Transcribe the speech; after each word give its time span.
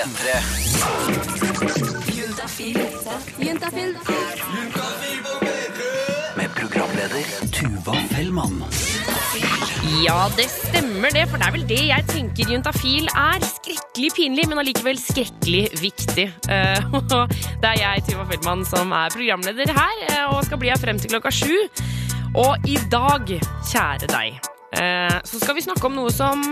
P3 0.00 0.32
med 6.36 6.50
programleder 6.56 7.24
Tuva 7.52 7.94
Fellmann. 8.10 8.64
Ja, 10.04 10.30
det 10.36 10.46
stemmer 10.48 11.12
det, 11.12 11.26
for 11.28 11.36
det 11.36 11.46
er 11.46 11.52
vel 11.52 11.66
det 11.68 11.80
jeg 11.90 12.06
tenker 12.08 12.48
juntafil 12.48 13.10
er. 13.12 13.44
Skrekkelig 13.44 14.10
pinlig, 14.16 14.46
men 14.48 14.62
allikevel 14.62 14.96
skrekkelig 15.02 15.66
viktig. 15.82 16.30
Eh, 16.48 16.80
det 17.60 17.68
er 17.74 17.78
jeg, 17.82 18.06
Tuva 18.08 18.24
Feldmann, 18.30 18.64
som 18.64 18.94
er 18.96 19.12
programleder 19.12 19.74
her, 19.76 20.06
eh, 20.08 20.24
og 20.30 20.46
skal 20.48 20.62
bli 20.62 20.72
her 20.72 20.80
frem 20.80 21.02
til 21.02 21.12
klokka 21.12 21.34
sju. 21.34 21.58
Og 22.40 22.56
i 22.64 22.78
dag, 22.88 23.36
kjære 23.68 24.08
deg, 24.08 24.40
eh, 24.40 24.59
så 24.70 25.40
skal 25.40 25.56
vi 25.56 25.64
snakke 25.64 25.88
om 25.88 25.96
noe 25.98 26.12
som 26.14 26.44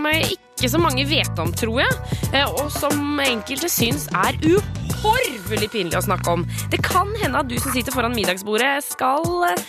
ikke 0.59 0.73
så 0.73 0.79
mange 0.83 1.05
vet 1.07 1.39
om, 1.39 1.53
tror 1.55 1.85
jeg, 1.85 2.17
eh, 2.33 2.49
og 2.59 2.67
som 2.75 3.21
enkelte 3.23 3.69
syns 3.71 4.09
er 4.11 4.35
uhorvelig 4.43 5.69
pinlig 5.71 5.95
å 6.01 6.03
snakke 6.03 6.35
om. 6.35 6.43
Det 6.73 6.81
kan 6.83 7.13
hende 7.23 7.39
at 7.39 7.47
du 7.47 7.55
som 7.63 7.71
sitter 7.71 7.95
foran 7.95 8.17
middagsbordet, 8.17 8.83
skal 8.89 9.23
eh, 9.53 9.63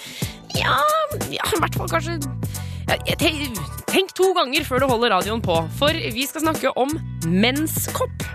ja, 0.58 0.80
ja, 1.30 1.46
i 1.46 1.62
hvert 1.62 1.78
fall 1.78 1.92
kanskje 1.92 2.18
Tenk 2.90 4.16
to 4.18 4.32
ganger 4.34 4.64
før 4.66 4.82
du 4.82 4.86
holder 4.90 5.12
radioen 5.14 5.44
på, 5.46 5.60
for 5.78 5.94
vi 5.94 6.24
skal 6.26 6.42
snakke 6.42 6.72
om 6.74 6.96
menskopp. 7.30 8.26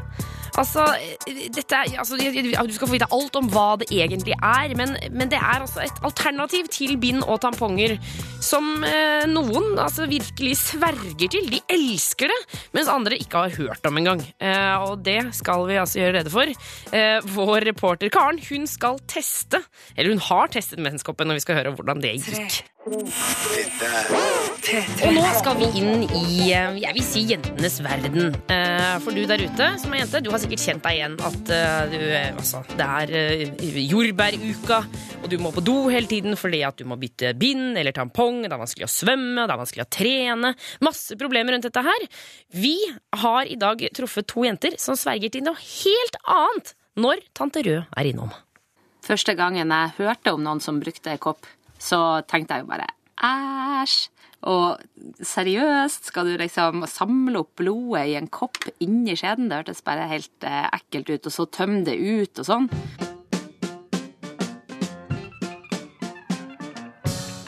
Altså, 0.61 0.85
dette 1.27 1.75
er, 1.75 1.97
altså, 1.99 2.17
Du 2.17 2.75
skal 2.77 2.89
få 2.89 2.95
vite 2.95 3.09
alt 3.15 3.39
om 3.39 3.49
hva 3.51 3.75
det 3.81 3.89
egentlig 3.91 4.37
er, 4.39 4.75
men, 4.79 4.95
men 5.11 5.31
det 5.33 5.41
er 5.41 5.65
altså 5.65 5.83
et 5.85 6.03
alternativ 6.07 6.69
til 6.73 6.97
bind 7.01 7.25
og 7.27 7.41
tamponger 7.43 7.97
som 8.45 8.85
eh, 8.87 9.25
noen 9.31 9.79
altså, 9.81 10.07
virkelig 10.11 10.57
sverger 10.61 11.31
til. 11.33 11.49
De 11.51 11.63
elsker 11.75 12.31
det, 12.31 12.41
mens 12.77 12.91
andre 12.93 13.19
ikke 13.19 13.47
har 13.47 13.57
hørt 13.59 13.89
om 13.89 13.99
engang. 14.01 14.23
Eh, 14.39 14.85
og 14.85 15.03
det 15.07 15.21
skal 15.37 15.67
vi 15.71 15.81
altså 15.81 16.03
gjøre 16.03 16.19
rede 16.21 16.35
for. 16.35 16.55
Eh, 16.95 17.19
vår 17.35 17.69
reporter 17.71 18.13
Karen 18.15 18.39
hun 18.49 18.69
skal 18.71 19.01
teste, 19.11 19.63
eller 19.97 20.15
hun 20.15 20.23
har 20.29 20.53
testet 20.55 20.83
menskoppen, 20.83 21.31
og 21.31 21.41
vi 21.41 21.45
skal 21.47 21.61
høre 21.63 21.75
hvordan 21.75 22.05
det 22.05 22.17
gikk. 22.19 22.63
Og 22.85 22.93
nå 25.17 25.23
skal 25.39 25.55
vi 25.57 25.69
inn 25.81 26.03
i 26.05 26.51
eh, 26.53 26.75
jeg 26.83 26.93
vil 26.93 27.07
si 27.07 27.23
jentenes 27.31 27.79
verden. 27.85 28.35
Eh, 28.53 28.97
For 29.01 29.17
du 29.17 29.23
der 29.29 29.41
ute 29.41 29.69
som 29.81 29.95
er 29.95 30.03
jente, 30.03 30.21
du 30.21 30.29
har 30.35 30.41
sikkert 30.43 30.61
kjent 30.67 30.85
deg 30.85 30.99
igjen 30.99 31.17
at 31.25 31.53
eh, 31.57 31.95
du, 31.95 31.97
altså, 32.43 32.61
det 32.77 32.85
er 32.85 33.07
jordbæruka, 33.89 34.83
og 35.23 35.27
du 35.33 35.39
må 35.41 35.49
på 35.57 35.65
do 35.65 35.79
hele 35.95 36.11
tiden 36.11 36.37
fordi 36.37 36.61
at 36.69 36.77
du 36.77 36.85
må 36.91 37.01
bytte 37.01 37.33
bind 37.41 37.81
eller 37.81 37.97
tampong, 37.97 38.43
det 38.45 38.53
er 38.53 38.61
vanskelig 38.67 38.89
å 38.91 38.93
svømme, 38.99 39.41
det 39.49 39.57
er 39.57 39.63
vanskelig 39.65 39.87
å 39.87 39.93
trene. 39.99 40.53
Masse 40.85 41.17
problemer 41.21 41.57
rundt 41.57 41.65
dette 41.71 41.87
her. 41.89 42.01
Vi 42.53 42.77
har 43.25 43.49
i 43.49 43.57
dag 43.65 43.81
truffet 43.97 44.29
to 44.29 44.45
jenter 44.45 44.77
som 44.83 44.93
sverger 44.99 45.33
til 45.33 45.49
noe 45.49 45.57
helt 45.57 46.17
annet 46.29 46.77
når 47.01 47.25
tante 47.33 47.65
Rød 47.65 47.89
er 47.97 48.13
innom. 48.13 48.31
Første 49.05 49.33
gangen 49.41 49.73
jeg 49.73 49.97
hørte 49.99 50.37
om 50.37 50.45
noen 50.45 50.61
som 50.65 50.85
brukte 50.85 51.17
kopp, 51.21 51.49
så 51.85 52.01
tenkte 52.31 52.57
jeg 52.57 52.65
jo 52.65 52.73
bare 52.73 52.91
æsj. 53.21 54.09
Og 54.45 54.81
seriøst, 55.25 56.11
skal 56.11 56.29
du 56.29 56.37
liksom 56.37 56.85
samle 56.91 57.41
opp 57.41 57.55
blodet 57.63 58.05
i 58.11 58.17
en 58.19 58.29
kopp 58.29 58.67
inni 58.85 59.17
skjeden? 59.17 59.49
Det 59.49 59.63
hørtes 59.63 59.81
bare 59.87 60.09
helt 60.11 60.45
eh, 60.45 60.67
ekkelt 60.69 61.15
ut. 61.15 61.29
Og 61.31 61.33
så 61.33 61.47
tømme 61.49 61.81
det 61.87 61.97
ut 61.97 62.43
og 62.43 62.49
sånn. 62.51 62.69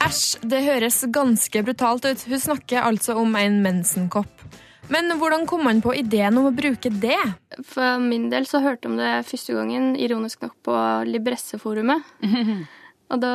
Æsj, 0.07 0.23
det 0.49 0.63
høres 0.65 1.03
ganske 1.13 1.61
brutalt 1.67 2.09
ut. 2.09 2.25
Hun 2.31 2.41
snakker 2.47 2.87
altså 2.87 3.19
om 3.21 3.37
en 3.37 3.61
mensenkopp. 3.65 4.33
Men 4.89 5.11
hvordan 5.19 5.43
kom 5.45 5.65
man 5.67 5.83
på 5.83 5.91
ideen 5.99 6.39
om 6.39 6.47
å 6.47 6.55
bruke 6.55 6.89
det? 6.89 7.19
For 7.67 7.99
min 7.99 8.29
del 8.31 8.47
så 8.47 8.63
hørte 8.63 8.87
jeg 8.87 8.93
om 8.93 8.99
det 9.01 9.13
første 9.27 9.53
gangen, 9.53 9.91
ironisk 9.99 10.47
nok, 10.47 10.55
på 10.65 10.81
Libresseforumet. 11.11 12.07
Og 13.07 13.21
da, 13.23 13.33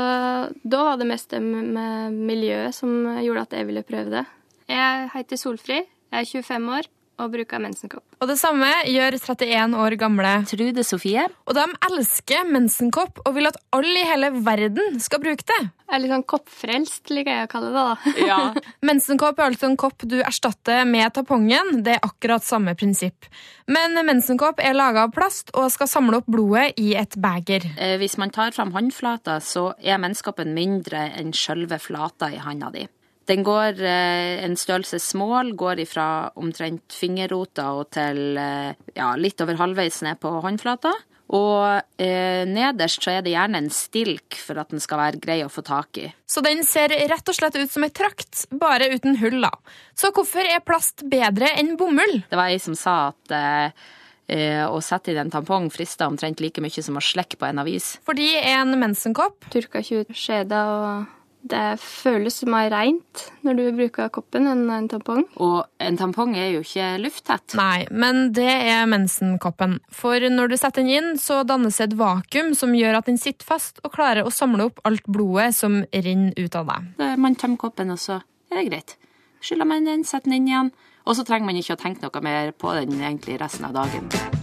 da 0.62 0.80
var 0.84 0.98
det 1.00 1.08
mest 1.08 1.32
det 1.32 1.40
med 1.42 2.16
miljøet 2.16 2.76
som 2.76 3.06
gjorde 3.22 3.46
at 3.46 3.54
jeg 3.56 3.68
ville 3.70 3.84
prøve 3.86 4.12
det. 4.12 4.24
Jeg 4.68 5.08
heter 5.14 5.40
Solfri, 5.40 5.78
jeg 6.12 6.26
er 6.26 6.28
25 6.28 6.74
år 6.76 6.90
og 7.22 7.32
bruker 7.34 7.62
mensenkopp. 7.62 8.04
Og 8.22 8.28
det 8.30 8.36
samme 8.40 8.68
gjør 8.86 9.16
31 9.18 9.76
år 9.82 9.96
gamle. 10.00 10.32
Trude 10.50 10.84
Sofie? 10.86 11.24
Og 11.48 11.54
de 11.58 11.64
elsker 11.90 12.44
mensenkopp 12.50 13.22
og 13.26 13.34
vil 13.36 13.48
at 13.50 13.58
alle 13.74 14.02
i 14.02 14.08
hele 14.08 14.30
verden 14.42 14.98
skal 15.02 15.22
bruke 15.22 15.46
det. 15.48 15.60
Jeg 15.92 15.98
er 15.98 16.02
litt 16.06 16.12
sånn 16.14 16.24
koppfrelst, 16.32 17.10
liker 17.12 17.34
jeg 17.42 17.48
å 17.48 17.50
kalle 17.52 17.72
det. 17.74 17.82
da. 17.82 18.12
Ja. 18.26 18.38
Mensenkopp 18.88 19.38
er 19.42 19.50
altså 19.50 19.68
en 19.68 19.76
kopp 19.80 20.06
du 20.08 20.16
erstatter 20.24 20.86
med 20.88 21.12
tampongen. 21.16 21.82
Det 21.84 21.98
er 21.98 22.06
akkurat 22.06 22.46
samme 22.46 22.72
prinsipp. 22.78 23.28
Men 23.68 23.98
mensenkopp 24.06 24.62
er 24.64 24.74
laga 24.78 25.04
av 25.06 25.12
plast 25.14 25.52
og 25.54 25.68
skal 25.74 25.90
samle 25.90 26.22
opp 26.22 26.30
blodet 26.32 26.72
i 26.80 26.94
et 26.98 27.14
beger. 27.20 27.66
Eh, 27.76 27.98
Hvis 28.00 28.16
man 28.18 28.32
tar 28.34 28.54
fram 28.56 28.72
håndflata, 28.74 29.36
så 29.44 29.72
er 29.82 30.00
menneskoppen 30.02 30.54
mindre 30.56 31.10
enn 31.20 31.34
sjølve 31.36 31.78
flata 31.82 32.30
i 32.32 32.40
handa 32.42 32.72
di. 32.74 32.86
Den 33.30 33.44
går 33.46 33.78
eh, 33.86 34.42
en 34.42 34.56
størrelse 34.58 34.98
smål, 35.02 35.54
går 35.58 35.84
ifra 35.84 36.06
omtrent 36.40 36.94
fingerrota 36.96 37.70
og 37.78 37.92
til 37.94 38.38
eh, 38.40 38.74
ja, 38.96 39.12
litt 39.18 39.40
over 39.44 39.60
halvveis 39.60 40.02
ned 40.06 40.18
på 40.22 40.32
håndflata. 40.42 40.92
Og 41.32 42.02
eh, 42.02 42.42
nederst 42.48 43.04
så 43.04 43.14
er 43.14 43.22
det 43.24 43.32
gjerne 43.32 43.62
en 43.62 43.70
stilk 43.72 44.36
for 44.36 44.60
at 44.60 44.72
den 44.74 44.82
skal 44.84 45.00
være 45.00 45.22
grei 45.22 45.38
å 45.44 45.52
få 45.52 45.64
tak 45.64 46.02
i. 46.02 46.10
Så 46.28 46.42
den 46.44 46.60
ser 46.66 46.92
rett 46.92 47.30
og 47.30 47.38
slett 47.38 47.56
ut 47.56 47.72
som 47.72 47.86
ei 47.86 47.92
trakt, 47.94 48.44
bare 48.52 48.90
uten 48.92 49.16
hull. 49.22 49.40
da. 49.46 49.52
Så 49.96 50.12
hvorfor 50.12 50.44
er 50.44 50.64
plast 50.64 51.06
bedre 51.08 51.48
enn 51.56 51.76
bomull? 51.80 52.20
Det 52.28 52.38
var 52.38 52.52
ei 52.52 52.60
som 52.60 52.76
sa 52.76 53.14
at 53.14 53.36
eh, 53.38 53.88
eh, 54.28 54.64
å 54.66 54.82
sette 54.84 55.14
inn 55.14 55.22
en 55.24 55.32
tampong 55.32 55.70
frister 55.72 56.10
omtrent 56.10 56.42
like 56.44 56.60
mye 56.60 56.84
som 56.84 57.00
å 57.00 57.04
slekke 57.04 57.40
på 57.40 57.48
en 57.48 57.62
avis. 57.64 57.94
Fordi 58.04 58.34
en 58.52 58.76
mensenkopp 58.82 59.48
Tørka 59.54 59.80
ikke 59.80 60.04
ut 60.04 60.16
skjeder, 60.16 60.76
og 60.76 61.21
det 61.42 61.80
føles 61.82 62.36
mer 62.46 62.68
rent 62.70 63.24
når 63.42 63.56
du 63.58 63.62
bruker 63.74 64.10
koppen 64.14 64.46
enn 64.46 64.64
en 64.70 64.88
tampong. 64.90 65.24
Og 65.42 65.64
en 65.82 65.98
tampong 65.98 66.36
er 66.38 66.52
jo 66.54 66.62
ikke 66.62 66.88
lufttett. 67.02 67.56
Nei, 67.58 67.84
men 67.90 68.30
det 68.36 68.46
er 68.46 68.86
mensenkoppen. 68.90 69.78
For 69.92 70.22
når 70.30 70.52
du 70.52 70.56
setter 70.60 70.84
den 70.84 70.92
inn, 70.94 71.10
så 71.18 71.42
dannes 71.46 71.80
et 71.82 71.96
vakuum 71.98 72.52
som 72.58 72.76
gjør 72.78 73.00
at 73.00 73.10
den 73.10 73.18
sitter 73.20 73.46
fast 73.46 73.82
og 73.82 73.94
klarer 73.96 74.26
å 74.26 74.34
samle 74.34 74.70
opp 74.70 74.82
alt 74.88 75.08
blodet 75.10 75.50
som 75.58 75.82
renner 75.90 76.36
ut 76.38 76.58
av 76.58 76.70
deg. 76.70 77.18
Man 77.18 77.38
tømmer 77.38 77.60
koppen, 77.66 77.90
og 77.94 78.00
så 78.00 78.20
er 78.52 78.62
det 78.62 78.68
greit. 78.70 78.96
Skyller 79.42 79.66
man 79.66 79.88
den, 79.88 80.06
setter 80.06 80.30
den 80.30 80.38
inn 80.38 80.52
igjen. 80.52 80.72
Og 81.02 81.18
så 81.18 81.26
trenger 81.26 81.50
man 81.50 81.58
ikke 81.58 81.74
å 81.74 81.82
tenke 81.82 82.06
noe 82.06 82.22
mer 82.22 82.54
på 82.54 82.76
den 82.78 82.94
egentlig 83.00 83.40
resten 83.42 83.66
av 83.66 83.74
dagen. 83.82 84.41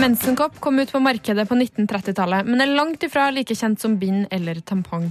Mensenkopp 0.00 0.60
kom 0.60 0.78
ut 0.80 0.92
på 0.92 1.00
markedet 1.04 1.44
på 1.48 1.56
1930-tallet, 1.58 2.48
men 2.48 2.64
er 2.64 2.72
langt 2.72 3.04
ifra 3.04 3.28
like 3.34 3.54
kjent 3.54 3.80
som 3.82 3.98
bind 4.00 4.26
eller 4.32 4.60
tampong. 4.64 5.10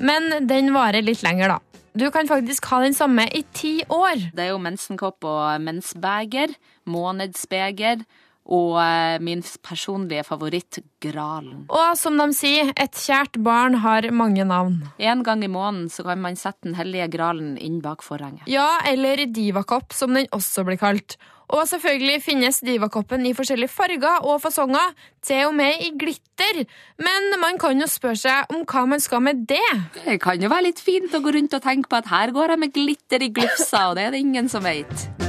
Men 0.00 0.46
den 0.48 0.72
varer 0.74 1.04
litt 1.04 1.22
lenger, 1.22 1.54
da. 1.54 1.80
Du 1.94 2.08
kan 2.10 2.26
faktisk 2.26 2.66
ha 2.72 2.80
den 2.82 2.96
samme 2.96 3.28
i 3.30 3.44
ti 3.54 3.76
år. 3.92 4.32
Det 4.34 4.46
er 4.46 4.50
jo 4.50 4.62
mensenkopp 4.62 5.26
og 5.30 5.62
mensbeger, 5.62 6.56
månedsbeger 6.90 8.02
og 8.44 8.76
eh, 8.82 9.18
min 9.24 9.42
personlige 9.64 10.24
favoritt, 10.26 10.80
Gralen. 11.00 11.64
Og 11.72 11.96
som 12.00 12.16
de 12.20 12.28
sier, 12.36 12.72
et 12.80 12.96
kjært 12.96 13.38
barn 13.44 13.78
har 13.84 14.08
mange 14.12 14.44
navn. 14.48 14.82
En 14.98 15.24
gang 15.24 15.44
i 15.44 15.50
måneden 15.52 15.88
så 15.92 16.04
kan 16.04 16.20
man 16.20 16.36
sette 16.36 16.68
den 16.68 16.76
hellige 16.78 17.10
Gralen 17.16 17.54
inn 17.56 17.80
bak 17.84 18.04
forhenget. 18.04 18.44
Ja, 18.50 18.80
eller 18.88 19.24
divakopp, 19.26 19.96
som 19.96 20.16
den 20.16 20.28
også 20.32 20.66
blir 20.68 20.80
kalt. 20.80 21.16
Og 21.52 21.66
selvfølgelig 21.68 22.22
finnes 22.24 22.62
divakoppen 22.64 23.26
i 23.28 23.34
forskjellige 23.36 23.72
farger 23.72 24.24
og 24.24 24.40
fasonger, 24.42 24.94
til 25.24 25.50
og 25.50 25.54
med 25.56 25.84
i 25.84 25.92
glitter. 26.00 26.64
Men 27.00 27.36
man 27.40 27.60
kan 27.60 27.80
jo 27.80 27.88
spørre 27.90 28.20
seg 28.20 28.54
om 28.54 28.64
hva 28.64 28.86
man 28.94 29.04
skal 29.04 29.24
med 29.24 29.44
det. 29.48 29.66
Det 30.04 30.18
kan 30.24 30.40
jo 30.40 30.52
være 30.52 30.70
litt 30.70 30.80
fint 30.84 31.12
å 31.14 31.22
gå 31.24 31.36
rundt 31.36 31.56
og 31.56 31.64
tenke 31.64 31.92
på 31.92 32.00
at 32.00 32.10
her 32.12 32.34
går 32.34 32.56
jeg 32.56 32.64
med 32.64 32.74
glitter 32.76 33.28
i 33.28 33.32
glufsa, 33.36 33.90
og 33.90 34.00
det 34.00 34.08
er 34.08 34.16
det 34.16 34.24
ingen 34.24 34.50
som 34.52 34.64
vet. 34.64 35.23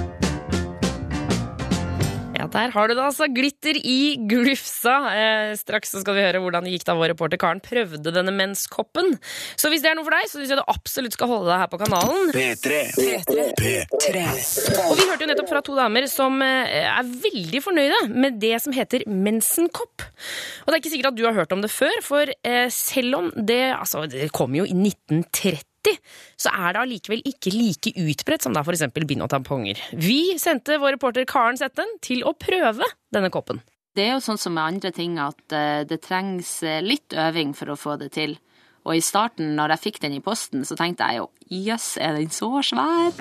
Der 2.56 2.72
har 2.72 2.88
du 2.88 2.96
det 2.96 3.04
altså. 3.04 3.28
Glitter 3.32 3.76
i 3.76 4.16
glufsa. 4.30 4.96
Eh, 5.12 5.54
straks 5.60 5.92
så 5.92 6.02
skal 6.04 6.16
vi 6.18 6.24
høre 6.24 6.40
hvordan 6.44 6.66
det 6.66 6.76
gikk 6.76 6.88
da 6.88 6.96
vår 6.98 7.12
reporter 7.14 7.40
Karen 7.42 7.62
prøvde 7.64 8.14
denne 8.16 8.34
menskoppen. 8.36 9.18
Så 9.60 9.72
hvis 9.72 9.84
det 9.84 9.92
er 9.92 9.98
noe 10.00 10.08
for 10.08 10.16
deg, 10.16 10.30
så 10.32 10.40
syns 10.40 10.54
jeg 10.54 10.62
du 10.62 10.64
absolutt 10.72 11.18
skal 11.18 11.32
holde 11.32 11.52
deg 11.52 11.64
her 11.66 11.72
på 11.72 11.82
kanalen. 11.84 12.32
P3. 12.36 12.80
P3. 13.60 14.24
Og 14.86 14.96
vi 14.96 15.10
hørte 15.10 15.26
jo 15.26 15.30
nettopp 15.34 15.52
fra 15.52 15.64
to 15.66 15.76
damer 15.78 16.08
som 16.12 16.40
eh, 16.46 16.88
er 16.88 17.14
veldig 17.28 17.64
fornøyde 17.66 18.02
med 18.16 18.40
det 18.44 18.56
som 18.64 18.76
heter 18.76 19.06
mensenkopp. 19.12 20.08
Og 20.64 20.72
det 20.72 20.78
er 20.78 20.84
ikke 20.84 20.96
sikkert 20.96 21.12
at 21.14 21.20
du 21.20 21.26
har 21.28 21.36
hørt 21.36 21.56
om 21.56 21.64
det 21.66 21.74
før, 21.74 21.96
for 22.06 22.32
eh, 22.32 22.68
selv 22.74 23.20
om 23.20 23.32
det 23.36 23.64
altså, 23.76 24.08
det 24.10 24.32
kom 24.36 24.56
jo 24.56 24.64
i 24.64 24.76
1930 24.76 25.75
90, 25.86 26.02
så 26.38 26.52
er 26.54 26.74
det 26.74 26.82
allikevel 26.82 27.24
ikke 27.30 27.54
like 27.54 27.94
utbredt 28.02 28.46
som 28.46 28.56
da 28.56 28.64
f.eks. 28.66 28.88
bind 29.06 29.24
og 29.26 29.32
tamponger. 29.34 29.80
Vi 29.94 30.38
sendte 30.42 30.80
vår 30.82 30.98
reporter 30.98 31.28
Karen 31.30 31.60
Setten 31.60 31.98
til 32.06 32.26
å 32.26 32.34
prøve 32.38 32.88
denne 33.14 33.32
koppen. 33.34 33.62
Det 33.96 34.10
er 34.10 34.18
jo 34.18 34.24
sånn 34.26 34.40
som 34.42 34.56
med 34.58 34.76
andre 34.76 34.92
ting 34.92 35.16
at 35.24 35.56
eh, 35.56 35.86
det 35.88 36.02
trengs 36.04 36.58
eh, 36.68 36.82
litt 36.84 37.16
øving 37.16 37.54
for 37.56 37.72
å 37.72 37.80
få 37.80 37.96
det 38.02 38.12
til. 38.18 38.36
Og 38.86 39.00
i 39.00 39.02
starten, 39.02 39.56
når 39.58 39.76
jeg 39.76 39.84
fikk 39.86 40.02
den 40.04 40.18
i 40.18 40.22
posten, 40.22 40.66
så 40.68 40.76
tenkte 40.78 41.08
jeg 41.08 41.24
jo 41.24 41.30
jøss, 41.48 41.96
yes, 41.96 42.04
er 42.04 42.20
den 42.20 42.34
så 42.34 42.52
svær? 42.60 43.16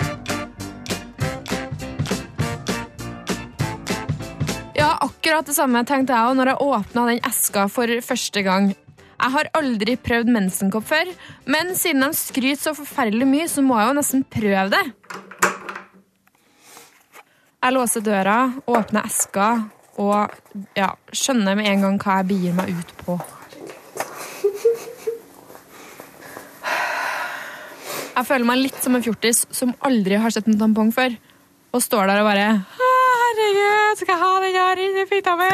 Ja, 4.75 4.91
akkurat 5.01 5.47
det 5.47 5.55
samme 5.57 5.85
tenkte 5.87 6.13
jeg 6.13 6.33
òg 6.33 6.37
når 6.37 6.53
jeg 6.53 6.67
åpna 6.67 7.07
den 7.13 7.23
eska 7.31 7.69
for 7.73 7.89
første 8.05 8.43
gang. 8.45 8.75
Jeg 9.25 9.33
har 9.33 9.49
aldri 9.57 9.95
prøvd 9.97 10.29
mensenkopp 10.29 10.85
før, 10.85 11.09
men 11.49 11.71
siden 11.81 12.05
de 12.05 12.17
skryter 12.19 12.61
så 12.61 12.75
forferdelig 12.77 13.25
mye, 13.25 13.47
så 13.49 13.63
må 13.65 13.79
jeg 13.81 13.89
jo 13.89 13.95
nesten 13.97 14.25
prøve 14.29 14.67
det. 14.75 14.83
Jeg 17.65 17.73
låser 17.73 18.05
døra, 18.05 18.37
åpner 18.69 19.09
eska 19.09 19.47
og 19.97 20.35
ja, 20.77 20.91
skjønner 21.09 21.57
med 21.57 21.71
en 21.71 21.87
gang 21.87 21.97
hva 22.03 22.19
jeg 22.19 22.29
begir 22.35 22.59
meg 22.59 22.75
ut 22.77 22.93
på. 23.01 23.17
Jeg 28.15 28.29
føler 28.29 28.47
meg 28.51 28.61
litt 28.61 28.85
som 28.85 28.99
en 28.99 29.07
fjortis 29.07 29.47
som 29.57 29.73
aldri 29.89 30.21
har 30.21 30.37
sett 30.37 30.53
en 30.53 30.61
tampong 30.61 30.93
før, 30.93 31.17
og 31.73 31.83
står 31.83 32.13
der 32.13 32.21
og 32.21 32.29
bare 32.29 32.51
Herregud, 32.77 34.03
skal 34.03 34.13
jeg 34.13 34.21
ha 34.27 34.35
den 34.45 34.61
her 34.61 34.85
inni 34.85 35.07
fitta 35.09 35.39
mi? 35.41 35.49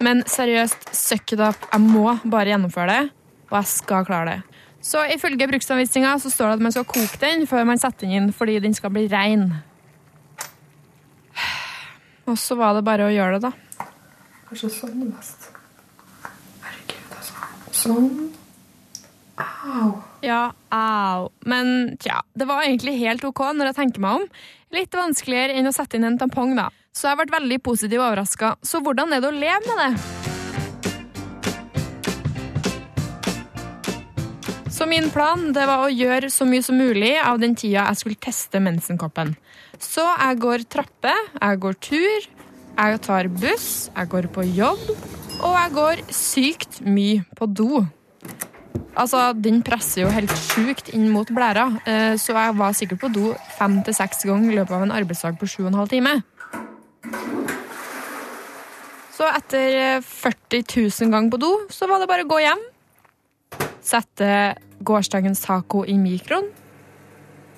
Men 0.00 0.22
seriøst, 0.24 0.94
suck 0.96 1.34
it 1.34 1.42
up. 1.44 1.66
Jeg 1.72 1.80
må 1.84 2.14
bare 2.24 2.54
gjennomføre 2.54 2.92
det, 2.94 3.02
og 3.50 3.58
jeg 3.58 3.68
skal 3.74 4.06
klare 4.08 4.30
det. 4.30 4.60
Så 4.80 5.02
ifølge 5.12 5.48
bruksanvisninga 5.50 6.14
så 6.22 6.30
står 6.32 6.46
det 6.46 6.56
at 6.56 6.64
man 6.64 6.72
skal 6.72 6.86
koke 6.88 7.20
den 7.20 7.44
før 7.48 7.66
man 7.68 7.80
setter 7.80 8.06
den 8.06 8.16
inn, 8.16 8.30
fordi 8.32 8.56
den 8.64 8.74
skal 8.76 8.94
bli 8.94 9.04
rein. 9.12 9.50
Og 12.24 12.38
så 12.40 12.56
var 12.56 12.78
det 12.78 12.86
bare 12.86 13.10
å 13.10 13.12
gjøre 13.12 13.40
det, 13.40 13.50
da. 13.50 13.86
Kanskje 14.48 14.70
sånn 14.72 15.02
mest. 15.10 15.50
Herregud, 16.64 17.12
altså. 17.18 17.50
Sånn. 17.82 18.08
Au. 19.40 19.90
Ja, 20.24 20.40
au. 20.72 21.28
Men 21.48 21.98
tja, 22.00 22.22
det 22.36 22.48
var 22.48 22.64
egentlig 22.64 22.96
helt 23.02 23.24
ok 23.28 23.44
når 23.56 23.70
jeg 23.70 23.78
tenker 23.82 24.04
meg 24.04 24.22
om. 24.22 24.26
Litt 24.70 24.94
vanskeligere 24.94 25.56
enn 25.58 25.66
å 25.66 25.72
sette 25.74 25.98
inn 25.98 26.06
en 26.06 26.14
tampong, 26.18 26.52
da. 26.54 26.68
Så 26.94 27.08
jeg 27.10 27.18
ble 27.18 27.34
veldig 27.34 27.56
positivt 27.66 27.98
overraska. 27.98 28.52
Så 28.62 28.78
hvordan 28.84 29.10
er 29.16 29.18
det 29.22 29.30
å 29.30 29.34
leve 29.34 29.66
med 29.66 29.76
det? 29.82 29.92
Så 34.70 34.86
min 34.86 35.10
plan 35.10 35.50
det 35.52 35.66
var 35.66 35.82
å 35.82 35.90
gjøre 35.90 36.30
så 36.30 36.46
mye 36.46 36.62
som 36.62 36.78
mulig 36.78 37.16
av 37.18 37.42
den 37.42 37.58
tida 37.58 37.88
jeg 37.90 37.98
skulle 38.00 38.22
teste 38.22 38.62
mensenkoppen. 38.62 39.34
Så 39.82 40.06
jeg 40.06 40.38
går 40.40 40.62
trappe, 40.70 41.12
jeg 41.34 41.60
går 41.66 41.74
tur, 41.82 42.30
jeg 42.78 43.02
tar 43.04 43.28
buss, 43.42 43.90
jeg 43.90 44.08
går 44.14 44.30
på 44.32 44.46
jobb, 44.54 44.86
og 45.42 45.52
jeg 45.58 45.74
går 45.80 46.04
sykt 46.14 46.78
mye 46.86 47.26
på 47.36 47.50
do. 47.50 47.82
Altså, 48.98 49.32
Den 49.32 49.62
presser 49.62 50.02
jo 50.04 50.12
helt 50.12 50.32
sjukt 50.34 50.90
inn 50.94 51.08
mot 51.12 51.28
blæra, 51.30 51.68
eh, 51.86 52.16
så 52.20 52.34
jeg 52.34 52.56
var 52.58 52.74
sikkert 52.76 53.00
på 53.00 53.12
do 53.14 53.34
fem 53.56 53.82
til 53.86 53.94
seks 53.94 54.26
ganger 54.26 54.52
i 54.52 54.58
løpet 54.58 54.76
av 54.76 54.82
en 54.82 54.96
arbeidsdag 54.98 55.38
på 55.38 55.48
sju 55.48 55.62
og 55.64 55.70
en 55.70 55.80
halv 55.80 55.88
time. 55.88 56.22
Så 59.14 59.28
etter 59.28 60.00
40 60.00 60.64
000 60.64 61.12
ganger 61.12 61.30
på 61.30 61.40
do, 61.40 61.52
så 61.68 61.88
var 61.88 62.00
det 62.00 62.08
bare 62.08 62.24
å 62.24 62.30
gå 62.30 62.40
hjem. 62.40 62.62
Sette 63.84 64.56
gårsdagens 64.84 65.42
taco 65.44 65.84
i 65.84 65.96
mikroen. 66.00 66.48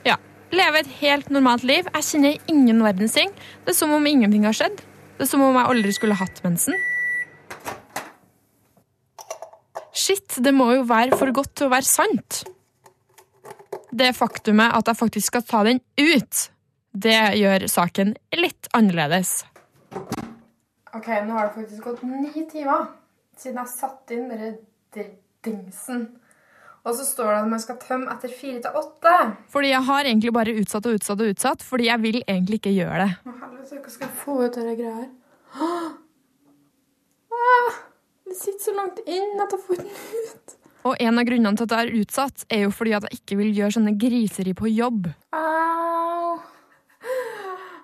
Ja. 0.06 0.16
Leve 0.50 0.82
et 0.82 0.90
helt 1.00 1.30
normalt 1.30 1.62
liv. 1.62 1.86
Jeg 1.94 2.08
kjenner 2.08 2.50
ingen 2.50 2.82
verdens 2.82 3.14
ting. 3.14 3.30
Det 3.62 3.74
er 3.74 3.78
som 3.78 3.94
om 3.94 4.06
ingenting 4.06 4.46
har 4.48 4.56
skjedd. 4.58 4.82
Det 5.18 5.26
er 5.26 5.30
som 5.30 5.44
om 5.46 5.54
jeg 5.54 5.70
aldri 5.70 5.94
skulle 5.94 6.18
hatt 6.18 6.42
mensen. 6.42 6.74
Shit, 9.92 10.38
det 10.40 10.54
må 10.56 10.70
jo 10.72 10.86
være 10.88 11.16
for 11.20 11.32
godt 11.36 11.52
til 11.58 11.68
å 11.68 11.72
være 11.72 11.86
sant. 11.88 12.42
Det 13.92 14.14
faktumet 14.16 14.72
at 14.72 14.88
jeg 14.88 14.96
faktisk 14.96 15.34
skal 15.34 15.44
ta 15.44 15.60
den 15.68 15.82
ut, 16.00 16.46
det 16.96 17.18
gjør 17.36 17.66
saken 17.68 18.14
litt 18.40 18.70
annerledes. 18.76 19.42
Ok, 20.92 21.08
nå 21.26 21.36
har 21.36 21.48
det 21.50 21.54
faktisk 21.58 21.84
gått 21.84 22.02
ni 22.08 22.46
timer 22.48 22.88
siden 23.36 23.60
jeg 23.60 23.72
satte 23.72 24.16
inn 24.16 24.32
denne 24.32 25.06
dingsen. 25.44 26.06
Og 26.82 26.96
så 26.98 27.04
står 27.06 27.28
det 27.30 27.36
at 27.44 27.50
man 27.52 27.62
skal 27.62 27.78
tømme 27.82 28.10
etter 28.10 28.32
fire 28.34 28.58
til 28.64 28.80
åtte. 28.80 29.14
Fordi 29.52 29.70
jeg 29.70 29.86
har 29.86 30.08
egentlig 30.08 30.32
bare 30.34 30.54
utsatt 30.58 30.88
og 30.88 30.98
utsatt 30.98 31.20
og 31.22 31.30
utsatt, 31.34 31.62
fordi 31.62 31.86
jeg 31.86 32.02
vil 32.02 32.18
egentlig 32.24 32.58
ikke 32.58 32.74
gjøre 32.74 33.04
det. 33.04 33.12
Å, 33.22 33.34
helvete, 33.44 33.78
hva 33.84 33.92
skal 33.94 34.08
jeg 34.08 34.18
få 34.24 34.38
ut 34.42 34.58
av 34.58 34.68
det 34.70 34.76
greia 34.80 34.94
her? 34.98 35.10
Ah, 37.32 37.78
det 38.32 38.38
sitter 38.38 38.64
så 38.64 38.73
langt 38.73 39.00
inn 39.05 39.40
at 39.44 39.52
jeg 39.52 39.61
får 39.67 39.81
den 39.82 39.88
ut. 39.93 40.55
Og 40.88 41.02
en 41.05 41.19
av 41.20 41.26
grunnene 41.29 41.58
til 41.58 41.67
at 41.69 41.75
jeg 41.76 41.88
er 41.88 41.99
utsatt, 42.00 42.44
er 42.49 42.62
jo 42.64 42.70
fordi 42.75 42.94
at 42.96 43.05
jeg 43.06 43.20
ikke 43.20 43.37
vil 43.43 43.50
gjøre 43.58 43.75
sånne 43.76 43.93
griseri 44.00 44.55
på 44.56 44.70
jobb. 44.73 45.11
Au. 45.37 46.38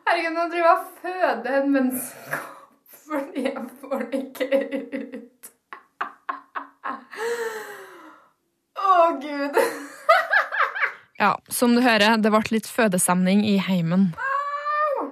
Herregud, 0.08 0.32
nå 0.32 0.46
driver 0.48 0.64
jeg 0.64 0.72
og 0.72 0.86
føder 1.02 1.58
en 1.60 1.74
menneskekopp 1.76 2.54
fordi 3.08 3.44
jeg 3.46 3.62
får 3.80 4.02
det 4.08 4.18
ikke 4.18 4.48
ut. 5.12 5.52
Å, 8.78 8.96
gud. 9.22 9.62
ja, 11.22 11.32
som 11.48 11.76
du 11.76 11.80
hører, 11.84 12.20
det 12.20 12.32
ble 12.32 12.44
litt 12.56 12.68
fødestemning 12.68 13.44
i 13.48 13.56
heimen. 13.64 14.10
Au! 14.20 15.08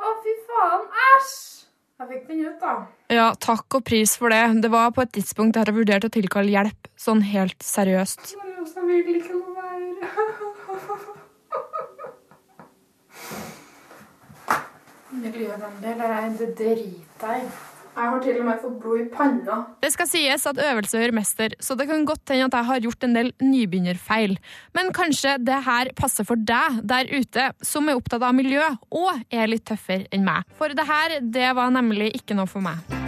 Å, 0.00 0.14
fy 0.24 0.38
faen. 0.48 0.88
Æsj! 1.08 1.53
Jeg 1.94 2.08
fikk 2.10 2.24
den 2.26 2.40
ut, 2.42 2.56
da. 2.58 2.70
Ja, 3.14 3.26
takk 3.38 3.76
og 3.78 3.84
pris 3.86 4.16
for 4.18 4.32
det. 4.34 4.42
Det 4.64 4.70
var 4.72 4.90
på 4.96 5.04
et 5.04 5.12
tidspunkt 5.14 5.54
der 5.54 5.70
jeg 5.70 5.76
vurderte 5.76 6.08
å 6.10 6.14
tilkalle 6.16 6.50
hjelp. 6.50 6.88
Sånn 6.98 7.22
helt 7.22 7.62
seriøst. 7.62 8.34
Jeg 8.34 9.04
vil 9.06 9.20
ikke 9.20 9.38
mer. 9.38 9.78
Miljøvennlig, 15.14 15.92
eller 15.94 16.16
er 16.18 16.34
det 16.40 16.50
driter 16.58 17.36
jeg 17.36 17.46
i. 17.46 17.73
Jeg 17.94 18.10
har 18.10 18.22
til 18.24 18.40
og 18.40 18.46
med 18.48 18.58
fått 18.58 18.78
blod 18.82 19.02
i 19.04 19.04
panna. 19.12 19.58
Det 19.82 19.92
skal 19.94 20.08
sies 20.10 20.46
at 20.50 20.58
øvelse 20.58 20.98
gjør 20.98 21.14
mester, 21.14 21.54
så 21.62 21.76
det 21.78 21.86
kan 21.90 22.02
godt 22.08 22.32
hende 22.34 22.48
at 22.50 22.56
jeg 22.58 22.68
har 22.70 22.82
gjort 22.88 23.06
en 23.06 23.14
del 23.14 23.30
nybegynnerfeil. 23.44 24.34
Men 24.74 24.90
kanskje 24.96 25.36
det 25.46 25.60
her 25.68 25.92
passer 25.94 26.26
for 26.26 26.40
deg 26.50 26.82
der 26.82 27.10
ute, 27.14 27.48
som 27.62 27.86
er 27.88 28.00
opptatt 28.00 28.26
av 28.26 28.34
miljø 28.34 28.66
og 28.90 29.22
er 29.30 29.50
litt 29.50 29.66
tøffere 29.70 30.10
enn 30.10 30.26
meg. 30.26 30.42
For 30.58 30.74
det 30.74 30.90
her, 30.90 31.20
det 31.22 31.54
var 31.54 31.70
nemlig 31.74 32.10
ikke 32.18 32.34
noe 32.34 32.50
for 32.50 32.64
meg. 32.66 33.03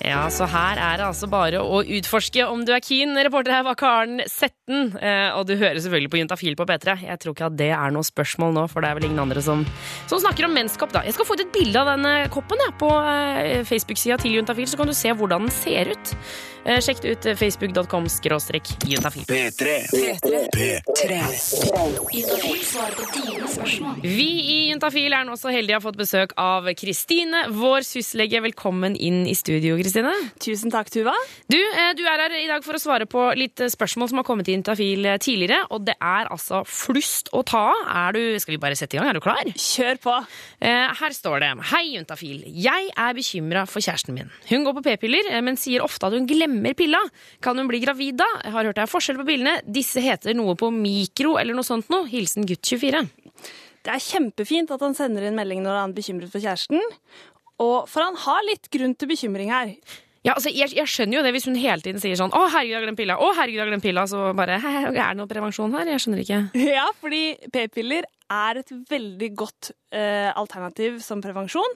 Ja, 0.00 0.22
så 0.32 0.46
her 0.48 0.78
er 0.80 0.96
det 0.96 1.04
altså 1.04 1.28
bare 1.28 1.60
å 1.60 1.82
utforske 1.84 2.46
om 2.48 2.62
du 2.64 2.72
er 2.72 2.80
keen. 2.80 3.12
Reporter 3.20 3.52
her 3.52 3.66
var 3.66 3.76
Karen 3.76 4.22
Setten, 4.32 4.94
eh, 4.96 5.28
og 5.36 5.44
du 5.50 5.58
hører 5.60 5.76
selvfølgelig 5.76 6.12
på 6.14 6.20
Juntafil 6.22 6.56
på 6.56 6.64
P3. 6.70 6.94
Jeg 7.04 7.20
tror 7.20 7.36
ikke 7.36 7.50
at 7.50 7.58
det 7.60 7.68
er 7.76 7.92
noe 7.92 8.06
spørsmål 8.08 8.54
nå, 8.56 8.64
for 8.72 8.80
det 8.80 8.90
er 8.90 8.96
vel 8.96 9.10
ingen 9.10 9.20
andre 9.26 9.44
som, 9.44 9.66
som 10.08 10.22
snakker 10.22 10.48
om 10.48 10.56
menskopp, 10.56 10.94
da. 10.96 11.04
Jeg 11.04 11.18
skal 11.18 11.28
få 11.28 11.36
ut 11.36 11.44
et 11.44 11.52
bilde 11.52 11.82
av 11.82 11.92
denne 11.92 12.14
koppen 12.32 12.64
ja, 12.64 12.70
på 12.80 12.88
eh, 12.96 13.60
Facebook-sida 13.68 14.16
til 14.22 14.38
Juntafil, 14.38 14.70
så 14.70 14.80
kan 14.80 14.88
du 14.88 14.96
se 14.96 15.12
hvordan 15.12 15.50
den 15.50 15.52
ser 15.52 15.92
ut. 15.92 16.14
Eh, 16.64 16.76
sjekk 16.84 17.04
ut 17.08 17.24
facebook.com 17.40 18.08
skråstrek 18.12 18.68
juntafil. 18.84 19.24
P3. 19.24 19.76
P3. 20.52 21.20
Vi 24.02 24.28
i 24.44 24.68
Juntafil 24.68 25.14
er 25.16 25.24
nå 25.24 25.36
så 25.40 25.48
heldige 25.54 25.78
å 25.78 25.80
ha 25.80 25.84
fått 25.86 25.96
besøk 25.96 26.34
av 26.40 26.68
Kristine, 26.76 27.46
vår 27.56 27.86
syslege. 27.88 28.42
Velkommen 28.44 28.92
inn 28.96 29.22
i 29.28 29.34
studio, 29.38 29.78
Kristine. 29.80 30.12
Tusen 30.42 30.72
takk, 30.72 30.92
Tuva. 30.92 31.14
Du, 31.48 31.56
eh, 31.56 31.94
du 31.96 32.04
er 32.04 32.26
her 32.26 32.36
i 32.36 32.46
dag 32.50 32.64
for 32.66 32.76
å 32.76 32.82
svare 32.82 33.08
på 33.08 33.24
litt 33.40 33.60
eh, 33.64 33.72
spørsmål 33.72 34.12
som 34.12 34.20
har 34.20 34.28
kommet 34.28 34.44
til 34.48 34.58
Juntafil 34.58 35.06
eh, 35.06 35.16
tidligere, 35.16 35.64
og 35.72 35.88
det 35.88 35.96
er 35.96 36.28
altså 36.28 36.60
flust 36.68 37.32
å 37.32 37.40
ta 37.42 37.70
av. 37.72 38.20
Skal 38.42 38.56
vi 38.56 38.60
bare 38.60 38.76
sette 38.76 38.96
i 38.96 39.00
gang? 39.00 39.08
Er 39.08 39.16
du 39.16 39.24
klar? 39.24 39.48
Kjør 39.56 39.96
på. 40.04 40.18
Eh, 40.60 40.92
her 41.00 41.16
står 41.16 41.40
det 41.40 41.50
Hei, 41.72 41.84
Juntafil. 41.96 42.44
Jeg 42.44 42.92
er 42.92 43.16
bekymra 43.16 43.64
for 43.70 43.80
kjæresten 43.80 44.14
min. 44.16 44.30
Hun 44.50 44.64
går 44.66 44.76
på 44.76 44.84
p-piller, 44.90 45.32
eh, 45.32 45.40
men 45.40 45.56
sier 45.56 45.80
ofte 45.84 46.08
at 46.08 46.12
hun 46.16 46.28
glemmer 46.28 46.49
pilla. 46.76 47.00
Kan 47.44 47.58
hun 47.58 47.70
bli 47.70 47.80
gravid 47.82 48.18
da? 48.20 48.28
Jeg 48.44 48.54
har 48.54 48.68
hørt 48.68 48.78
det 48.78 48.84
er 48.84 48.92
forskjell 48.92 49.20
på 49.20 49.26
pillene. 49.28 49.56
Disse 49.64 50.02
heter 50.04 50.36
noe 50.38 50.56
på 50.58 50.70
mikro 50.74 51.36
eller 51.40 51.56
noe 51.56 51.66
sånt 51.66 51.90
noe. 51.92 52.08
Hilsen 52.10 52.48
gutt 52.48 52.66
24. 52.66 53.04
Det 53.80 53.94
er 53.94 54.04
kjempefint 54.04 54.72
at 54.74 54.82
han 54.84 54.96
sender 54.96 55.24
inn 55.26 55.38
melding 55.38 55.62
når 55.64 55.78
han 55.78 55.92
er 55.92 55.96
bekymret 55.96 56.32
for 56.32 56.42
kjæresten. 56.42 56.82
Og 57.60 57.88
for 57.90 58.04
han 58.04 58.18
har 58.26 58.44
litt 58.48 58.68
grunn 58.72 58.96
til 58.96 59.10
bekymring 59.10 59.52
her. 59.52 59.74
Ja, 60.20 60.34
altså, 60.36 60.50
jeg, 60.52 60.68
jeg 60.76 60.84
skjønner 60.90 61.16
jo 61.16 61.24
det 61.24 61.30
hvis 61.32 61.46
hun 61.48 61.56
hele 61.56 61.80
tiden 61.80 62.00
sier 62.02 62.18
sånn 62.18 62.32
'Å, 62.36 62.42
herregud, 62.52 62.74
jeg 62.74 62.76
har 62.76 62.84
glemt 62.84 63.00
pilla', 63.00 63.16
'Å, 63.16 63.28
herregud, 63.38 63.56
jeg 63.56 63.64
har 63.64 63.70
glemt 63.72 63.86
pilla', 63.86 64.06
så 64.10 64.24
bare 64.36 64.58
er 64.60 64.90
det 64.92 65.16
noe 65.16 65.30
prevensjon 65.30 65.72
her? 65.72 65.88
Jeg 65.88 66.02
skjønner 66.04 66.24
ikke. 66.24 66.40
Ja, 66.80 66.88
fordi 67.00 67.22
p-piller 67.54 68.04
er 68.30 68.60
et 68.60 68.68
veldig 68.90 69.30
godt 69.34 69.70
eh, 69.96 70.28
alternativ 70.38 71.00
som 71.02 71.22
prevensjon, 71.24 71.72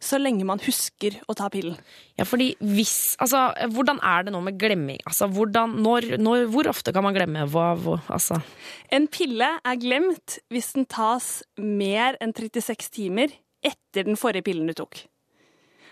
så 0.00 0.20
lenge 0.22 0.46
man 0.48 0.62
husker 0.64 1.18
å 1.28 1.34
ta 1.36 1.50
pillen. 1.52 1.76
Ja, 2.16 2.24
fordi 2.24 2.54
hvis 2.62 3.16
Altså, 3.20 3.42
hvordan 3.74 3.98
er 4.00 4.24
det 4.24 4.32
nå 4.32 4.40
med 4.46 4.56
glemming? 4.60 5.02
Altså, 5.04 5.28
hvordan 5.28 5.74
Når, 5.82 6.16
når 6.22 6.46
Hvor 6.52 6.68
ofte 6.70 6.92
kan 6.94 7.04
man 7.04 7.14
glemme? 7.16 7.44
Hva, 7.50 7.74
hva 7.76 7.98
Altså 8.14 8.40
En 8.94 9.06
pille 9.10 9.50
er 9.58 9.76
glemt 9.82 10.38
hvis 10.52 10.72
den 10.78 10.86
tas 10.86 11.42
mer 11.58 12.16
enn 12.22 12.32
36 12.32 12.90
timer 12.94 13.34
etter 13.64 14.06
den 14.06 14.16
forrige 14.16 14.46
pillen 14.46 14.68
du 14.70 14.76
tok. 14.78 15.02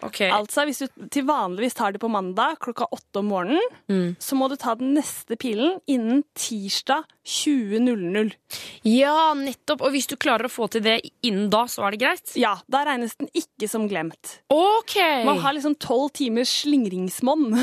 Ok. 0.05 0.21
Altså, 0.29 0.65
hvis 0.69 0.79
du 0.85 1.07
til 1.11 1.25
vanligvis 1.25 1.75
tar 1.75 1.93
det 1.93 2.01
på 2.03 2.11
mandag 2.13 2.59
klokka 2.61 2.85
åtte 2.93 3.21
om 3.23 3.31
morgenen, 3.33 3.63
Mm. 3.89 4.17
så 4.21 4.37
må 4.37 4.49
du 4.51 4.57
ta 4.57 4.75
den 4.75 4.95
neste 4.95 5.37
pilen 5.41 5.79
innen 5.89 6.23
tirsdag 6.35 7.05
20.00. 7.25 8.33
Ja, 8.85 9.33
nettopp. 9.35 9.81
Og 9.87 9.93
hvis 9.95 10.07
du 10.11 10.17
klarer 10.17 10.47
å 10.49 10.53
få 10.53 10.69
til 10.71 10.83
det 10.83 10.99
innen 11.27 11.49
da, 11.51 11.65
så 11.71 11.87
er 11.87 11.93
det 11.97 12.01
greit? 12.03 12.35
Ja, 12.37 12.57
da 12.69 12.85
regnes 12.85 13.17
den 13.17 13.29
ikke 13.35 13.69
som 13.71 13.89
glemt. 13.89 14.39
Ok! 14.53 14.97
Man 15.25 15.39
har 15.39 15.53
liksom 15.57 15.77
tolv 15.79 16.13
timers 16.13 16.53
slingringsmonn. 16.63 17.55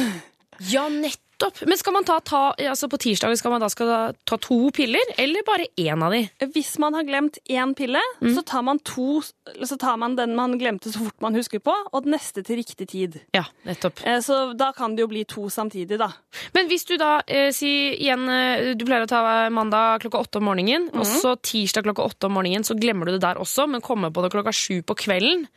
Ja, 0.70 0.88
nettopp. 0.90 1.20
Men 1.68 1.78
skal 1.78 1.94
man 1.94 2.04
ta, 2.08 2.20
ta 2.20 2.42
altså 2.58 2.88
på 2.92 2.98
tirsdag 3.02 3.36
skal 3.40 3.52
man 3.52 3.62
da 3.64 3.68
skal 3.72 4.14
ta 4.26 4.38
to 4.38 4.58
piller, 4.76 5.02
eller 5.18 5.44
bare 5.48 5.66
én 5.80 6.04
av 6.06 6.12
de? 6.16 6.22
Hvis 6.54 6.78
man 6.80 6.94
har 6.98 7.04
glemt 7.08 7.40
én 7.50 7.74
pille, 7.76 8.00
Mm. 8.22 8.36
så, 8.36 8.44
tar 8.46 8.62
man 8.64 8.80
to, 8.80 9.22
så 9.66 9.78
tar 9.78 9.98
man 9.98 10.16
den 10.16 10.36
man 10.36 10.58
glemte 10.60 10.92
så 10.94 11.00
fort 11.04 11.20
man 11.22 11.36
husker 11.36 11.60
på, 11.60 11.74
og 11.92 12.04
den 12.06 12.14
neste 12.16 12.44
til 12.46 12.58
riktig 12.62 12.88
tid. 12.88 13.20
Ja, 13.36 13.44
nettopp. 13.66 14.00
Eh, 14.06 14.20
Så 14.24 14.54
da 14.58 14.72
kan 14.72 14.96
det 14.96 15.02
jo 15.04 15.08
bli 15.08 15.24
to 15.26 15.50
samtidig, 15.50 15.98
da. 16.00 16.10
Men 16.54 16.68
hvis 16.70 16.86
du 16.86 16.96
da, 16.98 17.22
eh, 17.28 17.52
si 17.52 17.98
igjen, 18.00 18.28
eh, 18.30 18.74
du 18.76 18.86
pleier 18.86 19.04
å 19.04 19.08
ta 19.10 19.50
mandag 19.50 20.02
klokka 20.02 20.22
åtte 20.24 20.38
om 20.38 20.46
morgenen, 20.46 20.90
og 20.94 21.06
så 21.06 21.36
tirsdag 21.36 21.84
klokka 21.84 22.06
åtte 22.08 22.26
om 22.26 22.34
morgenen, 22.34 22.64
så 22.64 22.78
glemmer 22.80 23.06
du 23.06 23.12
det 23.18 23.22
der 23.22 23.36
også, 23.36 23.68
men 23.68 23.82
kommer 23.82 24.12
på 24.12 24.22
det 24.24 24.32
klokka 24.32 24.54
sju 24.54 24.82
på 24.84 24.96
kvelden, 24.96 25.48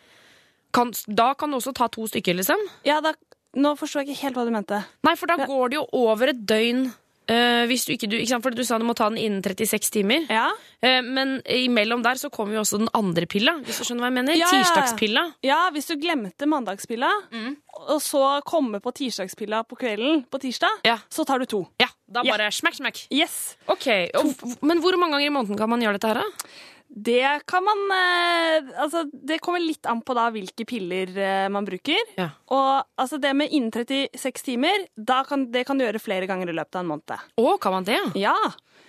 kan, 0.73 0.90
da 1.09 1.33
kan 1.35 1.50
du 1.50 1.57
også 1.57 1.73
ta 1.73 1.87
to 1.88 2.02
stykker, 2.07 2.35
liksom? 2.37 2.59
Ja, 2.85 3.00
da, 3.00 3.14
nå 3.56 3.72
forstår 3.80 4.04
jeg 4.04 4.14
ikke 4.14 4.26
helt 4.28 4.38
hva 4.38 4.44
du 4.46 4.54
mente. 4.54 4.84
Nei, 5.06 5.16
for 5.18 5.26
da 5.32 5.36
går 5.48 5.72
det 5.72 5.80
jo 5.80 5.86
over 6.04 6.32
et 6.34 6.46
døgn. 6.48 6.86
Uh, 7.26 7.64
hvis 7.66 7.82
du 7.82 7.90
ikke, 7.90 8.06
du, 8.06 8.12
ikke 8.20 8.30
sant? 8.30 8.44
For 8.44 8.54
du 8.54 8.60
sa 8.62 8.76
du 8.78 8.84
må 8.86 8.94
ta 8.94 9.08
den 9.10 9.18
innen 9.18 9.42
36 9.42 9.90
timer. 9.98 10.28
Ja, 10.30 10.48
Uh, 10.84 11.00
men 11.02 11.38
imellom 11.48 12.02
der 12.04 12.18
så 12.20 12.28
kommer 12.30 12.52
jo 12.54 12.60
også 12.60 12.76
den 12.78 12.90
andre 12.94 13.25
pilla, 13.26 13.54
hvis 13.64 13.78
du 13.80 13.86
skjønner 13.88 14.04
hva 14.04 14.10
jeg 14.12 14.14
mener. 14.18 14.36
Ja. 14.36 14.46
Tirsdagspilla. 14.52 15.22
ja 15.42 15.56
hvis 15.72 15.88
du 15.88 15.94
glemte 15.98 16.46
mandagspilla, 16.46 17.08
Mm. 17.32 17.56
og 17.88 17.98
så 18.04 18.20
kommer 18.44 18.78
på 18.84 18.92
tirsdagspilla 18.94 19.64
på 19.66 19.75
kvelden 19.80 20.22
på 20.30 20.38
tirsdag, 20.38 20.84
Ja. 20.84 20.98
så 21.10 21.25
tar 21.26 21.40
du 21.40 21.46
to. 21.46 21.66
Ja, 21.80 21.88
da 22.06 22.22
bare 22.22 22.36
bare 22.44 22.52
smekk, 22.52 22.76
smekk. 22.76 23.06
Yes. 23.10 23.56
Ok, 23.66 23.88
og, 24.14 24.36
Men 24.62 24.78
hvor 24.84 24.94
mange 25.00 25.16
ganger 25.16 25.26
i 25.26 25.34
måneden 25.34 25.56
kan 25.58 25.68
man 25.70 25.80
gjøre 25.80 25.96
dette 25.98 26.12
her, 26.12 26.20
da? 26.20 26.50
Det 26.88 27.43
kan 27.50 27.64
man 27.66 27.81
eh, 27.93 28.69
Altså, 28.81 29.02
det 29.12 29.40
kommer 29.45 29.61
litt 29.61 29.85
an 29.90 30.00
på 30.07 30.14
da 30.16 30.28
hvilke 30.33 30.64
piller 30.69 31.11
eh, 31.19 31.49
man 31.52 31.66
bruker. 31.66 31.99
Ja. 32.16 32.31
Og 32.55 32.87
altså 33.02 33.19
det 33.21 33.35
med 33.37 33.50
innen 33.52 33.73
36 33.75 34.43
timer, 34.47 34.87
da 34.97 35.23
kan, 35.28 35.49
det 35.52 35.66
kan 35.69 35.76
du 35.78 35.85
gjøre 35.85 36.00
flere 36.00 36.28
ganger 36.31 36.49
i 36.52 36.57
løpet 36.57 36.78
av 36.78 36.85
en 36.87 36.93
måned. 36.95 37.26
Å, 37.43 37.57
kan 37.61 37.75
man 37.76 37.85
det? 37.88 37.99
Ja. 38.16 38.37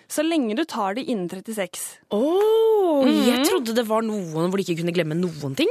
Så 0.07 0.23
lenge 0.23 0.55
du 0.55 0.63
tar 0.63 0.95
det 0.95 1.03
innen 1.11 1.27
36. 1.27 1.97
Å, 2.15 2.21
Mhm. 2.97 3.17
jeg 3.27 3.43
trodde 3.49 3.73
det 3.75 3.83
var 3.85 4.01
noen 4.01 4.47
hvor 4.49 4.55
de 4.57 4.63
ikke 4.63 4.79
kunne 4.79 4.93
glemme 4.95 5.17
noen 5.19 5.53
ting. 5.57 5.69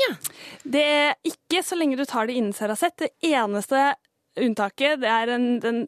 Det 0.63 0.83
er 0.85 1.15
ikke 1.27 1.63
så 1.65 1.75
lenge 1.79 1.97
du 1.97 2.05
tar 2.07 2.27
det 2.29 2.37
innen 2.37 2.53
Ceracet. 2.55 2.95
Det 3.01 3.09
eneste 3.25 3.95
unntaket, 4.37 5.01
det 5.01 5.09
er 5.11 5.33
en, 5.35 5.47
den 5.63 5.81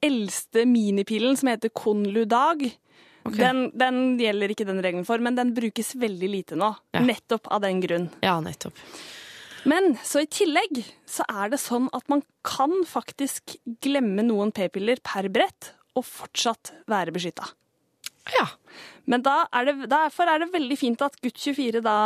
eldste 0.00 0.62
minipillen 0.70 1.36
som 1.36 1.50
heter 1.50 1.68
Conludag. 1.76 2.62
Den, 3.36 3.70
den 3.78 4.18
gjelder 4.20 4.52
ikke 4.52 4.66
den 4.68 4.82
regelen 4.84 5.06
for, 5.08 5.22
men 5.22 5.38
den 5.38 5.54
brukes 5.56 5.94
veldig 6.00 6.30
lite 6.30 6.58
nå. 6.58 6.72
Ja. 6.96 7.04
Nettopp 7.04 7.50
av 7.52 7.62
den 7.64 7.80
grunn. 7.84 8.08
Ja, 8.24 8.38
nettopp. 8.44 8.78
Men 9.68 9.94
så 10.06 10.22
i 10.24 10.28
tillegg 10.30 10.82
så 11.08 11.26
er 11.28 11.52
det 11.52 11.60
sånn 11.60 11.90
at 11.96 12.06
man 12.08 12.22
kan 12.46 12.72
faktisk 12.88 13.58
glemme 13.84 14.24
noen 14.24 14.54
p-piller 14.56 15.02
per 15.04 15.28
brett 15.32 15.74
og 15.98 16.06
fortsatt 16.06 16.72
være 16.88 17.12
beskytta. 17.12 17.50
Ja. 18.30 18.46
Men 19.10 19.24
er 19.26 19.66
det, 19.66 19.74
derfor 19.90 20.28
er 20.30 20.42
det 20.42 20.52
veldig 20.52 20.76
fint 20.78 21.00
at 21.02 21.16
Gutt24 21.24 21.80
da 21.82 21.96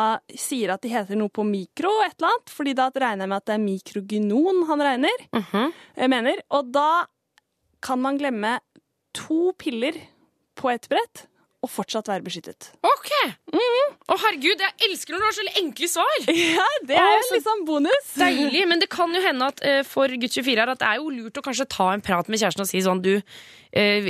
sier 0.41 0.73
at 0.75 0.85
de 0.85 0.93
heter 0.93 1.19
noe 1.21 1.33
på 1.33 1.45
mikro 1.47 1.91
et 2.05 2.17
eller 2.17 2.31
annet, 2.31 2.53
fordi 2.55 2.75
da 2.79 2.89
regner 2.89 3.27
jeg 3.27 3.33
med 3.33 3.43
at 3.43 3.49
det 3.51 3.57
er 3.57 3.65
mikrogynon 3.65 4.63
han 4.71 4.85
regner, 4.89 5.27
mm 5.35 5.43
-hmm. 5.51 6.09
mener. 6.09 6.43
Og 6.51 6.73
da 6.73 7.07
kan 7.81 8.01
man 8.01 8.19
glemme 8.19 8.59
to 9.13 9.53
piller 9.59 9.93
på 10.59 10.71
et 10.73 10.89
brett 10.91 11.27
og 11.65 11.71
fortsatt 11.73 12.11
være 12.11 12.25
beskyttet. 12.27 12.69
Ok! 12.85 13.11
Å, 13.55 14.17
herregud, 14.21 14.61
jeg 14.61 14.89
elsker 14.89 15.15
når 15.15 15.23
du 15.23 15.27
har 15.27 15.37
så 15.37 15.45
enkle 15.63 15.89
svar! 15.89 16.17
Ja, 16.55 16.67
det 16.85 16.99
er 17.01 17.09
oh, 17.09 17.31
liksom 17.33 17.65
bonus. 17.69 18.11
Deilig, 18.21 18.65
men 18.69 18.83
det 18.83 18.91
kan 18.93 19.15
jo 19.17 19.23
hende 19.25 19.49
at 19.49 19.63
uh, 19.65 19.81
for 19.89 20.13
gutt 20.21 20.37
24 20.37 20.61
her 20.61 20.73
at 20.75 20.83
det 20.83 20.91
er 20.91 21.01
jo 21.01 21.13
lurt 21.15 21.41
å 21.41 21.45
kanskje 21.45 21.67
ta 21.73 21.89
en 21.95 22.05
prat 22.05 22.29
med 22.29 22.43
kjæresten 22.43 22.67
og 22.67 22.69
si 22.69 22.83
sånn 22.85 23.01
du 23.05 23.15
uh, 23.17 23.25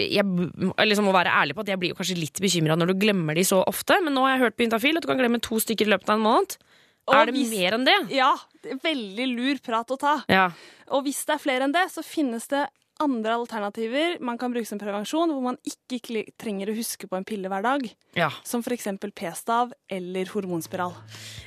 jeg 0.03 0.25
liksom 0.25 1.07
må 1.07 1.15
være 1.15 1.35
ærlig 1.45 1.57
på 1.57 1.65
at 1.65 1.73
jeg 1.73 1.83
blir 1.83 1.95
jo 1.95 1.99
kanskje 2.01 2.19
litt 2.19 2.43
bekymra 2.43 2.79
når 2.81 2.91
du 2.91 3.01
glemmer 3.07 3.39
de 3.39 3.47
så 3.47 3.63
ofte, 3.71 4.01
men 4.03 4.17
nå 4.17 4.27
har 4.27 4.35
jeg 4.35 4.47
hørt 4.49 4.59
på 4.59 4.67
Juntafil 4.67 4.99
at 4.99 5.07
du 5.07 5.13
kan 5.13 5.23
glemme 5.23 5.43
to 5.45 5.61
stykker 5.63 5.87
i 5.87 5.95
løpet 5.95 6.11
av 6.11 6.19
en 6.19 6.27
måned. 6.27 6.59
Og 7.05 7.19
er 7.19 7.29
det 7.29 7.37
hvis- 7.37 7.53
mer 7.53 7.77
enn 7.77 7.85
det? 7.87 7.99
Ja, 8.17 8.33
det 8.65 8.75
er 8.75 8.81
veldig 8.83 9.27
lur 9.37 9.61
prat 9.63 9.93
å 9.93 10.01
ta. 10.01 10.15
Ja. 10.33 10.49
Og 10.91 11.05
hvis 11.05 11.23
det 11.29 11.37
er 11.37 11.43
flere 11.43 11.69
enn 11.69 11.77
det, 11.77 11.87
så 11.93 12.03
finnes 12.05 12.49
det 12.49 12.65
andre 13.03 13.35
alternativer 13.35 14.19
man 14.23 14.39
kan 14.39 14.53
bruke 14.55 14.69
som 14.69 14.79
prevensjon, 14.79 15.33
hvor 15.35 15.43
man 15.43 15.59
ikke 15.67 16.25
trenger 16.41 16.71
å 16.71 16.77
huske 16.77 17.09
på 17.11 17.19
en 17.19 17.27
pille 17.27 17.51
hver 17.51 17.65
dag. 17.65 17.87
ja. 18.15 18.31
Som 18.47 18.63
f.eks. 18.63 18.87
p-stav 19.15 19.73
eller 19.91 20.29
hormonspiral. 20.31 20.95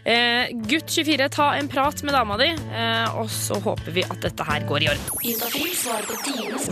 Eh, 0.04 0.52
gutt 0.68 0.92
24, 0.92 1.30
ta 1.32 1.48
en 1.56 1.70
prat 1.72 2.04
med 2.04 2.14
dama 2.16 2.38
di, 2.42 2.50
eh, 2.52 3.18
og 3.20 3.30
så 3.32 3.60
håper 3.64 3.96
vi 3.96 4.04
at 4.04 4.20
dette 4.24 4.48
her 4.48 4.66
går 4.68 4.86
i 4.86 4.90
orden. 4.92 5.06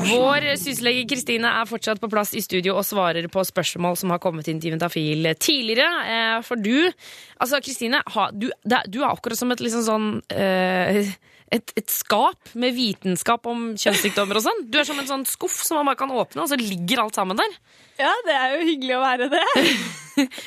Vår 0.10 0.50
syslege 0.60 1.06
Kristine 1.10 1.54
er 1.62 1.70
fortsatt 1.70 2.02
på 2.04 2.12
plass 2.12 2.36
i 2.36 2.44
studio 2.44 2.76
og 2.76 2.86
svarer 2.88 3.30
på 3.32 3.46
spørsmål 3.48 3.96
som 4.00 4.12
har 4.12 4.20
kommet 4.24 4.50
inn 4.52 4.60
til 4.60 4.76
Juntafil 4.76 5.32
tidligere. 5.40 5.88
Eh, 6.12 6.42
for 6.48 6.60
du, 6.60 6.92
altså 7.40 7.62
Kristine, 7.64 8.04
du, 8.36 8.50
du 8.66 9.00
er 9.02 9.10
akkurat 9.12 9.40
som 9.40 9.56
et 9.56 9.64
liksom 9.64 9.88
sånn 9.88 10.12
eh, 10.36 11.16
et, 11.54 11.74
et 11.78 11.92
skap 11.92 12.54
med 12.58 12.74
vitenskap 12.76 13.46
om 13.50 13.68
kjønnssykdommer 13.78 14.40
og 14.40 14.46
sånn. 14.48 14.64
Du 14.72 14.80
er 14.82 14.88
som 14.88 15.00
en 15.02 15.10
sånn 15.10 15.28
skuff 15.30 15.60
som 15.66 15.80
man 15.80 15.92
bare 15.92 16.00
kan 16.00 16.14
åpne, 16.14 16.42
og 16.46 16.50
så 16.52 16.58
ligger 16.60 17.06
alt 17.06 17.18
sammen 17.20 17.38
der. 17.40 17.60
Ja, 18.00 18.12
det 18.28 18.34
er 18.36 18.58
jo 18.58 18.66
hyggelig 18.68 18.98
å 18.98 19.04
være 19.04 19.30
det. 19.32 19.44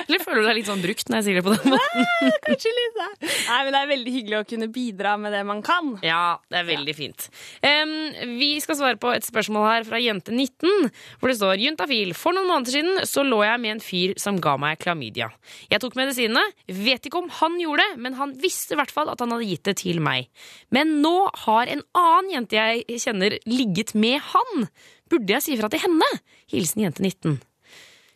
Eller 0.08 0.22
føler 0.22 0.42
du 0.42 0.48
deg 0.48 0.56
litt 0.58 0.68
sånn 0.68 0.82
brukt 0.82 1.10
når 1.10 1.18
jeg 1.18 1.24
sier 1.26 1.38
det 1.38 1.44
på 1.44 1.52
den 1.52 1.74
måten? 1.74 2.04
Nei, 2.04 2.30
Kanskje 2.44 2.72
litt, 2.72 2.96
da. 2.96 3.06
Nei, 3.20 3.58
men 3.64 3.74
det 3.74 3.80
er 3.80 3.90
veldig 3.90 4.12
hyggelig 4.14 4.38
å 4.38 4.46
kunne 4.48 4.68
bidra 4.72 5.14
med 5.20 5.34
det 5.36 5.42
man 5.48 5.60
kan. 5.64 5.90
Ja, 6.04 6.38
det 6.48 6.60
er 6.62 6.68
veldig 6.68 6.94
fint. 6.96 7.26
Um, 7.60 7.94
vi 8.40 8.50
skal 8.64 8.78
svare 8.80 9.00
på 9.00 9.12
et 9.12 9.28
spørsmål 9.28 9.66
her 9.68 9.88
fra 9.88 10.00
jente 10.00 10.32
19, 10.32 10.88
hvor 11.20 11.32
det 11.32 11.38
står 11.40 11.64
Juntafil. 11.64 12.14
For 12.16 12.36
noen 12.36 12.48
måneder 12.50 12.76
siden 12.78 13.08
så 13.08 13.24
lå 13.26 13.42
jeg 13.44 13.62
med 13.64 13.76
en 13.76 13.84
fyr 13.84 14.14
som 14.20 14.40
ga 14.44 14.56
meg 14.60 14.80
klamydia. 14.84 15.30
Jeg 15.72 15.84
tok 15.84 15.96
medisinene. 16.00 16.44
Vet 16.68 17.08
ikke 17.08 17.22
om 17.22 17.32
han 17.40 17.60
gjorde 17.60 17.84
det, 17.84 18.00
men 18.04 18.16
han 18.20 18.34
visste 18.40 18.76
i 18.76 18.80
hvert 18.80 18.92
fall 18.92 19.12
at 19.12 19.24
han 19.24 19.36
hadde 19.36 19.48
gitt 19.48 19.66
det 19.68 19.78
til 19.84 20.00
meg. 20.04 20.28
Men 20.74 20.87
nå 20.88 21.16
har 21.44 21.70
en 21.70 21.84
annen 21.96 22.32
jente 22.34 22.58
jeg 22.58 23.02
kjenner, 23.04 23.38
ligget 23.48 23.94
med 23.98 24.20
han. 24.32 24.66
Burde 25.08 25.36
jeg 25.36 25.44
si 25.44 25.58
fra 25.60 25.70
til 25.72 25.84
henne? 25.84 26.08
Hilsen 26.52 26.84
jente 26.84 27.04
19. 27.04 27.38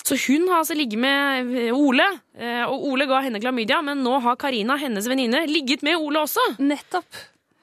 Så 0.02 0.18
hun 0.26 0.48
har 0.50 0.62
altså 0.62 0.74
ligget 0.74 0.98
med 0.98 1.52
eh, 1.56 1.74
Ole, 1.76 2.06
eh, 2.34 2.64
og 2.66 2.88
Ole 2.90 3.06
ga 3.06 3.20
henne 3.22 3.40
klamydia, 3.42 3.78
men 3.86 4.02
nå 4.02 4.16
har 4.24 4.38
Karina, 4.40 4.76
hennes 4.80 5.06
venninne, 5.08 5.44
ligget 5.50 5.84
med 5.86 6.00
Ole 6.00 6.24
også. 6.24 6.42
Nettopp. 6.58 7.20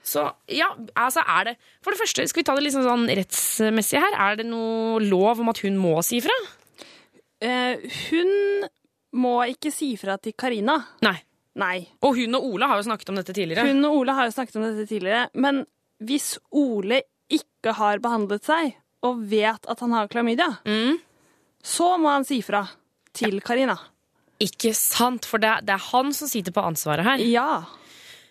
Så 0.10 0.24
ja, 0.50 0.72
altså 0.98 1.22
er 1.22 1.52
det 1.52 1.52
For 1.84 1.94
det 1.94 2.00
første, 2.00 2.24
skal 2.26 2.42
vi 2.42 2.46
ta 2.48 2.56
det 2.58 2.64
litt 2.66 2.74
sånn, 2.74 3.06
rettsmessig 3.20 4.00
her? 4.02 4.16
Er 4.18 4.40
det 4.40 4.48
noe 4.50 4.98
lov 5.04 5.44
om 5.44 5.52
at 5.52 5.60
hun 5.66 5.78
må 5.78 6.00
si 6.06 6.22
fra? 6.24 6.34
Eh, 7.44 7.84
hun 8.08 8.32
må 9.20 9.36
ikke 9.52 9.72
si 9.74 9.94
fra 10.00 10.18
til 10.22 10.36
Karina. 10.40 10.80
Nei. 11.06 11.18
Nei. 11.60 11.88
Og 12.06 12.16
hun 12.16 12.36
og 12.40 12.46
Ole 12.54 12.68
har 12.72 12.80
jo 12.80 12.88
snakket 12.88 13.10
om 13.12 13.20
dette 13.20 13.34
tidligere. 13.36 13.68
Hun 13.68 13.84
og 13.90 13.98
Ole 14.02 14.16
har 14.16 14.30
jo 14.30 14.36
snakket 14.38 14.56
om 14.60 14.64
dette 14.68 14.88
tidligere, 14.90 15.28
men 15.36 15.66
hvis 16.02 16.38
Ole 16.56 17.02
ikke 17.30 17.74
har 17.76 18.00
behandlet 18.00 18.46
seg 18.48 18.74
og 19.04 19.20
vet 19.32 19.68
at 19.70 19.80
han 19.84 19.92
har 19.96 20.08
klamydia, 20.12 20.48
Mm. 20.66 20.98
så 21.64 21.98
må 22.00 22.10
han 22.16 22.24
si 22.26 22.42
fra 22.42 22.64
til 23.14 23.40
Karina. 23.42 23.76
Ikke 24.40 24.72
sant, 24.74 25.26
for 25.28 25.38
det, 25.38 25.50
er- 25.50 25.62
det 25.68 25.74
er 25.76 25.86
han 25.92 26.14
som 26.14 26.28
sitter 26.32 26.52
på 26.56 26.64
ansvaret 26.64 27.04
her. 27.04 27.18
Ja. 27.20 27.66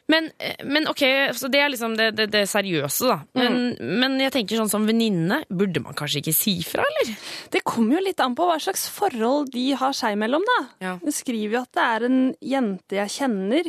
Men, 0.09 0.31
eh, 0.41 0.63
men 0.65 0.87
ok, 0.89 1.03
så 1.37 1.51
det 1.53 1.61
er 1.61 1.69
liksom 1.69 1.97
det, 1.99 2.07
det, 2.17 2.27
det 2.33 2.45
seriøse, 2.49 3.09
da. 3.11 3.19
Men, 3.37 3.75
men 4.01 4.15
jeg 4.23 4.33
tenker 4.39 4.57
sånn 4.57 4.71
som 4.73 4.87
venninne, 4.89 5.43
burde 5.53 5.83
man 5.85 5.97
kanskje 5.99 6.23
ikke 6.23 6.33
si 6.37 6.55
fra, 6.65 6.87
eller? 6.89 7.11
Det 7.53 7.61
kommer 7.69 7.99
jo 7.99 8.05
litt 8.07 8.21
an 8.25 8.37
på 8.39 8.47
hva 8.49 8.57
slags 8.63 8.87
forhold 8.95 9.51
de 9.53 9.67
har 9.77 9.93
seg 9.97 10.17
imellom, 10.17 10.47
da. 10.49 10.59
Ja. 10.87 10.95
Hun 11.03 11.13
skriver 11.13 11.59
jo 11.59 11.65
at 11.67 11.75
det 11.77 11.85
er 11.93 12.07
en 12.09 12.21
jente 12.55 13.01
jeg 13.03 13.15
kjenner. 13.19 13.69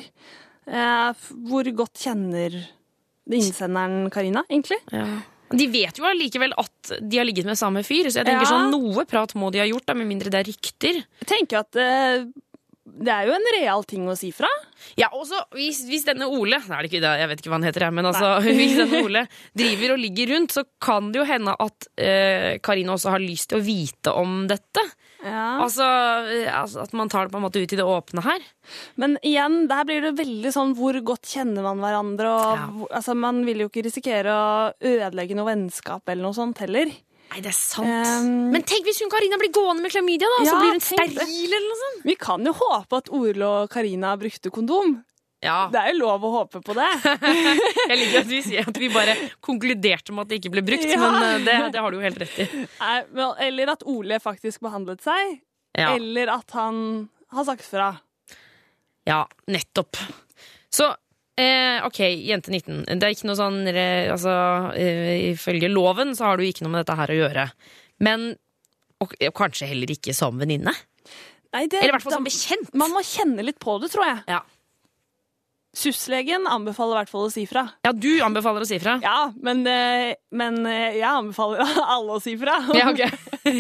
Eh, 0.69 1.27
hvor 1.50 1.67
godt 1.84 2.05
kjenner 2.08 2.55
innsenderen 3.29 4.08
Karina, 4.13 4.43
egentlig? 4.50 4.79
Ja. 4.93 5.05
De 5.50 5.65
vet 5.74 5.98
jo 5.98 6.05
allikevel 6.05 6.53
at 6.62 6.91
de 7.01 7.17
har 7.17 7.25
ligget 7.25 7.48
med 7.50 7.58
samme 7.58 7.81
fyr, 7.86 8.08
så 8.13 8.22
jeg 8.22 8.27
tenker 8.29 8.46
Ja. 8.46 8.51
sånn 8.53 8.69
noe 8.72 9.03
prat 9.10 9.34
må 9.36 9.50
de 9.51 9.60
ha 9.60 9.65
gjort, 9.65 9.86
da, 9.88 9.96
med 9.98 10.08
mindre 10.08 10.29
det 10.29 10.39
er 10.43 10.50
rykter. 10.51 11.00
Jeg 11.24 11.27
tenker 11.29 11.60
at 11.63 11.75
eh, 11.75 12.25
det 12.98 13.12
er 13.13 13.27
jo 13.29 13.34
en 13.36 13.48
real 13.55 13.84
ting 13.88 14.08
å 14.10 14.15
si 14.17 14.31
fra. 14.36 14.50
Ja, 15.00 15.10
også 15.13 15.41
hvis, 15.58 15.81
hvis 15.89 16.05
denne 16.08 16.27
Ole 16.31 16.60
Nei, 16.69 16.81
det 16.86 16.89
ikke 16.91 17.01
jeg 17.19 17.29
vet 17.31 17.41
ikke 17.41 17.51
hva 17.51 17.58
han 17.60 17.67
heter, 17.67 17.86
men 17.96 18.08
altså, 18.10 18.31
hvis 18.46 18.77
denne 18.79 19.01
Ole 19.05 19.25
driver 19.58 19.93
og 19.96 20.01
ligger 20.01 20.34
rundt, 20.36 20.55
så 20.55 20.63
kan 20.81 21.12
det 21.12 21.22
jo 21.22 21.27
hende 21.29 21.55
at 21.60 21.89
eh, 22.00 22.58
Karina 22.63 22.96
også 22.96 23.13
har 23.15 23.24
lyst 23.24 23.51
til 23.51 23.60
å 23.60 23.65
vite 23.65 24.13
om 24.15 24.41
dette. 24.50 24.86
Altså, 25.19 25.84
eh, 26.31 26.48
altså 26.48 26.86
at 26.86 26.93
man 26.96 27.12
tar 27.12 27.27
det 27.27 27.34
på 27.36 27.41
en 27.41 27.46
måte 27.48 27.60
ut 27.60 27.74
i 27.75 27.79
det 27.79 27.86
åpne 27.86 28.24
her. 28.24 28.46
Men 29.01 29.17
igjen, 29.25 29.65
der 29.72 29.84
blir 29.89 30.05
det 30.05 30.13
veldig 30.19 30.53
sånn 30.55 30.72
hvor 30.77 30.96
godt 31.03 31.27
kjenner 31.34 31.65
man 31.65 31.81
hverandre. 31.84 32.31
Og, 32.31 32.55
Ja. 32.55 32.69
altså, 33.01 33.15
man 33.19 33.43
vil 33.48 33.65
jo 33.65 33.69
ikke 33.72 33.84
risikere 33.89 34.31
å 34.31 34.72
ødelegge 34.79 35.36
noe 35.36 35.50
vennskap 35.51 36.08
eller 36.08 36.24
noe 36.29 36.38
sånt 36.38 36.63
heller. 36.63 36.88
Nei, 37.29 37.41
det 37.45 37.51
er 37.51 37.57
sant. 37.57 37.86
Um, 37.86 38.50
men 38.53 38.63
tenk 38.65 38.88
hvis 38.89 39.00
hun 39.03 39.12
Karina 39.13 39.38
blir 39.38 39.51
gående 39.53 39.83
med 39.86 39.93
klamydia, 39.93 40.29
da! 40.33 40.45
så 40.50 40.55
blir 40.57 40.74
hun 40.74 40.81
steril 40.81 41.51
eller 41.53 41.67
noe 41.69 41.79
sånt. 41.83 42.01
Vi 42.09 42.15
kan 42.17 42.45
jo 42.48 42.53
håpe 42.57 43.03
at 43.03 43.12
Ole 43.13 43.45
og 43.45 43.69
Karina 43.74 44.15
brukte 44.17 44.50
kondom. 44.53 44.98
Ja, 45.45 45.69
Det 45.71 45.79
er 45.79 45.93
jo 45.93 46.00
lov 46.01 46.24
å 46.27 46.31
håpe 46.33 46.59
på 46.65 46.74
det. 46.75 46.88
Jeg 47.89 47.95
liker 47.95 48.17
at 48.25 48.27
vi 48.27 48.39
sier 48.43 48.65
at 48.67 48.79
vi 48.81 48.89
bare 48.91 49.13
konkluderte 49.45 50.12
med 50.12 50.25
at 50.25 50.33
det 50.33 50.39
ikke 50.41 50.51
ble 50.57 50.63
brukt, 50.67 50.89
Ja. 50.89 51.00
men 51.00 51.27
eh, 51.29 51.45
det, 51.45 51.55
det 51.75 51.83
har 51.86 51.93
du 51.93 52.00
jo 52.00 52.03
helt 52.03 52.19
rett 52.19 52.41
i. 52.43 52.48
Nei, 52.81 52.98
Eller 53.48 53.71
at 53.77 53.86
Ole 53.88 54.19
faktisk 54.19 54.65
behandlet 54.65 55.05
seg. 55.05 55.38
Ja. 55.77 55.93
Eller 55.95 56.33
at 56.33 56.51
han 56.57 56.81
har 57.31 57.48
sagt 57.48 57.63
fra. 57.63 57.93
Ja, 59.07 59.21
nettopp. 59.48 60.01
Så 60.74 60.89
eh, 61.39 61.79
OK, 61.88 62.00
jente 62.27 62.51
19. 62.51 62.84
Det 63.00 63.08
er 63.08 63.15
ikke 63.15 63.29
noe 63.29 63.39
sånn 63.39 63.63
eh, 63.72 64.10
Altså, 64.12 64.34
eh, 64.75 65.31
ifølge 65.31 65.72
loven 65.72 66.13
så 66.17 66.29
har 66.29 66.39
du 66.39 66.46
ikke 66.46 66.65
noe 66.65 66.75
med 66.75 66.84
dette 66.84 66.98
her 67.00 67.13
å 67.13 67.17
gjøre. 67.22 67.48
Men 68.05 68.29
og, 69.00 69.15
og 69.15 69.36
kanskje 69.36 69.69
heller 69.69 69.91
ikke 69.96 70.15
som 70.15 70.39
venninne? 70.39 70.74
Eller 71.55 71.88
i 71.88 71.93
hvert 71.93 72.03
fall 72.03 72.19
som 72.19 72.27
bekjent. 72.27 72.74
Man 72.77 72.91
må 72.93 73.01
kjenne 73.05 73.46
litt 73.46 73.58
på 73.63 73.79
det, 73.81 73.89
tror 73.93 74.05
jeg. 74.05 74.24
Ja. 74.29 74.43
SUS-legen 75.79 76.48
anbefaler 76.50 76.98
i 76.98 77.00
hvert 77.03 77.12
fall 77.12 77.27
å 77.27 77.31
si 77.31 77.46
fra. 77.50 77.63
ja, 77.86 77.91
du 77.93 78.10
anbefaler 78.25 78.65
å 78.65 78.67
si 78.67 78.79
fra? 78.81 78.98
Ja, 79.05 79.29
men, 79.46 79.62
eh, 79.69 80.17
men 80.36 80.63
jeg 80.67 81.05
anbefaler 81.08 81.63
alle 81.96 82.17
å 82.17 82.24
si 82.24 82.36
fra. 82.41 82.58
Ja, 82.75 82.89
ok. 82.91 83.05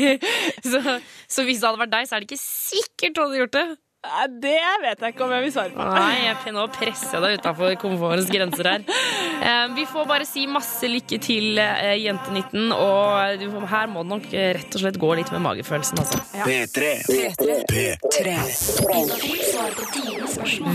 så, 0.69 0.99
så 1.29 1.45
hvis 1.47 1.61
det 1.61 1.69
hadde 1.69 1.81
vært 1.85 1.93
deg, 1.95 2.09
så 2.09 2.17
er 2.17 2.25
det 2.25 2.31
ikke 2.31 2.43
sikkert 2.43 3.15
du 3.15 3.23
hadde 3.23 3.43
gjort 3.43 3.55
det? 3.55 3.67
Det 3.99 4.59
vet 4.79 5.01
jeg 5.03 5.11
ikke 5.11 5.25
om 5.25 5.31
jeg 5.35 5.43
vil 5.43 5.51
svare 5.51 5.73
på. 5.75 5.83
Nei, 5.91 6.21
jeg 6.23 6.53
nå 6.55 6.61
presser 6.71 7.17
jeg 7.17 7.23
deg 7.25 7.41
utafor 7.41 7.73
komfortens 7.81 8.29
grenser 8.31 8.69
her. 8.71 8.83
Eh, 9.43 9.65
vi 9.75 9.83
får 9.91 10.05
bare 10.07 10.23
si 10.27 10.45
masse 10.47 10.87
lykke 10.87 11.19
til, 11.19 11.59
eh, 11.59 11.97
jente 11.99 12.31
19, 12.31 12.71
og 12.71 13.67
her 13.67 13.91
må 13.91 14.05
det 14.05 14.11
nok 14.13 14.25
eh, 14.31 14.53
rett 14.55 14.71
og 14.75 14.81
slett 14.85 14.99
gå 15.03 15.09
litt 15.19 15.31
med 15.35 15.43
magefølelsen, 15.43 15.99
altså. 15.99 16.15
P3. 16.47 17.03
P3. 17.67 18.37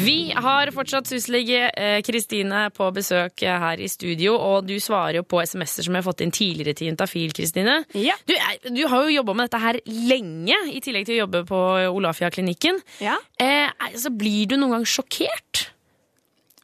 Vi 0.04 0.19
har 0.37 0.73
fortsatt 0.76 1.09
syslege 1.09 1.71
eh, 1.73 2.02
Kristine 2.04 2.66
på 2.76 2.90
besøk 2.93 3.40
her 3.40 3.81
i 3.81 3.88
studio, 3.88 4.37
og 4.37 4.69
du 4.69 4.76
svarer 4.76 5.23
jo 5.23 5.25
på 5.25 5.40
SMS-er 5.40 5.88
som 5.88 5.97
jeg 5.97 6.04
har 6.04 6.09
fått 6.11 6.21
inn 6.26 6.35
tidligere 6.35 6.76
til 6.76 6.93
Juntafil, 6.93 7.33
Kristine. 7.33 7.81
Ja. 7.97 8.21
Du, 8.28 8.37
du 8.69 8.85
har 8.85 9.09
jo 9.09 9.16
jobba 9.16 9.33
med 9.33 9.49
dette 9.49 9.64
her 9.64 9.81
lenge, 9.88 10.61
i 10.76 10.85
tillegg 10.85 11.09
til 11.09 11.16
å 11.16 11.23
jobbe 11.25 11.47
på 11.49 11.64
Olafia-klinikken. 11.88 12.85
ja. 13.00 13.13
Eh, 13.40 13.71
altså, 13.88 14.12
blir 14.14 14.50
du 14.50 14.56
noen 14.59 14.78
gang 14.78 14.87
sjokkert? 14.88 15.68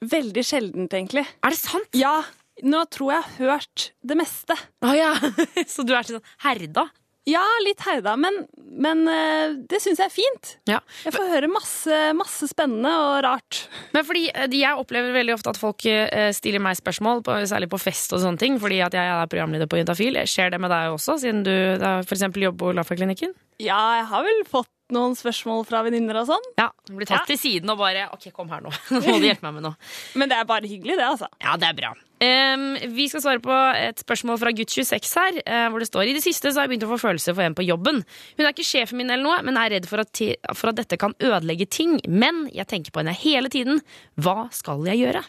Veldig 0.01 0.45
sjeldent, 0.47 0.95
egentlig. 0.97 1.27
Er 1.45 1.53
det 1.53 1.61
sant? 1.61 1.91
Ja, 1.97 2.23
nå 2.65 2.85
tror 2.93 3.15
jeg 3.15 3.21
jeg 3.21 3.29
har 3.35 3.59
hørt 3.59 3.91
det 4.01 4.17
meste. 4.21 4.57
Oh, 4.85 4.95
ja. 4.97 5.13
Så 5.73 5.85
du 5.85 5.95
er 5.97 6.09
sånn 6.09 6.25
herda? 6.45 6.89
Ja, 7.29 7.43
litt 7.63 7.83
herda, 7.85 8.15
men, 8.17 8.47
men 8.81 9.03
eh, 9.11 9.53
det 9.69 9.83
syns 9.83 10.01
jeg 10.01 10.09
er 10.09 10.15
fint. 10.15 10.53
Ja. 10.71 10.79
Jeg 11.05 11.13
får 11.15 11.29
høre 11.29 11.51
masse, 11.53 11.99
masse 12.17 12.49
spennende 12.49 12.91
og 12.97 13.19
rart. 13.27 13.61
Men 13.93 14.07
fordi 14.09 14.25
eh, 14.33 14.49
Jeg 14.57 14.81
opplever 14.81 15.13
veldig 15.15 15.37
ofte 15.37 15.53
at 15.53 15.61
folk 15.61 15.85
eh, 15.91 16.31
stiller 16.37 16.65
meg 16.65 16.81
spørsmål, 16.81 17.21
på, 17.27 17.37
særlig 17.51 17.69
på 17.71 17.81
fest 17.83 18.17
og 18.17 18.25
sånne 18.25 18.41
ting, 18.41 18.57
fordi 18.63 18.81
at 18.87 18.97
jeg 18.97 19.13
er 19.15 19.31
programleder 19.31 19.69
på 19.71 19.83
Juntafil. 19.83 20.17
Skjer 20.25 20.55
det 20.55 20.63
med 20.65 20.73
deg 20.73 20.97
også, 20.97 21.19
siden 21.21 21.45
du 21.47 21.53
f.eks. 21.53 22.25
jobber 22.31 22.59
på 22.65 22.73
Olafia-klinikken? 22.73 23.37
Ja, 23.61 23.81
jeg 24.01 24.09
har 24.15 24.25
vel 24.27 24.45
fått 24.49 24.73
noen 24.95 25.15
spørsmål 25.19 25.65
fra 25.69 25.81
venninner 25.87 26.19
og 26.21 26.29
sånn. 26.29 26.47
Ja, 26.59 26.69
du 26.87 26.95
blir 26.97 27.09
tatt 27.09 27.23
Ja. 27.23 27.29
til 27.31 27.39
siden 27.41 27.71
og 27.73 27.79
bare 27.81 28.09
OK, 28.15 28.29
kom 28.37 28.49
her 28.53 28.61
nå. 28.65 28.71
Nå 28.95 29.01
må 29.05 29.19
du 29.21 29.27
hjelpe 29.29 29.47
meg 29.47 29.59
med 29.59 29.67
noe. 29.69 29.77
Men 30.21 30.31
det 30.33 30.39
er 30.39 30.47
bare 30.49 30.69
hyggelig, 30.71 30.97
det, 31.01 31.07
altså. 31.07 31.29
Ja, 31.43 31.57
det 31.61 31.69
er 31.71 31.77
bra. 31.79 31.93
Um, 32.21 32.65
vi 32.93 33.07
skal 33.09 33.23
svare 33.25 33.41
på 33.41 33.55
et 33.81 34.03
spørsmål 34.03 34.37
fra 34.43 34.51
gutt 34.53 34.69
26 34.75 35.15
her, 35.17 35.39
uh, 35.41 35.69
hvor 35.73 35.81
det 35.81 35.89
står 35.89 36.11
I 36.11 36.13
det 36.19 36.21
siste 36.21 36.51
så 36.53 36.61
har 36.61 36.67
jeg 36.69 36.75
begynt 36.75 36.85
å 36.85 36.91
få 36.93 36.99
følelser 37.01 37.33
for 37.39 37.47
en 37.47 37.57
på 37.57 37.65
jobben. 37.65 38.03
Hun 38.37 38.45
er 38.45 38.53
ikke 38.53 38.67
sjefen 38.69 39.01
min 39.01 39.09
eller 39.15 39.25
noe, 39.25 39.39
men 39.47 39.57
er 39.57 39.73
redd 39.79 39.89
for 39.89 40.03
at, 40.05 40.21
for 40.53 40.73
at 40.75 40.81
dette 40.83 40.99
kan 41.01 41.15
ødelegge 41.17 41.65
ting. 41.73 41.97
Men 42.09 42.45
jeg 42.53 42.69
tenker 42.69 42.93
på 42.93 43.01
henne 43.01 43.17
hele 43.17 43.49
tiden. 43.49 43.81
Hva 44.21 44.51
skal 44.53 44.85
jeg 44.91 45.01
gjøre? 45.07 45.25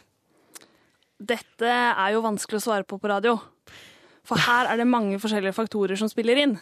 Dette 1.22 1.70
er 1.72 2.16
jo 2.16 2.24
vanskelig 2.26 2.60
å 2.60 2.66
svare 2.66 2.88
på 2.88 2.98
på 3.00 3.10
radio. 3.12 3.38
For 4.28 4.38
her 4.42 4.68
er 4.70 4.78
det 4.82 4.88
mange 4.90 5.18
forskjellige 5.22 5.56
faktorer 5.58 5.98
som 5.98 6.10
spiller 6.12 6.38
inn. 6.44 6.56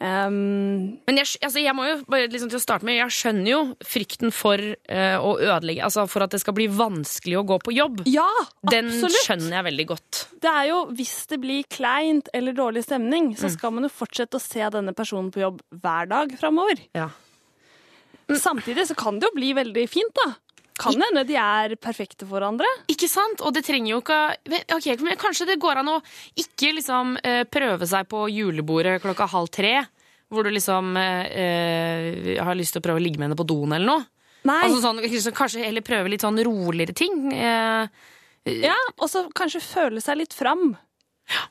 Um, 0.00 1.00
Men 1.08 1.16
jeg, 1.18 1.26
altså 1.42 1.58
jeg 1.58 1.74
må 1.74 1.82
jo 1.88 1.96
bare 2.06 2.28
liksom 2.30 2.46
til 2.52 2.60
å 2.60 2.62
starte 2.62 2.86
med 2.86 3.00
Jeg 3.00 3.10
skjønner 3.16 3.48
jo 3.50 3.60
frykten 3.82 4.30
for 4.30 4.54
uh, 4.62 5.16
å 5.18 5.32
ødelegge 5.42 5.82
Altså 5.82 6.04
for 6.06 6.22
at 6.22 6.30
det 6.30 6.38
skal 6.38 6.54
bli 6.54 6.68
vanskelig 6.70 7.34
å 7.40 7.42
gå 7.48 7.56
på 7.66 7.74
jobb. 7.74 8.04
ja, 8.06 8.28
Den 8.62 8.92
absolutt. 8.92 9.18
skjønner 9.26 9.56
jeg 9.58 9.66
veldig 9.72 9.86
godt. 9.90 10.20
Det 10.38 10.52
er 10.54 10.68
jo, 10.70 10.78
Hvis 10.94 11.16
det 11.32 11.40
blir 11.42 11.66
kleint 11.66 12.30
eller 12.32 12.54
dårlig 12.54 12.84
stemning, 12.86 13.32
Mm. 13.34 13.36
så 13.42 13.50
skal 13.50 13.72
man 13.74 13.88
jo 13.88 13.90
fortsette 13.90 14.38
å 14.38 14.40
se 14.40 14.62
denne 14.70 14.94
personen 14.94 15.32
på 15.34 15.42
jobb 15.42 15.58
hver 15.82 16.06
dag 16.08 16.30
framover. 16.38 16.78
Ja. 16.94 17.08
Samtidig 18.28 18.86
så 18.90 18.94
kan 18.96 19.18
det 19.18 19.26
jo 19.28 19.34
bli 19.34 19.52
veldig 19.56 19.88
fint, 19.90 20.14
da. 20.14 20.34
Kan 20.78 20.94
hende 21.02 21.24
de 21.26 21.36
er 21.40 21.74
perfekte 21.82 22.24
for 22.26 22.38
hverandre. 22.38 22.68
Ikke 22.92 23.08
sant? 23.10 23.42
Og 23.42 23.54
det 23.56 23.64
trenger 23.66 23.92
jo 23.96 24.00
ikke 24.02 24.18
okay, 24.76 24.96
men 25.02 25.18
Kanskje 25.20 25.46
det 25.50 25.58
går 25.62 25.80
an 25.82 25.90
å 25.96 25.96
ikke 26.38 26.70
liksom 26.76 27.16
eh, 27.22 27.42
prøve 27.50 27.88
seg 27.90 28.06
på 28.10 28.26
julebordet 28.30 29.00
klokka 29.02 29.26
halv 29.32 29.50
tre, 29.54 29.72
hvor 30.30 30.44
du 30.46 30.52
liksom 30.54 30.94
eh, 31.00 31.24
eh, 31.42 32.44
har 32.44 32.54
lyst 32.58 32.76
til 32.76 32.82
å 32.82 32.86
prøve 32.86 33.00
å 33.02 33.04
ligge 33.04 33.18
med 33.18 33.30
henne 33.30 33.38
på 33.40 33.46
doen 33.48 33.72
eller 33.74 33.88
noe. 33.90 34.06
Altså 34.68 34.78
sånn, 34.84 35.00
liksom, 35.02 35.34
kanskje 35.36 35.64
heller 35.66 35.84
prøve 35.84 36.12
litt 36.12 36.22
sånn 36.24 36.38
roligere 36.46 36.94
ting. 36.96 37.26
Eh, 37.34 37.88
Ja, 38.48 38.76
Og 38.96 39.10
så 39.12 39.26
kanskje 39.36 39.60
føle 39.60 40.00
seg 40.00 40.16
litt 40.22 40.32
fram. 40.32 40.70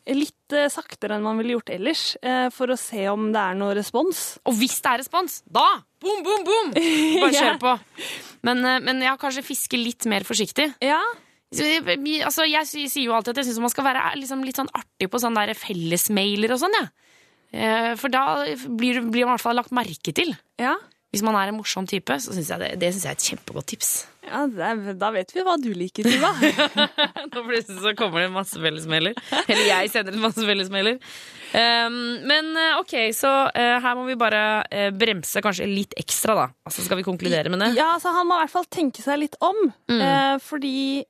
Litt 0.08 0.54
eh, 0.58 0.70
saktere 0.74 1.18
enn 1.18 1.24
man 1.26 1.38
ville 1.38 1.54
gjort 1.58 1.70
ellers, 1.76 2.16
eh, 2.24 2.48
for 2.56 2.68
å 2.74 2.78
se 2.80 3.04
om 3.12 3.28
det 3.34 3.42
er 3.44 3.54
noe 3.60 3.76
respons. 3.78 4.40
og 4.46 4.56
hvis 4.58 4.80
det 4.82 4.92
er 4.94 4.98
respons, 5.04 5.42
da 5.46 5.66
boom, 6.02 6.24
boom, 6.26 6.44
boom! 6.48 6.72
Bare 6.74 7.32
Ja. 7.36 7.44
kjør 7.44 7.60
på. 7.62 7.76
Men, 8.48 8.66
eh, 8.66 8.80
men 8.80 9.02
ja, 9.06 9.16
kanskje 9.18 9.44
fiske 9.46 9.78
litt 9.78 10.06
mer 10.10 10.22
forsiktig. 10.28 10.72
Ja, 10.82 11.02
Så, 11.54 11.64
eh, 11.64 11.96
Altså, 12.26 12.44
jeg 12.50 12.66
sy- 12.68 12.88
sier 12.92 13.06
jo 13.08 13.14
alltid 13.16 13.32
at 13.38 13.38
jeg 13.46 13.46
syns 13.54 13.60
man 13.64 13.70
skal 13.72 13.86
være 13.86 14.16
liksom, 14.20 14.44
litt 14.44 14.58
sånn 14.60 14.72
artig 14.76 15.08
på 15.10 15.20
sånne 15.22 15.46
der 15.48 15.54
fellesmailer 15.56 16.52
og 16.52 16.60
sånn, 16.60 16.74
ja. 16.76 16.88
Eh, 17.54 17.96
For 17.96 18.10
da 18.10 18.44
blir, 18.68 19.00
blir 19.10 19.24
man 19.26 19.36
i 19.36 19.38
hvert 19.38 19.42
fall 19.46 19.56
lagt 19.56 19.72
merke 19.72 20.14
til. 20.14 20.34
ja. 20.60 20.76
Hvis 21.16 21.24
man 21.24 21.38
er 21.40 21.50
en 21.50 21.56
morsom 21.56 21.88
type, 21.88 22.18
så 22.20 22.36
syns 22.36 22.50
jeg 22.52 22.60
det, 22.60 22.70
det 22.82 22.92
synes 22.92 23.06
jeg 23.06 23.14
er 23.14 23.18
et 23.18 23.28
kjempegodt 23.30 23.68
tips. 23.72 23.92
ja 24.28 24.42
er, 24.68 24.82
da 25.00 25.12
vet 25.16 25.32
vi 25.32 25.44
hva 25.46 25.56
du 25.62 25.70
liker, 25.72 26.04
Tuva. 26.04 26.34
Nå 27.32 27.44
plutselig 27.48 27.80
så 27.80 27.94
kommer 27.96 28.26
det 28.26 28.34
masse 28.36 28.60
fellesmailer. 28.60 29.16
Eller 29.46 29.64
jeg 29.70 29.94
sender 29.94 30.18
en 30.18 30.26
masse 30.26 30.44
fellesmailer. 30.44 31.00
Um, 31.54 31.98
men 32.28 32.52
eh, 32.60 32.80
OK, 32.82 32.94
så 33.16 33.32
uh, 33.48 33.78
her 33.80 33.96
må 33.96 34.04
vi 34.10 34.18
bare 34.20 34.42
uh, 34.68 34.90
bremse 34.92 35.40
kanskje 35.44 35.70
litt 35.72 35.96
ekstra, 36.00 36.36
da. 36.36 36.48
Altså 36.68 36.84
Skal 36.84 37.00
vi 37.00 37.08
konkludere 37.08 37.54
med 37.54 37.64
det? 37.64 37.72
ja, 37.80 37.94
så 38.04 38.12
Han 38.18 38.28
må 38.28 38.36
i 38.36 38.44
hvert 38.44 38.58
fall 38.58 38.68
tenke 38.68 39.06
seg 39.06 39.24
litt 39.24 39.40
om. 39.40 39.70
Eh, 39.88 40.36
fordi 40.44 41.06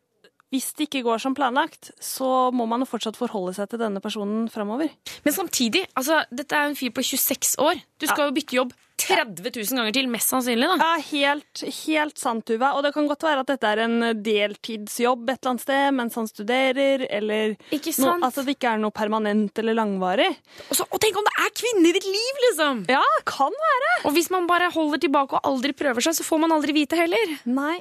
hvis 0.54 0.70
det 0.78 0.88
ikke 0.88 1.04
går 1.04 1.20
som 1.20 1.34
planlagt, 1.36 1.90
så 2.00 2.52
må 2.56 2.70
man 2.70 2.86
jo 2.86 2.88
fortsatt 2.88 3.18
forholde 3.20 3.58
seg 3.58 3.68
til 3.72 3.82
denne 3.82 4.00
personen 4.04 4.46
framover. 4.52 4.94
Men 5.26 5.36
samtidig, 5.36 5.88
altså, 5.98 6.22
dette 6.32 6.56
er 6.56 6.70
en 6.70 6.78
fyr 6.78 6.94
på 6.96 7.04
26 7.04 7.58
år. 7.66 7.82
Du 8.00 8.06
skal 8.08 8.30
jo 8.30 8.36
bytte 8.38 8.62
jobb 8.62 8.78
30 8.98 9.52
000 9.54 9.78
ganger 9.78 9.94
til, 9.94 10.08
mest 10.10 10.32
sannsynlig. 10.34 10.68
da. 10.72 10.78
Ja, 10.82 11.04
helt, 11.12 11.64
helt 11.86 12.18
sant, 12.18 12.46
Tuva. 12.50 12.72
Og 12.78 12.86
det 12.86 12.94
kan 12.96 13.08
godt 13.10 13.26
være 13.28 13.44
at 13.44 13.52
dette 13.52 13.70
er 13.70 13.84
en 13.86 13.98
deltidsjobb 14.26 15.30
et 15.30 15.38
eller 15.38 15.52
annet 15.54 15.66
sted 15.66 15.98
mens 15.98 16.18
han 16.18 16.30
studerer, 16.30 17.06
eller 17.20 17.54
Ikke 17.76 17.94
sant? 17.94 18.22
No, 18.22 18.30
altså 18.30 18.46
det 18.48 18.58
ikke 18.58 18.74
er 18.74 18.82
noe 18.82 18.96
permanent 18.96 19.62
eller 19.62 19.78
langvarig. 19.78 20.30
Og, 20.70 20.74
så, 20.80 20.88
og 20.90 21.02
tenk 21.04 21.20
om 21.20 21.28
det 21.30 21.36
er 21.46 21.54
kvinne 21.62 21.92
i 21.92 21.94
ditt 21.98 22.10
liv, 22.10 22.42
liksom! 22.50 22.82
Ja, 22.92 23.04
kan 23.30 23.54
være. 23.68 23.94
Og 24.10 24.18
hvis 24.18 24.32
man 24.34 24.50
bare 24.50 24.72
holder 24.74 25.04
tilbake 25.06 25.38
og 25.38 25.52
aldri 25.54 25.76
prøver 25.78 26.08
seg, 26.08 26.18
så 26.18 26.26
får 26.26 26.44
man 26.46 26.58
aldri 26.58 26.76
vite 26.82 26.98
heller. 27.00 27.38
Nei. 27.46 27.78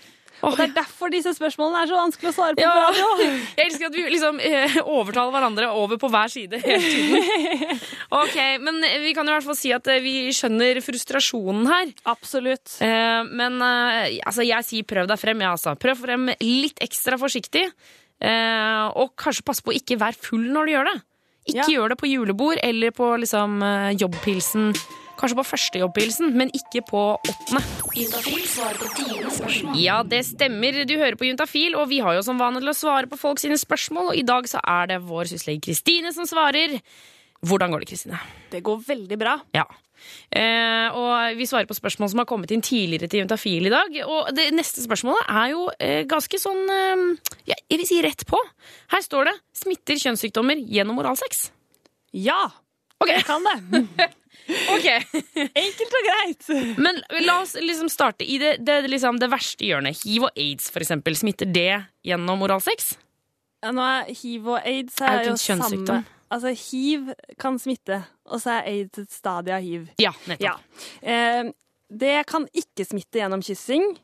Og 0.46 0.54
det 0.56 0.64
er 0.68 0.74
derfor 0.76 1.10
disse 1.10 1.32
spørsmålene 1.34 1.80
er 1.82 1.90
så 1.90 1.96
vanskelig 1.98 2.30
å 2.30 2.34
svare 2.36 2.54
på 2.58 2.62
Ja. 2.62 2.72
radio. 2.86 3.06
Jeg 3.58 3.64
elsker 3.66 3.88
at 3.88 3.96
vi 3.98 4.04
liksom 4.14 4.38
eh, 4.40 4.76
overtaler 4.84 5.34
hverandre 5.34 5.70
over 5.74 5.98
på 5.98 6.10
hver 6.12 6.30
side 6.32 6.60
hele 6.62 6.78
tiden. 6.86 7.80
Ok, 8.16 8.36
Men 8.62 8.78
vi 9.02 9.10
kan 9.16 9.26
i 9.26 9.32
hvert 9.34 9.44
fall 9.48 9.58
si 9.58 9.72
at 9.74 9.88
eh, 9.90 9.98
vi 10.04 10.14
skjønner 10.36 10.78
frustrasjonen 10.84 11.66
her. 11.66 11.90
Absolutt. 12.06 12.76
Eh, 12.86 13.22
men 13.26 13.58
altså, 13.66 14.46
jeg 14.46 14.64
sier 14.68 14.86
prøv 14.86 15.08
deg 15.10 15.18
frem, 15.20 15.42
ja, 15.42 15.50
altså. 15.56 15.74
Prøv 15.82 16.04
frem 16.06 16.30
litt 16.40 16.78
ekstra 16.86 17.18
forsiktig. 17.20 17.66
Og 18.96 19.10
kanskje 19.20 19.44
pass 19.44 19.60
på 19.60 19.74
å 19.74 19.76
ikke 19.76 19.98
være 20.00 20.16
full 20.16 20.46
når 20.54 20.68
du 20.70 20.72
gjør 20.72 20.88
det. 20.92 20.96
Ikke 21.50 21.58
Ja. 21.58 21.66
gjør 21.76 21.92
det 21.92 21.98
på 22.00 22.08
julebord 22.08 22.58
eller 22.64 22.90
på 22.96 23.10
liksom, 23.22 23.58
jobbpilsen 24.00 24.70
Kanskje 25.16 25.38
på 25.38 25.44
første 25.48 25.80
jobbhilsen, 25.80 26.34
men 26.36 26.50
ikke 26.52 26.82
på 26.90 27.02
åttende. 27.16 27.62
Ja, 29.80 30.02
det 30.04 30.22
stemmer. 30.28 30.82
Du 30.88 30.94
hører 31.00 31.16
på 31.16 31.24
Juntafil, 31.28 31.76
og 31.80 31.88
vi 31.88 32.02
har 32.04 32.18
jo 32.18 32.24
som 32.26 32.38
vane 32.40 32.60
til 32.60 32.68
å 32.72 32.76
svare 32.76 33.08
på 33.08 33.16
folk 33.20 33.40
sine 33.40 33.56
spørsmål. 33.60 34.12
Og 34.12 34.20
i 34.20 34.26
dag 34.28 34.48
så 34.50 34.60
er 34.60 34.90
det 34.92 35.00
vår 35.08 35.30
syslege 35.32 35.62
Kristine 35.70 36.12
som 36.16 36.28
svarer. 36.28 36.76
Hvordan 37.46 37.72
går 37.72 37.84
det, 37.84 37.88
Kristine? 37.94 38.20
Det 38.52 38.62
går 38.66 38.84
veldig 38.86 39.18
bra. 39.20 39.38
Ja. 39.56 39.64
Eh, 40.28 40.92
og 40.92 41.38
vi 41.38 41.46
svarer 41.48 41.64
på 41.68 41.74
spørsmål 41.76 42.10
som 42.12 42.20
har 42.20 42.28
kommet 42.28 42.52
inn 42.52 42.60
tidligere 42.64 43.08
til 43.08 43.22
Juntafil 43.24 43.66
i 43.68 43.72
dag. 43.72 43.96
Og 44.04 44.28
det 44.36 44.50
neste 44.54 44.84
spørsmålet 44.84 45.32
er 45.32 45.48
jo 45.54 45.64
eh, 45.80 46.02
ganske 46.08 46.40
sånn 46.40 46.62
eh, 46.68 47.32
Jeg 47.48 47.80
vil 47.80 47.88
si 47.88 48.02
rett 48.04 48.26
på. 48.28 48.40
Her 48.92 49.00
står 49.04 49.30
det 49.30 49.36
'smitter 49.56 49.96
kjønnssykdommer 50.04 50.60
gjennom 50.68 51.00
oralsex'. 51.00 51.48
Ja, 52.12 52.50
Ok. 53.00 53.08
jeg 53.08 53.24
kan 53.28 53.44
det. 53.44 54.08
Ok, 54.46 54.86
Enkelt 55.64 55.96
og 55.98 56.06
greit. 56.06 56.48
Men 56.78 57.00
la 57.24 57.40
oss 57.42 57.56
liksom 57.58 57.90
starte 57.90 58.26
i 58.26 58.38
det, 58.42 58.56
det, 58.66 58.82
liksom 58.90 59.18
det 59.22 59.30
verste 59.32 59.66
hjørnet. 59.66 59.98
Hiv 60.04 60.28
og 60.28 60.38
aids, 60.38 60.70
for 60.72 60.84
eksempel. 60.84 61.16
Smitter 61.18 61.50
det 61.50 61.72
gjennom 62.06 62.44
oralsex? 62.46 62.94
Ja, 63.64 63.72
nå 63.74 63.82
er 63.82 64.12
hiv 64.14 64.52
og 64.52 64.60
aids 64.60 65.00
Er 65.02 65.22
er, 65.22 65.30
jo 65.30 65.36
samme. 65.40 66.02
Altså, 66.30 66.52
hiv 66.58 67.12
kan 67.38 67.58
smitte, 67.62 68.00
og 68.26 68.42
så 68.42 68.58
er 68.58 68.72
aids 68.72 68.98
et 69.02 69.14
stadie 69.14 69.54
av 69.54 69.62
hiv. 69.62 69.86
Ja, 70.02 70.12
nettopp. 70.26 70.42
Ja. 70.42 71.12
Eh, 71.12 71.52
det 71.86 72.16
kan 72.30 72.48
ikke 72.54 72.86
smitte 72.86 73.22
gjennom 73.22 73.44
kyssing. 73.46 73.94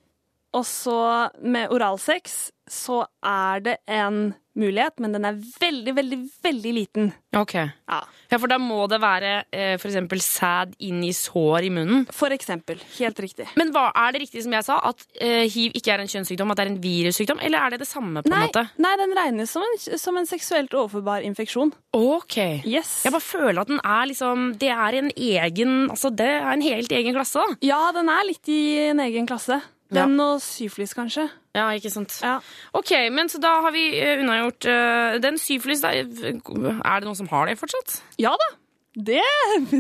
Og 0.53 0.67
så 0.69 0.99
med 1.41 1.73
oralsex 1.73 2.53
så 2.69 3.03
er 3.25 3.63
det 3.65 3.77
en 3.89 4.35
mulighet, 4.59 5.01
men 5.03 5.15
den 5.17 5.27
er 5.29 5.39
veldig, 5.39 5.95
veldig, 5.97 6.19
veldig 6.45 6.73
liten. 6.77 7.13
Ok. 7.37 7.55
Ja. 7.57 8.01
Ja, 8.33 8.39
for 8.41 8.49
da 8.49 8.57
må 8.61 8.85
det 8.89 8.99
være 9.03 9.33
eh, 9.53 9.75
eksempel 9.77 10.23
sæd 10.25 10.75
inn 10.85 11.03
i 11.05 11.13
sår 11.17 11.69
i 11.69 11.73
munnen. 11.75 12.07
For 12.13 12.33
eksempel. 12.33 12.81
Helt 12.97 13.21
riktig. 13.21 13.49
Men 13.61 13.73
hva, 13.75 13.91
er 14.05 14.15
det 14.15 14.23
riktig 14.25 14.45
som 14.45 14.57
jeg 14.57 14.67
sa, 14.67 14.79
at 14.89 15.05
eh, 15.21 15.45
hiv 15.53 15.77
ikke 15.77 15.93
er 15.95 16.05
en 16.05 16.13
kjønnssykdom, 16.13 16.53
at 16.53 16.61
det 16.61 16.65
er 16.65 16.73
en 16.73 16.81
virussykdom, 16.85 17.43
eller 17.45 17.67
er 17.67 17.75
det 17.75 17.83
det 17.85 17.91
samme? 17.91 18.23
på 18.23 18.33
en 18.33 18.47
måte? 18.47 18.65
nei, 18.83 18.95
den 19.01 19.15
regnes 19.17 19.53
som 19.53 19.65
en, 19.67 19.77
som 20.01 20.17
en 20.21 20.29
seksuelt 20.29 20.73
overførbar 20.77 21.27
infeksjon. 21.29 21.75
Ok. 21.97 22.39
Yes. 22.69 23.03
Jeg 23.07 23.13
bare 23.15 23.25
føler 23.25 23.63
at 23.63 23.71
den 23.71 23.81
er 23.85 24.09
liksom 24.09 24.53
Det 24.61 24.71
er 24.73 24.97
en 24.97 25.11
egen 25.13 25.73
Altså, 25.93 26.09
det 26.15 26.29
er 26.29 26.49
en 26.53 26.65
helt 26.65 26.93
egen 26.93 27.15
klasse, 27.15 27.43
da. 27.43 27.59
Ja, 27.65 27.81
den 27.95 28.09
er 28.13 28.25
litt 28.29 28.49
i 28.49 28.63
en 28.89 29.01
egen 29.05 29.29
klasse. 29.29 29.61
Den 29.93 30.17
og 30.23 30.41
syflis, 30.45 30.95
kanskje. 30.97 31.27
Ja, 31.57 31.67
ikke 31.77 31.93
sant. 31.93 32.17
Ja. 32.25 32.39
Ok, 32.77 32.95
men 33.13 33.29
så 33.29 33.41
da 33.43 33.53
har 33.67 33.75
vi 33.75 33.85
eh, 33.99 34.23
unnagjort 34.23 34.69
uh, 34.71 35.21
den 35.23 35.39
syflis. 35.41 35.85
Er 35.85 36.09
det 36.09 36.35
noen 36.41 37.19
som 37.19 37.29
har 37.33 37.51
det 37.51 37.59
fortsatt? 37.61 38.01
Ja 38.23 38.33
da. 38.41 38.49
Det, 38.93 39.23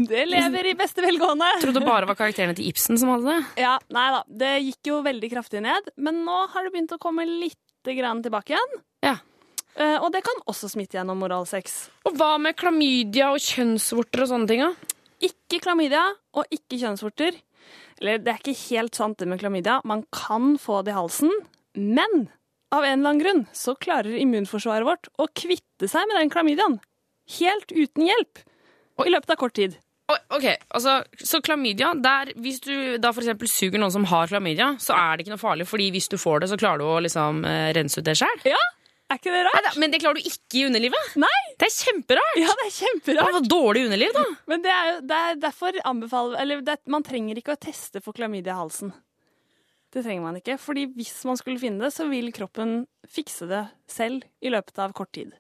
det 0.09 0.23
lever 0.29 0.71
i 0.71 0.77
beste 0.77 1.05
velgående. 1.05 1.49
Trodde 1.61 1.81
det 1.81 1.89
bare 1.89 2.09
var 2.09 2.17
karakterene 2.17 2.57
til 2.57 2.71
Ibsen 2.71 2.97
som 3.01 3.11
hadde 3.13 3.29
det. 3.29 3.65
Ja, 3.65 3.75
nei 3.93 4.07
da. 4.15 4.23
Det 4.29 4.53
gikk 4.71 4.93
jo 4.93 5.03
veldig 5.05 5.33
kraftig 5.35 5.61
ned, 5.65 5.93
men 6.01 6.23
nå 6.25 6.39
har 6.55 6.65
det 6.65 6.73
begynt 6.73 6.97
å 6.97 7.01
komme 7.03 7.27
litt 7.29 7.93
grann 7.93 8.23
tilbake 8.25 8.55
igjen. 8.55 8.81
Ja. 9.05 9.19
Uh, 9.77 9.99
og 10.05 10.11
det 10.13 10.21
kan 10.25 10.41
også 10.49 10.69
smitte 10.73 10.99
gjennom 10.99 11.21
moralsex. 11.25 11.87
Og 12.09 12.17
hva 12.21 12.35
med 12.41 12.57
klamydia 12.61 13.31
og 13.33 13.41
kjønnsvorter 13.41 14.25
og 14.25 14.33
sånne 14.33 14.51
ting? 14.51 14.65
Ikke 15.25 15.61
klamydia 15.65 16.05
og 16.37 16.49
ikke 16.53 16.81
kjønnsvorter. 16.81 17.37
Eller 18.01 18.23
det 18.23 18.33
er 18.33 18.41
ikke 18.41 18.59
helt 18.71 18.99
sant 18.99 19.19
det 19.21 19.29
med 19.31 19.41
klamydia. 19.43 19.81
Man 19.89 20.05
kan 20.15 20.57
få 20.61 20.81
det 20.87 20.95
i 20.95 20.99
halsen, 20.99 21.33
men 21.77 22.27
av 22.73 22.87
en 22.87 22.99
eller 22.99 23.13
annen 23.13 23.23
grunn 23.23 23.45
så 23.53 23.75
klarer 23.77 24.17
immunforsvaret 24.17 24.89
vårt 24.89 25.09
å 25.21 25.29
kvitte 25.37 25.89
seg 25.91 26.09
med 26.09 26.21
den 26.21 26.33
klamydiaen. 26.33 26.79
Helt 27.39 27.73
uten 27.73 28.09
hjelp. 28.09 28.45
I 29.03 29.11
løpet 29.11 29.33
av 29.35 29.41
kort 29.41 29.57
tid. 29.57 29.79
Ok, 30.13 30.45
altså, 30.69 31.03
Så 31.17 31.41
klamydia 31.41 31.95
der, 31.95 32.33
Hvis 32.37 32.61
du 32.61 32.99
da 32.99 33.13
for 33.13 33.23
suger 33.49 33.79
noen 33.81 33.93
som 33.95 34.05
har 34.05 34.29
klamydia, 34.29 34.77
så 34.79 34.95
er 34.95 35.17
det 35.17 35.25
ikke 35.25 35.35
noe 35.35 35.41
farlig, 35.41 35.67
fordi 35.67 35.91
hvis 35.95 36.09
du 36.09 36.19
får 36.19 36.41
det, 36.41 36.49
så 36.53 36.59
klarer 36.61 36.79
du 36.83 36.85
å 36.85 37.01
liksom 37.01 37.45
eh, 37.49 37.73
rense 37.73 37.99
ut 37.99 38.05
det 38.05 38.17
sjøl. 38.19 38.45
Ja, 38.45 38.61
er 39.13 39.21
ikke 39.21 39.35
det 39.35 39.45
rart? 39.47 39.69
Men 39.81 39.93
det 39.93 40.01
klarer 40.03 40.19
du 40.19 40.29
ikke 40.29 40.59
i 40.61 40.65
underlivet? 40.69 41.15
Nei! 41.21 41.39
Det 41.61 41.69
er 41.69 41.75
kjemperart! 41.77 42.41
Ja, 42.41 42.57
det 42.59 42.67
er 42.67 42.75
kjemperart. 42.79 43.39
Det 43.39 43.53
dårlig 43.53 43.87
underliv, 43.87 44.17
da. 44.17 44.25
Men 44.51 44.65
det 44.65 44.75
er 44.75 45.01
det 45.13 45.21
er 45.29 45.41
derfor 45.43 45.79
anbefaler 45.89 46.41
Eller 46.43 46.67
det, 46.67 46.79
man 46.91 47.07
trenger 47.07 47.39
ikke 47.39 47.57
å 47.57 47.61
teste 47.61 48.03
for 48.05 48.17
klamydia 48.17 48.57
i 48.57 48.61
halsen. 48.63 48.93
Det 49.93 50.01
trenger 50.07 50.25
man 50.25 50.39
ikke, 50.39 50.57
fordi 50.57 50.87
hvis 50.97 51.19
man 51.29 51.37
skulle 51.37 51.61
finne 51.61 51.85
det, 51.85 51.93
så 51.93 52.07
vil 52.09 52.31
kroppen 52.33 52.87
fikse 53.13 53.49
det 53.51 53.67
selv 53.93 54.25
i 54.41 54.53
løpet 54.53 54.81
av 54.81 54.95
kort 54.97 55.13
tid. 55.13 55.35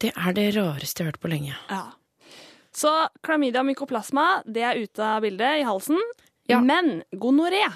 Det 0.00 0.10
er 0.16 0.34
det 0.34 0.46
rareste 0.56 1.02
jeg 1.02 1.06
har 1.06 1.12
hørt 1.12 1.22
på 1.22 1.30
lenge. 1.30 1.56
Ja. 1.68 1.84
Så 2.72 2.90
klamydia 3.22 3.60
mykoplasma, 3.66 4.40
det 4.48 4.64
er 4.64 4.80
ute 4.80 5.04
av 5.04 5.20
bildet 5.26 5.60
i 5.60 5.66
halsen. 5.68 6.00
Ja. 6.48 6.62
Men 6.64 7.02
gonoré, 7.12 7.66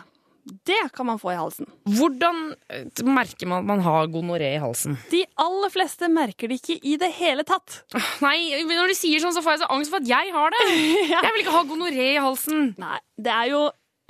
det 0.47 0.93
kan 0.95 1.09
man 1.09 1.19
få 1.19 1.33
i 1.33 1.39
halsen. 1.39 1.67
Hvordan 1.99 2.53
eh, 2.71 3.03
merker 3.03 3.49
man 3.51 3.65
at 3.65 3.71
man 3.71 3.81
har 3.83 4.11
gonoré 4.13 4.53
i 4.55 4.61
halsen? 4.63 4.95
De 5.11 5.25
aller 5.43 5.73
fleste 5.75 6.11
merker 6.13 6.51
det 6.53 6.61
ikke 6.61 6.77
i 6.87 6.95
det 7.01 7.11
hele 7.17 7.43
tatt. 7.47 7.81
Nei, 8.23 8.63
Når 8.69 8.93
du 8.93 8.99
sier 8.99 9.23
sånn, 9.23 9.35
så 9.35 9.43
får 9.43 9.57
jeg 9.57 9.65
så 9.65 9.71
angst 9.75 9.91
for 9.91 10.05
at 10.05 10.11
jeg 10.11 10.35
har 10.37 10.55
det. 10.55 10.63
Jeg 11.17 11.33
vil 11.33 11.43
ikke 11.43 11.57
ha 11.57 11.65
gonoré 11.67 12.07
i 12.13 12.23
halsen. 12.23 12.71
Nei, 12.79 13.01
det 13.19 13.33
er 13.33 13.51
jo 13.55 13.65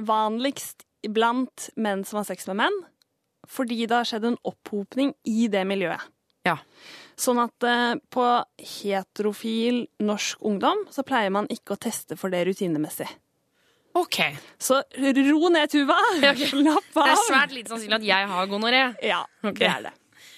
vanligst 0.06 0.84
blant 1.16 1.70
menn 1.80 2.04
som 2.04 2.20
har 2.20 2.28
sex 2.28 2.48
med 2.50 2.60
menn, 2.60 2.78
fordi 3.48 3.86
det 3.86 3.96
har 3.96 4.08
skjedd 4.08 4.26
en 4.28 4.40
opphopning 4.44 5.14
i 5.28 5.46
det 5.52 5.62
miljøet. 5.68 6.04
Ja. 6.46 6.58
Sånn 7.16 7.40
at 7.40 7.64
eh, 7.64 7.96
på 8.12 8.24
heterofil 8.60 9.86
norsk 10.04 10.42
ungdom 10.44 10.84
så 10.92 11.04
pleier 11.06 11.32
man 11.32 11.48
ikke 11.52 11.74
å 11.74 11.80
teste 11.80 12.18
for 12.20 12.34
det 12.34 12.44
rutinemessig. 12.50 13.08
Ok. 13.96 14.18
Så 14.60 14.80
ro 14.82 15.52
ned, 15.52 15.70
Tuva. 15.72 16.00
Okay. 16.32 16.50
Slapp 16.50 16.90
Det 16.96 17.12
er 17.12 17.22
svært 17.28 17.54
lite 17.54 17.72
sannsynlig 17.72 18.00
at 18.02 18.10
jeg 18.10 18.34
har 18.34 18.50
gonoré. 18.50 18.82
Ja, 19.04 19.22
okay. 19.42 19.62
det 19.64 19.70
er 19.70 19.86
det. 19.88 19.94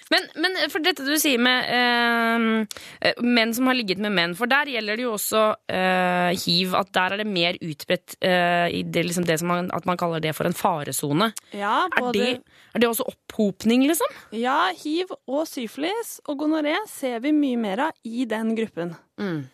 Men, 0.09 0.25
men 0.41 0.57
for 0.73 0.81
dette 0.85 1.05
du 1.05 1.13
sier 1.21 1.41
med 1.43 1.69
eh, 1.69 3.15
menn 3.25 3.53
som 3.57 3.69
har 3.69 3.77
ligget 3.77 4.01
med 4.01 4.15
menn, 4.17 4.35
for 4.39 4.49
der 4.51 4.71
gjelder 4.73 4.97
det 4.97 5.05
jo 5.05 5.15
også 5.17 5.43
eh, 5.69 6.31
hiv, 6.47 6.73
at 6.79 6.93
der 6.97 7.17
er 7.17 7.23
det 7.23 7.27
mer 7.29 7.59
utbredt 7.61 8.17
eh, 8.25 8.69
i 8.79 8.83
det, 8.89 9.05
liksom 9.09 9.27
det 9.29 9.39
som 9.43 9.53
man, 9.53 9.69
at 9.75 9.89
man 9.89 10.01
kaller 10.01 10.23
det 10.25 10.33
for 10.37 10.49
en 10.49 10.57
faresone. 10.57 11.31
Ja, 11.53 11.83
Er, 11.85 12.01
både, 12.01 12.15
det, 12.17 12.63
er 12.73 12.85
det 12.85 12.89
også 12.89 13.09
opphopning, 13.11 13.85
liksom? 13.89 14.17
ja, 14.33 14.71
hiv 14.81 15.13
og 15.29 15.45
syfilis 15.51 16.19
og 16.27 16.41
gonoré 16.41 16.79
ser 16.89 17.21
vi 17.25 17.35
mye 17.37 17.61
mer 17.61 17.89
av 17.91 18.09
i 18.09 18.25
den 18.29 18.57
gruppen. 18.57 18.97
Mm. 19.21 19.45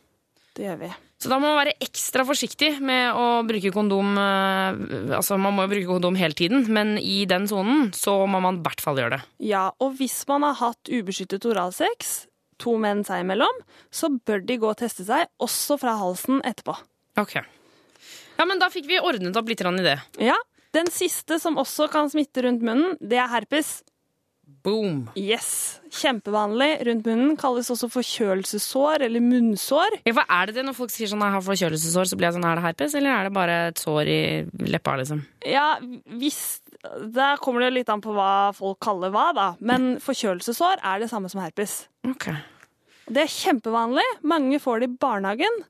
Det 0.55 0.69
gjør 0.69 0.81
vi. 0.87 0.95
Så 1.25 1.31
da 1.33 1.39
må 1.41 1.49
man 1.49 1.63
være 1.63 1.73
ekstra 1.81 2.21
forsiktig 2.29 2.75
med 2.85 3.17
å 3.17 3.41
bruke 3.49 3.71
kondom. 3.73 4.11
eh, 4.21 5.15
altså 5.17 5.39
Man 5.41 5.55
må 5.57 5.65
jo 5.65 5.71
bruke 5.73 5.89
kondom 5.89 6.19
hele 6.21 6.37
tiden, 6.37 6.67
men 6.69 6.99
i 7.01 7.25
den 7.25 7.47
sonen 7.49 7.95
så 7.97 8.27
må 8.29 8.43
man 8.45 8.59
i 8.59 8.65
hvert 8.67 8.83
fall 8.85 9.01
gjøre 9.01 9.17
det. 9.17 9.23
Ja, 9.49 9.71
og 9.81 9.97
hvis 9.97 10.19
man 10.29 10.45
har 10.45 10.59
hatt 10.61 10.93
ubeskyttet 10.93 11.47
oralsex, 11.49 12.27
to 12.61 12.77
menn 12.77 13.01
seg 13.09 13.25
imellom, 13.25 13.57
så 13.89 14.13
bør 14.13 14.45
de 14.45 14.59
gå 14.61 14.69
og 14.69 14.77
teste 14.83 15.07
seg, 15.09 15.25
også 15.41 15.79
fra 15.81 15.97
halsen 15.97 16.45
etterpå. 16.45 16.77
Ok. 17.17 17.39
Ja, 17.41 18.45
men 18.45 18.61
da 18.61 18.69
fikk 18.69 18.85
vi 18.91 19.01
ordnet 19.01 19.41
opp 19.41 19.49
litt 19.49 19.65
i 19.65 19.87
det. 19.89 19.97
Ja, 20.21 20.37
Den 20.75 20.91
siste 20.91 21.39
som 21.41 21.57
også 21.57 21.89
kan 21.89 22.11
smitte 22.11 22.43
rundt 22.43 22.61
munnen, 22.67 22.99
det 23.01 23.17
er 23.17 23.31
herpes. 23.31 23.79
Boom. 24.65 25.03
Yes, 25.21 25.79
Kjempevanlig 25.93 26.71
rundt 26.89 27.05
munnen. 27.07 27.35
Kalles 27.39 27.69
også 27.71 27.91
forkjølelsessår 27.93 29.05
eller 29.07 29.23
munnsår. 29.23 29.99
Ja, 30.09 30.15
for 30.17 30.31
er 30.37 30.49
det 30.49 30.55
det 30.57 30.65
når 30.67 30.77
folk 30.79 30.93
sier 30.95 31.11
sånn 31.11 31.23
jeg 31.23 31.35
har 31.37 31.45
forkjølelsessår, 31.45 32.09
så 32.09 32.17
blir 32.19 32.31
jeg 32.31 32.37
sånn 32.39 32.47
er 32.49 32.59
det 32.59 32.65
herpes, 32.65 32.97
eller 32.99 33.13
er 33.13 33.29
det 33.29 33.35
bare 33.37 33.59
et 33.69 33.83
sår 33.83 34.11
i 34.11 34.21
leppa, 34.73 34.97
liksom? 35.03 35.21
Ja, 35.47 35.75
hvis 36.17 36.41
Der 37.15 37.39
kommer 37.41 37.65
det 37.65 37.71
litt 37.73 37.89
an 37.93 38.03
på 38.05 38.13
hva 38.13 38.53
folk 38.57 38.77
kaller 38.85 39.13
hva, 39.13 39.29
da. 39.37 39.47
Men 39.61 39.95
forkjølelsessår 40.05 40.83
er 40.85 41.01
det 41.01 41.09
samme 41.13 41.31
som 41.33 41.41
herpes. 41.41 41.85
Ok. 42.09 42.27
Det 43.09 43.23
er 43.23 43.31
kjempevanlig. 43.33 44.05
Mange 44.25 44.59
får 44.61 44.83
det 44.83 44.91
i 44.91 44.97
barnehagen. 45.01 45.63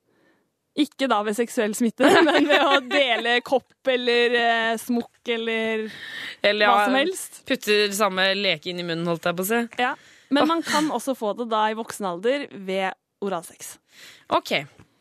Ikke 0.75 1.07
da 1.11 1.21
ved 1.23 1.37
seksuell 1.39 1.75
smitte, 1.79 2.09
men 2.27 2.49
ved 2.51 2.63
å 2.67 2.81
dele 2.91 3.37
kopp 3.47 3.91
eller 3.91 4.39
eh, 4.41 4.73
smokk 4.83 5.13
eller 5.33 5.87
Eller 6.43 6.67
hva 6.69 6.85
som 6.87 6.95
helst. 6.99 7.43
putter 7.49 7.93
samme 7.97 8.27
leke 8.37 8.71
inn 8.71 8.81
i 8.81 8.87
munnen, 8.87 9.07
holdt 9.09 9.25
jeg 9.25 9.37
på 9.39 9.45
å 9.47 9.49
si. 9.49 9.61
Ja. 9.81 9.95
Men 10.35 10.49
man 10.49 10.63
kan 10.67 10.91
også 10.91 11.15
få 11.17 11.33
det 11.39 11.49
da 11.53 11.67
i 11.71 11.77
voksen 11.79 12.07
alder 12.09 12.47
ved 12.53 12.93
oralsex. 13.25 13.79
Ok. 14.29 14.51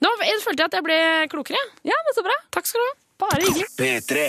Nå 0.03 0.09
følte 0.19 0.59
jeg 0.63 0.67
at 0.67 0.75
jeg 0.77 0.83
ble 0.85 0.97
klokere. 1.31 1.59
Ja, 1.87 1.95
men 2.05 2.15
så 2.15 2.23
bra. 2.25 2.35
Takk 2.51 2.67
skal 2.67 2.83
du 2.83 2.87
ha. 2.89 2.95
Bare 3.21 3.39
hyggelig. 3.43 3.67
P3. 3.77 4.23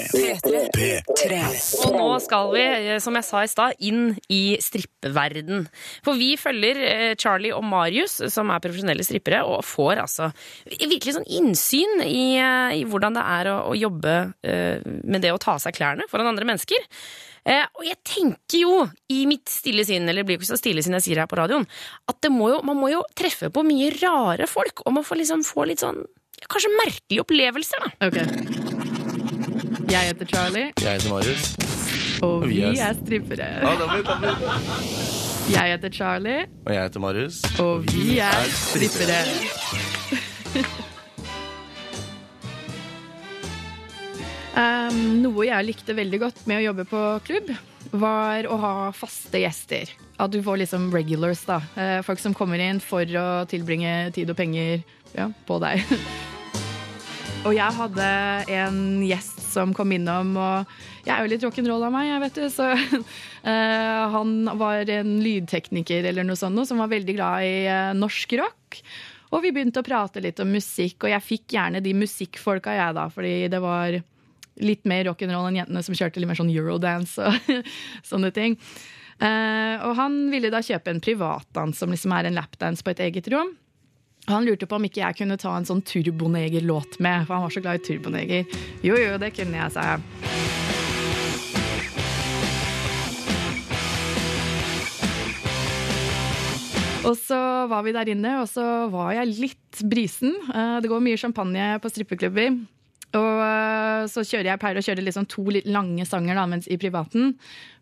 P3. 0.75 1.41
Og 1.87 1.97
nå 1.97 2.09
skal 2.23 2.53
vi, 2.53 2.65
eh, 2.65 3.01
som 3.03 3.17
jeg 3.19 3.27
sa 3.27 3.43
i 3.45 3.51
stad, 3.51 3.77
inn 3.81 4.15
i 4.33 4.43
strippeverden. 4.63 5.67
For 6.05 6.21
vi 6.21 6.35
følger 6.41 6.81
eh, 6.85 7.15
Charlie 7.21 7.55
og 7.57 7.65
Marius, 7.67 8.21
som 8.33 8.53
er 8.53 8.63
profesjonelle 8.65 9.07
strippere, 9.07 9.43
og 9.49 9.65
får 9.67 10.05
altså 10.05 10.31
virkelig 10.69 11.17
sånn 11.19 11.29
innsyn 11.41 12.05
i, 12.07 12.25
eh, 12.39 12.81
i 12.81 12.89
hvordan 12.89 13.17
det 13.19 13.29
er 13.39 13.53
å, 13.53 13.61
å 13.73 13.79
jobbe 13.79 14.17
med 14.45 15.23
det 15.25 15.31
å 15.33 15.39
ta 15.41 15.55
av 15.57 15.63
seg 15.63 15.75
klærne 15.77 16.07
foran 16.11 16.29
andre 16.31 16.47
mennesker. 16.49 16.85
Eh, 17.45 17.65
og 17.77 17.85
jeg 17.85 18.01
tenker 18.09 18.63
jo 18.63 18.77
i 19.13 19.25
mitt 19.29 19.51
stille 19.53 19.85
sinn, 19.85 20.09
eller 20.09 20.23
det 20.23 20.29
blir 20.29 20.39
jo 20.39 20.43
ikke 20.43 20.55
så 20.55 20.61
stille 20.61 20.85
sinn 20.85 20.97
jeg 20.97 21.07
sier 21.09 21.21
her 21.21 21.29
på 21.29 21.37
radioen, 21.37 21.67
at 22.09 22.21
det 22.25 22.33
må 22.33 22.49
jo, 22.55 22.63
man 22.65 22.81
må 22.81 22.89
jo 22.95 23.03
treffe 23.17 23.53
på 23.53 23.67
mye 23.69 23.93
rare 23.99 24.49
folk, 24.49 24.81
og 24.85 24.97
man 24.97 25.05
får 25.05 25.21
liksom 25.21 25.45
få 25.45 25.69
litt 25.69 25.85
sånn 25.85 26.01
kanskje 26.49 26.73
merkelige 26.81 27.25
opplevelser, 27.25 27.85
da. 27.85 28.09
Ok. 28.09 28.74
Jeg 29.91 30.09
heter 30.11 30.27
Charlie, 30.27 30.73
Jeg 30.81 30.93
heter 30.93 31.11
Marius. 31.11 31.57
og 32.23 32.47
vi 32.49 32.61
er- 32.63 32.89
er 32.89 32.95
strippere. 32.95 33.49
Jeg 35.51 35.71
heter 35.73 35.91
Charlie, 35.93 36.47
Og 36.67 36.73
jeg 36.75 36.83
heter 36.83 37.01
Marius. 37.01 37.43
og 37.61 37.85
vi 37.93 38.19
er 38.19 38.45
strippere. 38.51 39.21
Um, 44.55 44.99
noe 45.25 45.49
jeg 45.49 45.67
likte 45.67 45.97
veldig 45.99 46.21
godt 46.23 46.45
med 46.47 46.61
å 46.61 46.65
jobbe 46.69 46.85
på 46.87 46.99
klubb, 47.27 47.49
var 47.99 48.47
å 48.47 48.59
ha 48.63 48.75
faste 48.95 49.41
gjester. 49.43 49.91
At 50.23 50.31
du 50.31 50.39
får 50.47 50.61
liksom 50.63 50.93
regulars, 50.95 51.43
da. 51.49 51.57
Eh, 51.75 51.99
Folk 52.07 52.21
som 52.23 52.35
kommer 52.39 52.63
inn 52.63 52.79
for 52.83 53.03
å 53.03 53.27
tilbringe 53.51 54.13
tid 54.15 54.31
og 54.31 54.37
penger 54.39 54.85
ja, 55.17 55.27
på 55.49 55.59
deg. 55.63 55.83
Og 57.45 57.53
jeg 57.53 57.77
hadde 57.77 58.05
en 58.57 58.77
gjest 59.05 59.43
som 59.53 59.75
kom 59.77 59.91
innom, 59.93 60.31
og 60.41 60.71
jeg 61.05 61.13
er 61.13 61.19
jo 61.21 61.29
litt 61.29 61.43
rock'n'roll 61.45 61.83
av 61.85 61.93
meg, 61.93 62.07
jeg 62.09 62.23
vet 62.23 62.39
du, 62.39 62.45
så 62.53 62.69
uh, 62.73 64.05
han 64.15 64.31
var 64.57 64.89
en 64.95 65.11
lydtekniker 65.21 66.09
eller 66.09 66.25
noe 66.25 66.41
sånt, 66.41 66.57
som 66.65 66.81
var 66.81 66.89
veldig 66.93 67.17
glad 67.19 67.45
i 67.45 67.59
uh, 67.69 67.91
norsk 67.99 68.33
rock. 68.41 68.79
Og 69.29 69.45
vi 69.45 69.53
begynte 69.53 69.83
å 69.83 69.87
prate 69.87 70.23
litt 70.25 70.41
om 70.41 70.55
musikk, 70.57 71.05
og 71.05 71.13
jeg 71.13 71.27
fikk 71.27 71.57
gjerne 71.59 71.85
de 71.85 71.93
musikkfolka, 72.01 72.79
jeg, 72.79 72.97
da, 72.97 73.05
fordi 73.13 73.35
det 73.53 73.61
var 73.61 73.99
litt 74.65 74.89
mer 74.89 75.05
rock'n'roll 75.11 75.51
enn 75.51 75.61
jentene 75.61 75.85
som 75.85 75.99
kjørte 75.99 76.23
litt 76.23 76.31
mer 76.31 76.41
sånn 76.41 76.55
eurodance 76.55 77.29
og 77.29 77.53
sånne 78.11 78.33
ting. 78.33 78.57
Uh, 79.21 79.85
og 79.85 79.93
han 80.01 80.17
ville 80.33 80.49
da 80.51 80.65
kjøpe 80.65 80.97
en 80.97 81.05
privatdans 81.05 81.77
som 81.77 81.93
liksom 81.93 82.17
er 82.17 82.31
en 82.31 82.41
lapdance 82.41 82.81
på 82.81 82.97
et 82.97 83.05
eget 83.11 83.29
rom. 83.37 83.53
Han 84.27 84.45
lurte 84.47 84.67
på 84.67 84.79
om 84.79 84.85
ikke 84.89 85.03
jeg 85.03 85.19
kunne 85.19 85.37
ta 85.41 85.53
en 85.59 85.67
sånn 85.69 85.83
Turboneger-låt 85.85 86.99
med, 87.05 87.27
for 87.27 87.37
han 87.37 87.45
var 87.45 87.53
så 87.53 87.63
glad 87.65 87.81
i 87.81 87.85
Turboneger. 87.85 88.47
Jo, 88.87 88.97
jo, 88.97 89.19
det 89.21 89.35
kunne 89.37 89.61
jeg, 89.61 89.75
sa 89.75 89.85
jeg. 89.95 91.15
Og 97.05 97.19
så 97.21 97.37
var 97.69 97.83
vi 97.85 97.93
der 97.93 98.09
inne, 98.15 98.39
og 98.41 98.47
så 98.49 98.65
var 98.93 99.11
jeg 99.13 99.35
litt 99.37 99.83
brisen. 99.93 100.33
Eh, 100.49 100.79
Det 100.81 100.89
går 100.89 101.03
mye 101.05 101.21
champagne 101.21 101.75
på 101.83 101.91
strippeklubber. 101.93 102.55
Og 103.15 103.43
eh, 103.45 104.07
så 104.11 104.25
kjører 104.25 104.49
jeg, 104.55 104.61
pleier 104.63 104.81
å 104.81 104.85
kjøre 104.87 105.05
liksom 105.05 105.29
to 105.29 105.45
litt 105.53 105.69
lange 105.69 106.07
sanger 106.09 106.41
da, 106.41 106.47
mens 106.49 106.67
i 106.73 106.79
privaten. 106.81 107.35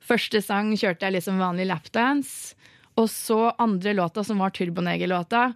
Første 0.02 0.42
sang 0.42 0.72
kjørte 0.74 1.06
jeg 1.06 1.20
liksom 1.20 1.38
vanlig 1.38 1.68
lapdance. 1.70 2.56
Og 2.98 3.06
så 3.08 3.52
andre 3.62 3.94
låta, 3.94 4.26
som 4.26 4.42
var 4.42 4.50
Turboneger-låta, 4.52 5.52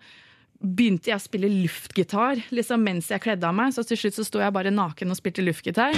begynte 0.60 1.10
jeg 1.10 1.18
å 1.18 1.22
spille 1.22 1.50
luftgitar 1.50 2.40
liksom 2.54 2.84
mens 2.84 3.10
jeg 3.12 3.22
kledde 3.24 3.48
av 3.48 3.56
meg. 3.56 3.74
Så 3.74 3.84
til 3.86 4.00
slutt 4.00 4.18
så 4.18 4.26
sto 4.26 4.42
jeg 4.42 4.54
bare 4.54 4.72
naken 4.74 5.12
og 5.12 5.18
spilte 5.18 5.44
luftgitar. 5.44 5.96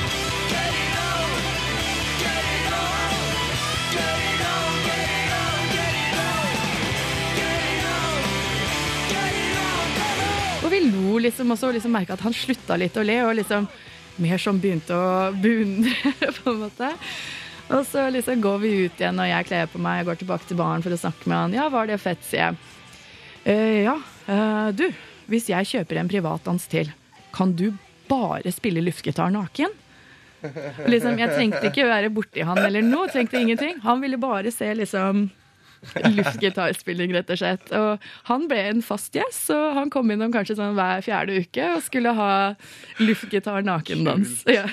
Og 10.68 10.72
vi 10.74 10.82
lo 10.84 11.18
liksom, 11.22 11.54
og 11.54 11.56
så 11.56 11.70
liksom 11.72 11.94
merka 11.96 12.12
at 12.18 12.24
han 12.26 12.34
slutta 12.36 12.76
litt 12.76 12.96
å 12.98 13.04
le, 13.06 13.22
og 13.24 13.38
liksom 13.38 13.68
mer 14.20 14.40
som 14.42 14.58
begynte 14.60 14.92
å 14.92 15.30
beundre, 15.32 16.12
på 16.42 16.52
en 16.52 16.64
måte. 16.66 16.90
Og 17.72 17.86
så 17.88 18.06
liksom 18.12 18.42
går 18.44 18.60
vi 18.60 18.72
ut 18.84 19.00
igjen, 19.00 19.20
og 19.20 19.28
jeg 19.30 19.46
kler 19.48 19.70
på 19.70 19.80
meg, 19.80 20.00
jeg 20.00 20.08
går 20.08 20.20
tilbake 20.22 20.48
til 20.48 20.58
baren 20.60 20.84
for 20.84 20.92
å 20.92 21.00
snakke 21.00 21.30
med 21.30 21.38
han. 21.38 21.56
Ja, 21.56 21.68
var 21.72 21.88
det 21.88 22.00
fett, 22.02 22.20
sier 22.26 22.50
jeg. 22.50 22.60
Uh, 23.48 23.78
ja, 23.86 23.96
du, 24.76 24.86
hvis 25.32 25.48
jeg 25.50 25.68
kjøper 25.72 26.02
en 26.02 26.10
privatdans 26.10 26.68
til, 26.70 26.92
kan 27.34 27.52
du 27.56 27.70
bare 28.08 28.52
spille 28.52 28.82
luftgitar 28.84 29.32
naken? 29.32 29.72
Liksom, 30.86 31.18
jeg 31.18 31.32
trengte 31.34 31.66
ikke 31.66 31.88
være 31.88 32.12
borti 32.14 32.44
han 32.46 32.60
eller 32.62 32.84
noe, 32.84 33.08
trengte 33.10 33.40
ingenting. 33.40 33.80
Han 33.82 34.00
ville 34.04 34.20
bare 34.20 34.52
se 34.54 34.68
liksom 34.76 35.26
luftgitarspilling, 36.04 37.12
rett 37.14 37.32
og 37.34 37.40
slett. 37.40 37.72
Og 37.74 38.06
han 38.30 38.46
ble 38.50 38.60
en 38.70 38.84
fast 38.84 39.14
gjest, 39.14 39.48
så 39.50 39.58
han 39.76 39.90
kom 39.94 40.10
innom 40.14 40.32
kanskje 40.34 40.58
sånn 40.58 40.78
hver 40.78 41.02
fjerde 41.06 41.40
uke 41.42 41.72
og 41.74 41.84
skulle 41.86 42.14
ha 42.18 42.32
luftgitar 43.02 43.66
nakendans. 43.66 44.42
Ja. 44.50 44.66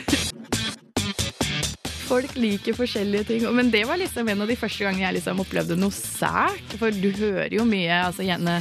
Folk 2.06 2.36
liker 2.38 2.78
forskjellige 2.78 3.26
ting, 3.32 3.46
men 3.58 3.72
det 3.74 3.88
var 3.89 3.98
liksom 3.98 4.28
en 4.30 4.46
av 4.46 4.50
de 4.50 4.58
første 4.60 4.86
gangene 4.86 5.08
jeg 5.08 5.18
liksom 5.20 5.41
opplevde 5.41 5.78
noe 5.80 5.94
sært. 5.94 6.76
For 6.78 6.94
du 6.94 7.10
hører 7.18 7.54
jo 7.58 7.65
mye, 7.65 8.04
altså 8.06 8.26
jentene 8.26 8.60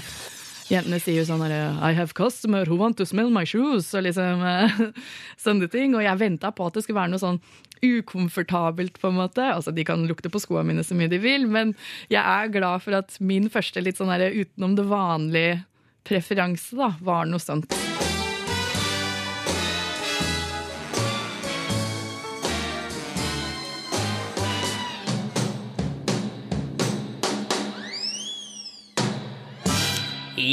Jentene 0.64 0.96
sier 1.02 1.20
jo 1.20 1.26
sånn 1.28 1.42
her, 1.44 1.52
I 1.84 1.92
have 1.92 2.14
customer 2.16 2.64
who 2.64 2.78
want 2.80 2.96
to 2.96 3.04
smell 3.08 3.28
my 3.32 3.44
shoes, 3.44 3.90
og 3.92 4.06
liksom 4.06 4.44
eh, 4.48 4.78
sånne 5.44 5.68
ting. 5.72 5.96
Og 5.96 6.04
jeg 6.06 6.20
venta 6.22 6.52
på 6.54 6.68
at 6.68 6.78
det 6.78 6.86
skulle 6.86 7.02
være 7.02 7.12
noe 7.12 7.22
sånn 7.22 7.40
ukomfortabelt, 7.84 8.96
på 9.00 9.10
en 9.10 9.18
måte. 9.20 9.44
Altså, 9.44 9.74
De 9.76 9.84
kan 9.84 10.06
lukte 10.08 10.32
på 10.32 10.40
skoene 10.40 10.70
mine 10.72 10.86
så 10.86 10.96
mye 10.96 11.12
de 11.12 11.20
vil, 11.20 11.44
men 11.50 11.76
jeg 12.08 12.22
er 12.22 12.52
glad 12.54 12.84
for 12.86 12.96
at 12.96 13.18
min 13.20 13.50
første 13.52 13.84
litt 13.84 14.00
sånn 14.00 14.12
her, 14.14 14.30
utenom 14.32 14.78
det 14.78 14.88
vanlige 14.88 15.62
preferanse 16.08 16.76
da, 16.80 16.94
var 17.04 17.28
noe 17.28 17.42
sånt. 17.42 17.68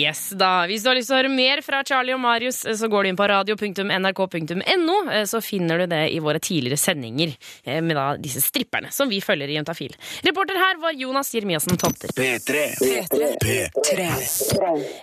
Yes 0.02 0.32
da, 0.38 0.66
Hvis 0.70 0.84
du 0.84 0.90
har 0.90 0.96
lyst 0.98 1.10
til 1.12 1.16
å 1.16 1.20
høre 1.20 1.32
mer 1.34 1.62
fra 1.66 1.82
Charlie 1.86 2.16
og 2.16 2.22
Marius, 2.24 2.62
så 2.80 2.88
går 2.90 3.04
du 3.04 3.10
inn 3.12 3.18
på 3.20 3.28
radio.nrk.no, 3.30 4.96
så 5.30 5.42
finner 5.44 5.84
du 5.84 5.86
det 5.92 6.02
i 6.16 6.20
våre 6.24 6.40
tidligere 6.42 6.80
sendinger 6.80 7.34
eh, 7.66 7.82
med 7.84 7.98
da 7.98 8.06
disse 8.22 8.42
stripperne 8.44 8.90
som 8.94 9.10
vi 9.12 9.20
følger 9.24 9.52
i 9.52 9.58
Juntafil. 9.60 9.94
Reporter 10.26 10.58
her 10.60 10.80
var 10.82 10.96
Jonas 10.98 11.30
Jeremiassen 11.36 11.78
Tomter. 11.82 12.14
P3. 12.18 12.64
P3. 13.44 14.08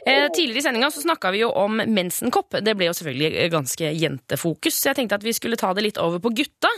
Eh, 0.06 0.26
Tidligere 0.34 0.58
i 0.58 0.64
sendinga 0.66 0.90
så 0.94 1.02
snakka 1.04 1.30
vi 1.34 1.42
jo 1.44 1.50
om 1.58 1.78
mensenkopp. 1.84 2.58
Det 2.64 2.74
ble 2.78 2.88
jo 2.90 2.96
selvfølgelig 2.98 3.48
ganske 3.54 3.92
jentefokus, 3.98 4.80
så 4.80 4.90
jeg 4.92 5.00
tenkte 5.02 5.18
at 5.20 5.26
vi 5.26 5.36
skulle 5.36 5.58
ta 5.60 5.72
det 5.76 5.84
litt 5.86 6.00
over 6.02 6.22
på 6.24 6.32
gutta. 6.42 6.72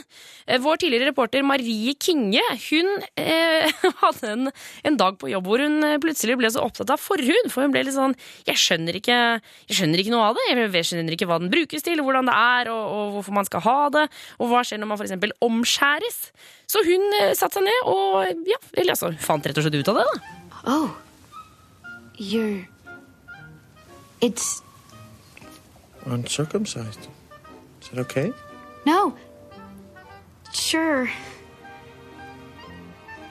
Eh, 0.47 0.61
Vår 0.61 0.83
tidligere 0.83 1.11
reporter 1.13 1.47
Marie 1.47 1.95
Kinge 2.01 2.45
hun 2.69 2.91
eh, 3.21 3.71
hadde 4.05 4.35
en, 4.35 4.51
en 4.85 5.01
dag 5.01 5.19
på 5.21 5.31
jobb 5.33 5.49
hvor 5.49 5.63
hun 5.65 5.81
eh, 5.87 5.97
plutselig 6.03 6.37
ble 6.41 6.51
så 6.53 6.67
opptatt 6.67 6.93
av 6.95 7.01
forhud. 7.01 7.51
For 7.53 7.65
hun 7.65 7.75
ble 7.75 7.87
litt 7.87 7.97
sånn 7.97 8.10
Jeg 8.49 8.61
skjønner 8.61 8.99
ikke, 9.01 9.19
jeg 9.69 9.79
skjønner 9.79 10.03
ikke 10.03 10.15
noe 10.15 10.31
av 10.31 10.39
det. 10.39 10.47
Jeg 10.77 10.89
skjønner 10.89 11.17
ikke 11.17 11.29
hva 11.31 11.39
den 11.43 11.53
brukes 11.53 11.87
til, 11.87 12.03
hvordan 12.05 12.31
det 12.31 12.37
er, 12.37 12.73
og, 12.73 12.83
og 12.97 13.13
hvorfor 13.17 13.37
man 13.37 13.49
skal 13.49 13.65
ha 13.67 13.79
det. 13.97 14.07
Og 14.39 14.51
hva 14.53 14.65
skjer 14.67 14.83
når 14.83 14.93
man 14.93 15.01
f.eks. 15.01 15.37
omskjæres. 15.45 16.19
Så 16.71 16.83
hun 16.87 17.07
eh, 17.21 17.33
satte 17.39 17.59
seg 17.59 17.67
ned 17.67 17.89
og 17.91 18.45
ja, 18.49 18.59
eller 18.77 18.95
altså, 18.95 19.13
fant 19.23 19.47
rett 19.47 19.59
og 19.59 19.67
slett 19.67 19.81
ut 19.81 19.93
av 19.93 20.01
det. 20.01 20.09
da. 20.11 20.37
Oh, 20.71 20.91
you're. 22.19 22.67
It's. 24.21 24.63
Uncircumcised. 26.07 27.09
Is 27.83 27.89
that 27.89 27.99
okay? 28.01 28.33
No. 28.87 29.17
Sure. 30.53 31.11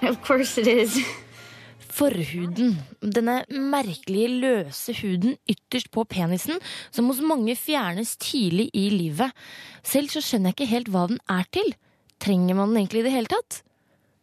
Of 0.02 0.22
course 0.22 0.58
it 0.58 0.68
is. 0.68 1.00
Forhuden. 1.90 2.76
Denne 3.02 3.42
merkelige 3.50 4.30
løse 4.42 4.94
huden 5.02 5.38
ytterst 5.50 5.90
på 5.94 6.06
penisen, 6.10 6.60
som 6.92 7.10
hos 7.10 7.22
mange 7.26 7.56
fjernes 7.58 8.16
tidlig 8.22 8.70
i 8.78 8.90
livet. 8.94 9.34
Selv 9.84 10.12
så 10.14 10.22
skjønner 10.24 10.54
jeg 10.54 10.60
ikke 10.60 10.74
helt 10.74 10.94
hva 10.94 11.08
den 11.10 11.22
er 11.30 11.50
til. 11.56 11.74
Trenger 12.22 12.58
man 12.58 12.72
den 12.72 12.84
egentlig 12.84 13.04
i 13.04 13.08
det 13.10 13.16
hele 13.16 13.32
tatt? 13.32 13.62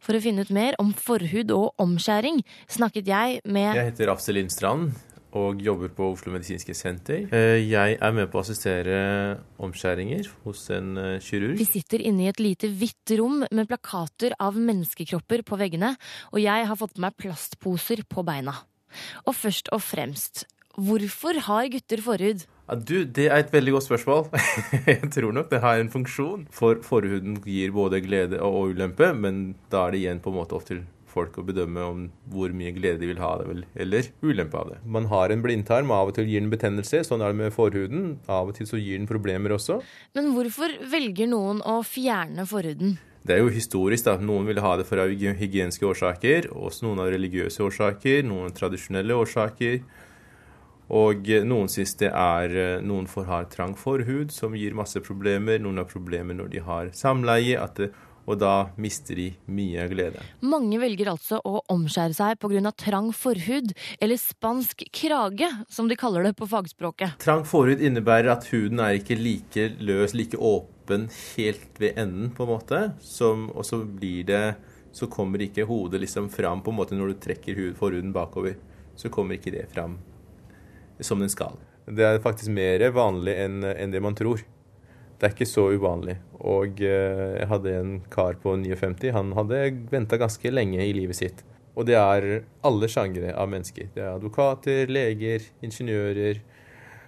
For 0.02 0.14
å 0.14 0.22
finne 0.22 0.44
ut 0.46 0.52
mer 0.54 0.76
om 0.82 0.92
forhud 0.94 1.50
og 1.54 1.82
omskjæring 1.82 2.42
snakket 2.70 3.08
jeg 3.10 3.40
med 3.44 3.72
Jeg 3.74 3.90
heter 3.90 4.12
Afselin 4.12 4.44
Lindstrand 4.44 4.92
og 5.36 5.60
jobber 5.62 5.90
på 5.96 6.12
Oslo 6.14 6.32
medisinske 6.34 6.74
senter. 6.76 7.26
Eh, 7.34 7.58
Jeg 7.66 7.98
er 8.00 8.12
med 8.14 8.30
på 8.30 8.38
å 8.38 8.44
assistere 8.44 9.38
omskjæringer 9.58 10.28
hos 10.44 10.68
en 10.70 10.96
eh, 10.96 11.18
kirurg. 11.20 11.58
Vi 11.58 11.68
sitter 11.68 12.04
inne 12.06 12.26
i 12.26 12.30
et 12.30 12.40
lite 12.40 12.70
hvitt 12.70 13.16
rom 13.18 13.42
med 13.50 13.68
plakater 13.68 14.36
av 14.40 14.56
menneskekropper 14.56 15.42
på 15.46 15.58
veggene, 15.60 15.96
og 16.32 16.40
jeg 16.40 16.66
har 16.70 16.76
fått 16.78 16.96
med 16.96 17.10
meg 17.10 17.16
plastposer 17.20 18.04
på 18.08 18.24
beina. 18.26 18.54
Og 19.26 19.34
først 19.36 19.68
og 19.74 19.82
fremst, 19.84 20.46
hvorfor 20.76 21.38
har 21.48 21.68
gutter 21.72 22.02
forhud? 22.04 22.46
Ja, 22.66 22.74
du, 22.74 23.04
det 23.04 23.28
er 23.28 23.44
et 23.44 23.52
veldig 23.54 23.76
godt 23.76 23.86
spørsmål. 23.86 24.24
Jeg 24.90 25.10
tror 25.14 25.30
nok 25.36 25.52
det 25.52 25.60
har 25.62 25.78
en 25.78 25.90
funksjon. 25.92 26.48
For 26.50 26.80
forhuden 26.82 27.36
gir 27.44 27.70
både 27.70 28.00
glede 28.02 28.40
og 28.42 28.72
ulempe, 28.72 29.12
men 29.14 29.54
da 29.70 29.84
er 29.86 29.94
det 29.94 30.00
igjen 30.00 30.22
på 30.24 30.32
en 30.32 30.38
måte 30.40 30.56
opp 30.58 30.66
til 30.66 30.82
folk 31.16 31.40
å 31.40 31.46
bedømme 31.48 31.88
om 31.88 32.04
hvor 32.32 32.52
mye 32.56 32.74
glede 32.76 33.00
de 33.00 33.10
vil 33.10 33.22
ha 33.22 33.32
av 33.34 33.48
det, 33.48 33.64
eller 33.80 34.10
ulempe 34.22 34.60
av 34.60 34.74
det. 34.74 34.78
Man 34.84 35.08
har 35.10 35.32
en 35.32 35.42
blindtarm, 35.44 35.90
av 35.94 36.12
og 36.12 36.16
til 36.18 36.28
gir 36.28 36.44
den 36.44 36.52
betennelse. 36.52 37.02
Sånn 37.08 37.24
er 37.24 37.32
det 37.32 37.40
med 37.40 37.56
forhuden. 37.56 38.16
Av 38.28 38.52
og 38.52 38.56
til 38.58 38.68
så 38.68 38.80
gir 38.80 39.00
den 39.00 39.08
problemer 39.10 39.56
også. 39.56 39.80
Men 40.16 40.32
hvorfor 40.36 40.76
velger 40.92 41.30
noen 41.32 41.64
å 41.64 41.80
fjerne 41.86 42.46
forhuden? 42.48 42.98
Det 43.26 43.34
er 43.34 43.42
jo 43.42 43.50
historisk. 43.50 44.04
da. 44.06 44.16
Noen 44.22 44.46
ville 44.46 44.62
ha 44.62 44.76
det 44.78 44.86
for 44.86 45.02
hygieniske 45.02 45.86
årsaker, 45.88 46.50
også 46.54 46.86
noen 46.86 47.02
av 47.02 47.10
religiøse 47.10 47.64
årsaker, 47.64 48.22
noen 48.28 48.54
tradisjonelle 48.54 49.16
årsaker. 49.18 49.80
Og 50.94 51.26
eh, 51.34 51.42
noen 51.42 51.66
syns 51.70 51.96
det 51.98 52.12
er 52.12 52.52
eh, 52.54 52.82
Noen 52.86 53.08
får 53.10 53.24
ha 53.26 53.40
trang 53.50 53.74
forhud, 53.78 54.30
som 54.30 54.54
gir 54.54 54.76
masse 54.78 55.02
problemer. 55.02 55.58
Noen 55.58 55.82
har 55.82 55.88
problemer 55.90 56.38
når 56.38 56.52
de 56.52 56.62
har 56.62 56.92
samleie, 56.94 57.58
at 57.58 57.80
det, 57.80 57.90
og 58.26 58.40
da 58.42 58.52
mister 58.80 59.18
de 59.18 59.28
mye 59.46 59.86
glede. 59.90 60.22
Mange 60.44 60.80
velger 60.82 61.12
altså 61.12 61.38
å 61.46 61.62
omskjære 61.72 62.16
seg 62.18 62.40
pga. 62.42 62.72
trang 62.76 63.12
forhud, 63.14 63.72
eller 64.00 64.18
spansk 64.20 64.84
krage, 64.92 65.48
som 65.68 65.88
de 65.88 65.96
kaller 65.96 66.26
det 66.26 66.36
på 66.36 66.48
fagspråket. 66.50 67.18
Trang 67.22 67.44
forhud 67.46 67.80
innebærer 67.80 68.32
at 68.34 68.48
huden 68.50 68.80
er 68.82 68.98
ikke 68.98 69.18
like 69.18 69.68
løs, 69.78 70.14
like 70.14 70.36
åpen 70.36 71.08
helt 71.36 71.78
ved 71.78 71.98
enden, 71.98 72.30
på 72.30 72.44
en 72.44 72.50
måte. 72.50 72.82
Som, 73.00 73.50
og 73.54 73.64
så 73.64 73.84
blir 73.84 74.24
det 74.24 74.46
Så 74.96 75.10
kommer 75.12 75.42
ikke 75.44 75.66
hodet 75.68 76.00
liksom 76.00 76.30
fram 76.32 76.62
på 76.64 76.72
en 76.72 76.76
måte 76.78 76.96
når 76.96 77.10
du 77.10 77.18
trekker 77.20 77.54
hud, 77.54 77.74
forhuden 77.76 78.14
bakover. 78.16 78.54
Så 78.96 79.10
kommer 79.12 79.36
ikke 79.36 79.52
det 79.52 79.66
fram 79.68 79.98
som 81.00 81.20
den 81.20 81.28
skal. 81.28 81.58
Det 81.84 82.00
er 82.00 82.22
faktisk 82.24 82.48
mer 82.48 82.80
vanlig 82.96 83.34
enn 83.36 83.60
enn 83.62 83.92
det 83.92 84.00
man 84.00 84.16
tror. 84.16 84.40
Det 85.16 85.26
er 85.26 85.34
ikke 85.34 85.48
så 85.48 85.66
uvanlig. 85.72 86.18
Og 86.44 86.80
eh, 86.84 87.36
jeg 87.40 87.50
hadde 87.50 87.76
en 87.76 87.92
kar 88.12 88.36
på 88.42 88.56
59. 88.60 89.12
Han 89.16 89.32
hadde 89.38 89.60
venta 89.92 90.18
ganske 90.20 90.52
lenge 90.52 90.82
i 90.84 90.92
livet 90.96 91.18
sitt. 91.18 91.44
Og 91.76 91.88
det 91.88 91.96
er 92.00 92.26
alle 92.64 92.88
sjangere 92.88 93.34
av 93.36 93.50
mennesker. 93.52 93.90
Det 93.94 94.02
er 94.04 94.14
advokater, 94.16 94.92
leger, 94.92 95.44
ingeniører, 95.64 96.40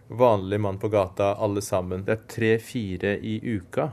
vanlig 0.09 0.61
mann 0.61 0.81
på 0.81 0.90
gata, 0.92 1.35
alle 1.40 1.64
sammen. 1.64 2.05
Det 2.05 2.16
er 2.16 2.27
tre-fire 2.33 3.14
i 3.25 3.38
uka, 3.57 3.90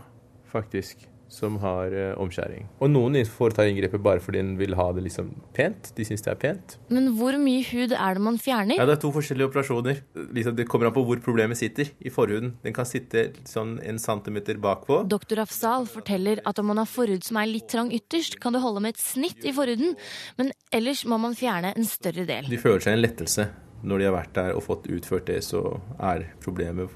faktisk, 0.51 1.08
som 1.31 1.57
har 1.61 1.93
uh, 1.93 2.13
omskjæring. 2.21 2.67
Og 2.83 2.91
noen 2.91 3.17
foretar 3.27 3.69
inngrepet 3.69 4.03
bare 4.03 4.21
fordi 4.23 4.43
de 4.45 4.55
vil 4.59 4.75
ha 4.77 4.88
det 4.95 5.05
liksom 5.07 5.31
pent. 5.55 5.91
De 5.97 6.05
syns 6.07 6.23
det 6.25 6.31
er 6.33 6.39
pent. 6.41 6.77
Men 6.93 7.11
hvor 7.17 7.38
mye 7.41 7.63
hud 7.71 7.95
er 7.95 8.17
det 8.17 8.23
man 8.23 8.39
fjerner? 8.41 8.77
Ja, 8.79 8.85
Det 8.85 8.97
er 8.97 9.01
to 9.05 9.11
forskjellige 9.15 9.49
operasjoner. 9.49 10.01
Liksom, 10.35 10.55
det 10.57 10.67
kommer 10.69 10.89
an 10.89 10.95
på 10.95 11.05
hvor 11.07 11.21
problemet 11.25 11.59
sitter 11.59 11.89
i 11.99 12.13
forhuden. 12.13 12.55
Den 12.63 12.75
kan 12.77 12.88
sitte 12.89 13.27
sånn 13.49 13.77
en 13.83 13.99
centimeter 14.01 14.59
bakpå. 14.61 15.03
Doktor 15.09 15.43
Afzal 15.45 15.89
forteller 15.89 16.43
at 16.45 16.61
om 16.61 16.69
man 16.71 16.81
har 16.81 16.89
forhud 16.89 17.25
som 17.25 17.41
er 17.41 17.49
litt 17.51 17.69
trang 17.71 17.91
ytterst, 17.95 18.39
kan 18.43 18.55
det 18.55 18.63
holde 18.63 18.83
med 18.85 18.95
et 18.95 19.01
snitt 19.01 19.45
i 19.45 19.53
forhuden, 19.55 19.95
men 20.39 20.51
ellers 20.75 21.05
må 21.09 21.19
man 21.21 21.38
fjerne 21.38 21.73
en 21.75 21.88
større 21.89 22.27
del. 22.27 22.49
De 22.51 22.61
føler 22.61 22.83
seg 22.85 22.97
en 22.97 23.03
lettelse. 23.03 23.49
Når 23.85 24.01
de 24.01 24.05
har 24.07 24.15
vært 24.15 24.33
der 24.38 24.55
og 24.57 24.63
fått 24.65 24.88
utført 24.89 25.27
det, 25.29 25.41
så 25.45 25.61
er 26.01 26.25
problemet 26.41 26.89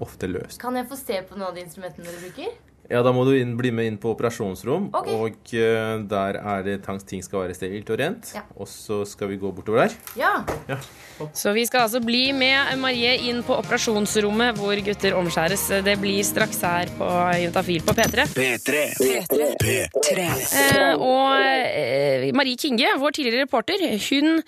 ofte 0.00 0.28
løst. 0.30 0.60
Kan 0.62 0.78
jeg 0.78 0.88
få 0.88 0.96
se 0.96 1.20
på 1.28 1.36
noen 1.36 1.50
av 1.50 1.56
de 1.58 1.64
instrumentene 1.66 2.08
dere 2.08 2.22
bruker? 2.22 2.54
Ja, 2.90 3.04
da 3.06 3.12
må 3.14 3.22
du 3.28 3.32
inn, 3.38 3.52
bli 3.58 3.70
med 3.70 3.86
inn 3.86 3.98
på 4.02 4.10
operasjonsrom, 4.16 4.88
Okay. 4.98 5.14
og 5.14 5.52
uh, 5.54 6.02
der 6.10 6.38
er 6.40 6.64
det 6.66 6.80
tanks 6.82 7.04
ting 7.06 7.22
skal 7.22 7.44
være 7.44 7.54
sterilt 7.54 7.90
og 7.94 8.00
rent. 8.00 8.32
Ja. 8.34 8.42
Og 8.58 8.66
så 8.68 9.04
skal 9.06 9.30
vi 9.30 9.38
gå 9.38 9.52
bortover 9.54 9.84
der. 9.86 9.94
Ja. 10.18 10.32
Ja. 10.68 10.80
Så 11.36 11.52
vi 11.52 11.66
skal 11.68 11.84
altså 11.84 12.00
bli 12.02 12.32
med 12.32 12.72
Marie 12.80 13.12
inn 13.28 13.42
på 13.46 13.54
operasjonsrommet 13.60 14.56
hvor 14.58 14.74
gutter 14.86 15.14
omskjæres. 15.18 15.66
Det 15.84 15.96
blir 16.00 16.24
straks 16.26 16.62
her 16.64 16.90
på 16.98 17.08
Juntafil 17.44 17.84
på 17.86 17.94
P3. 17.98 18.26
P3. 18.34 18.84
P3. 19.60 20.26
Eh, 20.64 20.94
og 20.96 21.36
eh, 21.38 22.30
Marie 22.34 22.56
Kinge, 22.58 22.88
vår 22.98 23.18
tidligere 23.18 23.44
reporter, 23.46 23.84
hun 24.08 24.40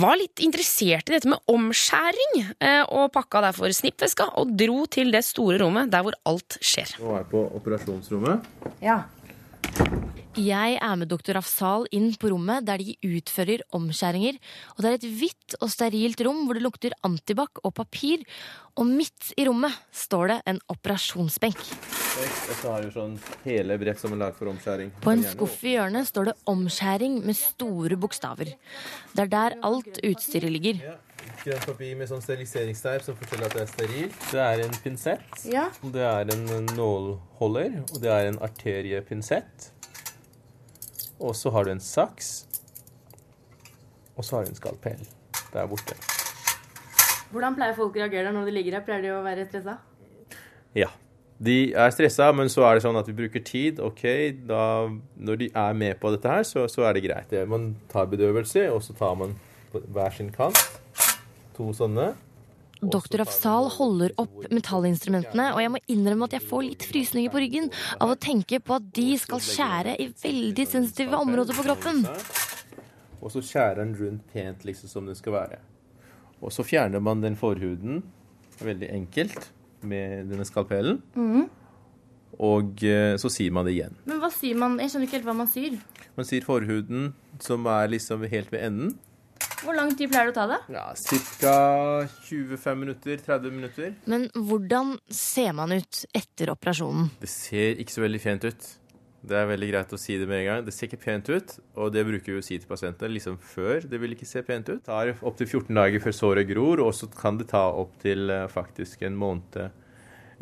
var 0.00 0.18
litt 0.18 0.42
interessert 0.44 1.10
i 1.10 1.16
dette 1.16 1.30
med 1.30 1.40
omskjæring, 1.50 2.36
eh, 2.58 2.82
og 2.88 3.12
pakka 3.14 3.42
derfor 3.46 3.74
snippveska 3.74 4.30
og 4.40 4.54
dro 4.58 4.84
til 4.90 5.12
det 5.14 5.24
store 5.26 5.60
rommet 5.62 5.92
der 5.92 6.04
hvor 6.06 6.16
alt 6.28 6.58
skjer. 6.60 6.96
Nå 7.00 7.12
er 7.12 7.22
jeg 7.22 7.30
på 7.32 7.44
operasjonsrommet. 7.60 8.48
Ja. 8.84 9.02
Jeg 10.34 10.80
er 10.82 10.94
med 10.98 11.06
doktor 11.06 11.38
Afzal 11.38 11.84
inn 11.94 12.08
på 12.18 12.26
rommet 12.32 12.64
der 12.66 12.82
de 12.82 12.96
utfører 13.06 13.60
omskjæringer. 13.76 14.40
Og 14.74 14.80
det 14.82 14.88
er 14.88 14.96
et 14.98 15.06
hvitt 15.20 15.54
og 15.60 15.70
sterilt 15.70 16.18
rom 16.26 16.40
hvor 16.48 16.58
det 16.58 16.64
lukter 16.64 16.96
antibac 17.06 17.60
og 17.62 17.76
papir. 17.76 18.24
Og 18.74 18.88
midt 18.88 19.30
i 19.38 19.44
rommet 19.46 19.70
står 19.94 20.32
det 20.32 20.38
en 20.50 20.58
operasjonsbenk. 20.74 21.62
Og 21.62 22.66
har 22.66 22.82
du 22.82 22.90
sånn. 22.90 23.14
På 25.06 25.14
en 25.14 25.22
skuff 25.22 25.62
i 25.62 25.76
hjørnet 25.76 26.10
står 26.10 26.24
det 26.32 26.34
'omskjæring' 26.50 27.22
med 27.22 27.36
store 27.38 27.96
bokstaver. 27.96 28.54
Det 29.14 29.22
er 29.22 29.30
der 29.30 29.58
alt 29.62 30.02
utstyret 30.02 30.50
ligger. 30.50 30.98
Grønt 31.44 31.66
papir 31.66 31.94
med 31.96 32.08
sånn 32.08 32.22
steriliseringsteip 32.24 33.02
som 33.02 33.16
forteller 33.16 33.46
at 33.46 33.54
det 33.56 33.62
er 33.62 33.70
sterilt. 33.70 34.18
Det 34.30 34.40
er 34.40 34.64
en 34.64 34.76
pinsett. 34.82 35.44
Ja. 35.50 35.68
Det 35.82 36.02
er 36.02 36.32
en 36.34 36.66
nålholder, 36.74 37.80
og 37.92 38.00
det 38.02 38.10
er 38.10 38.28
en 38.28 38.38
arteriepinsett. 38.38 39.73
Og 41.20 41.36
så 41.38 41.52
har 41.54 41.66
du 41.66 41.74
en 41.74 41.82
saks. 41.82 42.32
Og 44.14 44.24
så 44.24 44.36
har 44.36 44.44
du 44.44 44.52
en 44.52 44.58
skalpell 44.58 45.02
der 45.54 45.70
borte. 45.70 45.96
Hvordan 47.34 47.56
pleier 47.56 47.74
folk 47.76 47.96
å 47.96 48.02
reagere 48.04 48.32
når 48.34 48.48
de 48.48 48.54
ligger 48.54 48.78
her? 48.78 48.84
Pleier 48.86 49.06
de 49.06 49.14
å 49.14 49.22
være 49.24 49.46
stressa? 49.48 49.78
Ja. 50.78 50.90
De 51.44 51.74
er 51.74 51.90
stressa, 51.90 52.28
men 52.32 52.48
så 52.52 52.62
er 52.62 52.76
det 52.76 52.84
sånn 52.84 52.98
at 52.98 53.08
vi 53.10 53.16
bruker 53.18 53.42
tid. 53.42 53.80
Ok, 53.82 54.04
da, 54.46 54.86
Når 55.18 55.40
de 55.40 55.48
er 55.50 55.74
med 55.74 55.98
på 55.98 56.12
dette 56.14 56.30
her, 56.30 56.46
så, 56.46 56.68
så 56.70 56.86
er 56.86 56.94
det 56.94 57.02
greit. 57.08 57.34
Man 57.50 57.72
tar 57.90 58.06
bedøvelse, 58.10 58.68
og 58.70 58.82
så 58.86 58.94
tar 58.98 59.18
man 59.18 59.34
på 59.72 59.82
hver 59.90 60.14
sin 60.14 60.30
kant 60.34 60.60
to 61.56 61.70
sånne. 61.76 62.12
Doktor 62.82 63.22
Afzal 63.24 63.68
holder 63.76 64.12
opp 64.20 64.48
metallinstrumentene, 64.52 65.50
og 65.54 65.60
jeg 65.62 65.72
må 65.72 65.80
innrømme 65.92 66.26
at 66.28 66.36
jeg 66.36 66.44
får 66.48 66.64
litt 66.66 66.86
frysninger 66.88 67.32
på 67.32 67.42
ryggen 67.44 67.70
av 68.02 68.12
å 68.12 68.18
tenke 68.20 68.58
på 68.60 68.76
at 68.76 68.88
de 68.96 69.06
skal 69.20 69.42
skjære 69.44 69.94
i 70.02 70.08
veldig 70.24 70.66
sensitive 70.68 71.20
områder 71.20 71.56
på 71.56 71.64
kroppen. 71.66 72.02
Og 73.24 73.32
så 73.32 73.40
skjærer 73.44 73.80
den 73.80 73.94
rundt 73.96 74.26
pent, 74.34 74.66
liksom 74.68 74.90
som 74.90 75.08
det 75.08 75.16
skal 75.20 75.38
være. 75.38 75.60
Og 76.44 76.52
så 76.52 76.64
fjerner 76.66 77.00
man 77.00 77.22
den 77.24 77.38
forhuden 77.40 78.02
veldig 78.60 78.90
enkelt 78.92 79.48
med 79.84 80.28
denne 80.32 80.44
skalpellen. 80.44 81.00
Og 82.34 82.82
eh, 82.84 83.14
så 83.20 83.30
sier 83.30 83.54
man 83.54 83.66
det 83.66 83.76
igjen. 83.76 83.96
Men 84.10 84.20
hva 84.20 84.30
sier 84.34 84.58
man? 84.58 84.76
Jeg 84.82 84.90
skjønner 84.92 85.08
ikke 85.08 85.18
helt 85.20 85.28
hva 85.28 85.36
man 85.38 85.50
sier. 85.50 85.78
Man 86.18 86.28
sier 86.28 86.46
forhuden 86.46 87.12
som 87.42 87.66
er 87.70 87.92
liksom 87.94 88.26
helt 88.28 88.52
ved 88.52 88.66
enden. 88.66 88.94
Hvor 89.64 89.76
lang 89.76 89.94
tid 89.96 90.10
pleier 90.12 90.28
det 90.28 90.34
å 90.34 90.36
ta 90.36 90.46
det? 90.50 90.60
Ja, 90.74 90.86
Ca. 91.40 91.56
25 92.28 92.80
minutter, 92.80 93.20
30 93.24 93.54
minutter. 93.54 93.92
Men 94.10 94.26
hvordan 94.36 94.96
ser 95.08 95.54
man 95.56 95.72
ut 95.72 96.04
etter 96.14 96.52
operasjonen? 96.52 97.08
Det 97.22 97.30
ser 97.32 97.80
ikke 97.80 97.94
så 97.96 98.04
veldig 98.04 98.20
fint 98.20 98.44
ut. 98.44 98.66
Det 99.24 99.38
er 99.40 99.46
veldig 99.48 99.70
greit 99.70 99.92
å 99.96 99.98
si 100.00 100.18
det 100.20 100.26
med 100.28 100.42
en 100.42 100.48
gang. 100.50 100.64
Det 100.66 100.74
ser 100.76 100.90
ikke 100.90 101.00
pent 101.06 101.30
ut, 101.32 101.54
og 101.80 101.94
det 101.94 102.02
bruker 102.04 102.34
vi 102.34 102.42
å 102.42 102.44
si 102.44 102.58
til 102.60 102.68
pasientene 102.68 103.14
liksom 103.14 103.38
før. 103.40 103.86
Det 103.88 104.00
vil 104.02 104.12
ikke 104.12 104.28
se 104.28 104.42
pent 104.44 104.68
ut. 104.68 104.82
Det 104.82 104.90
tar 104.90 105.14
opptil 105.24 105.48
14 105.48 105.80
dager 105.80 106.04
før 106.04 106.16
såret 106.18 106.50
gror, 106.50 106.82
og 106.84 106.92
så 106.92 107.08
kan 107.08 107.40
det 107.40 107.48
ta 107.54 107.64
opptil 107.72 108.28
eh, 108.34 108.44
faktisk 108.52 109.06
en 109.08 109.16
måned 109.16 109.70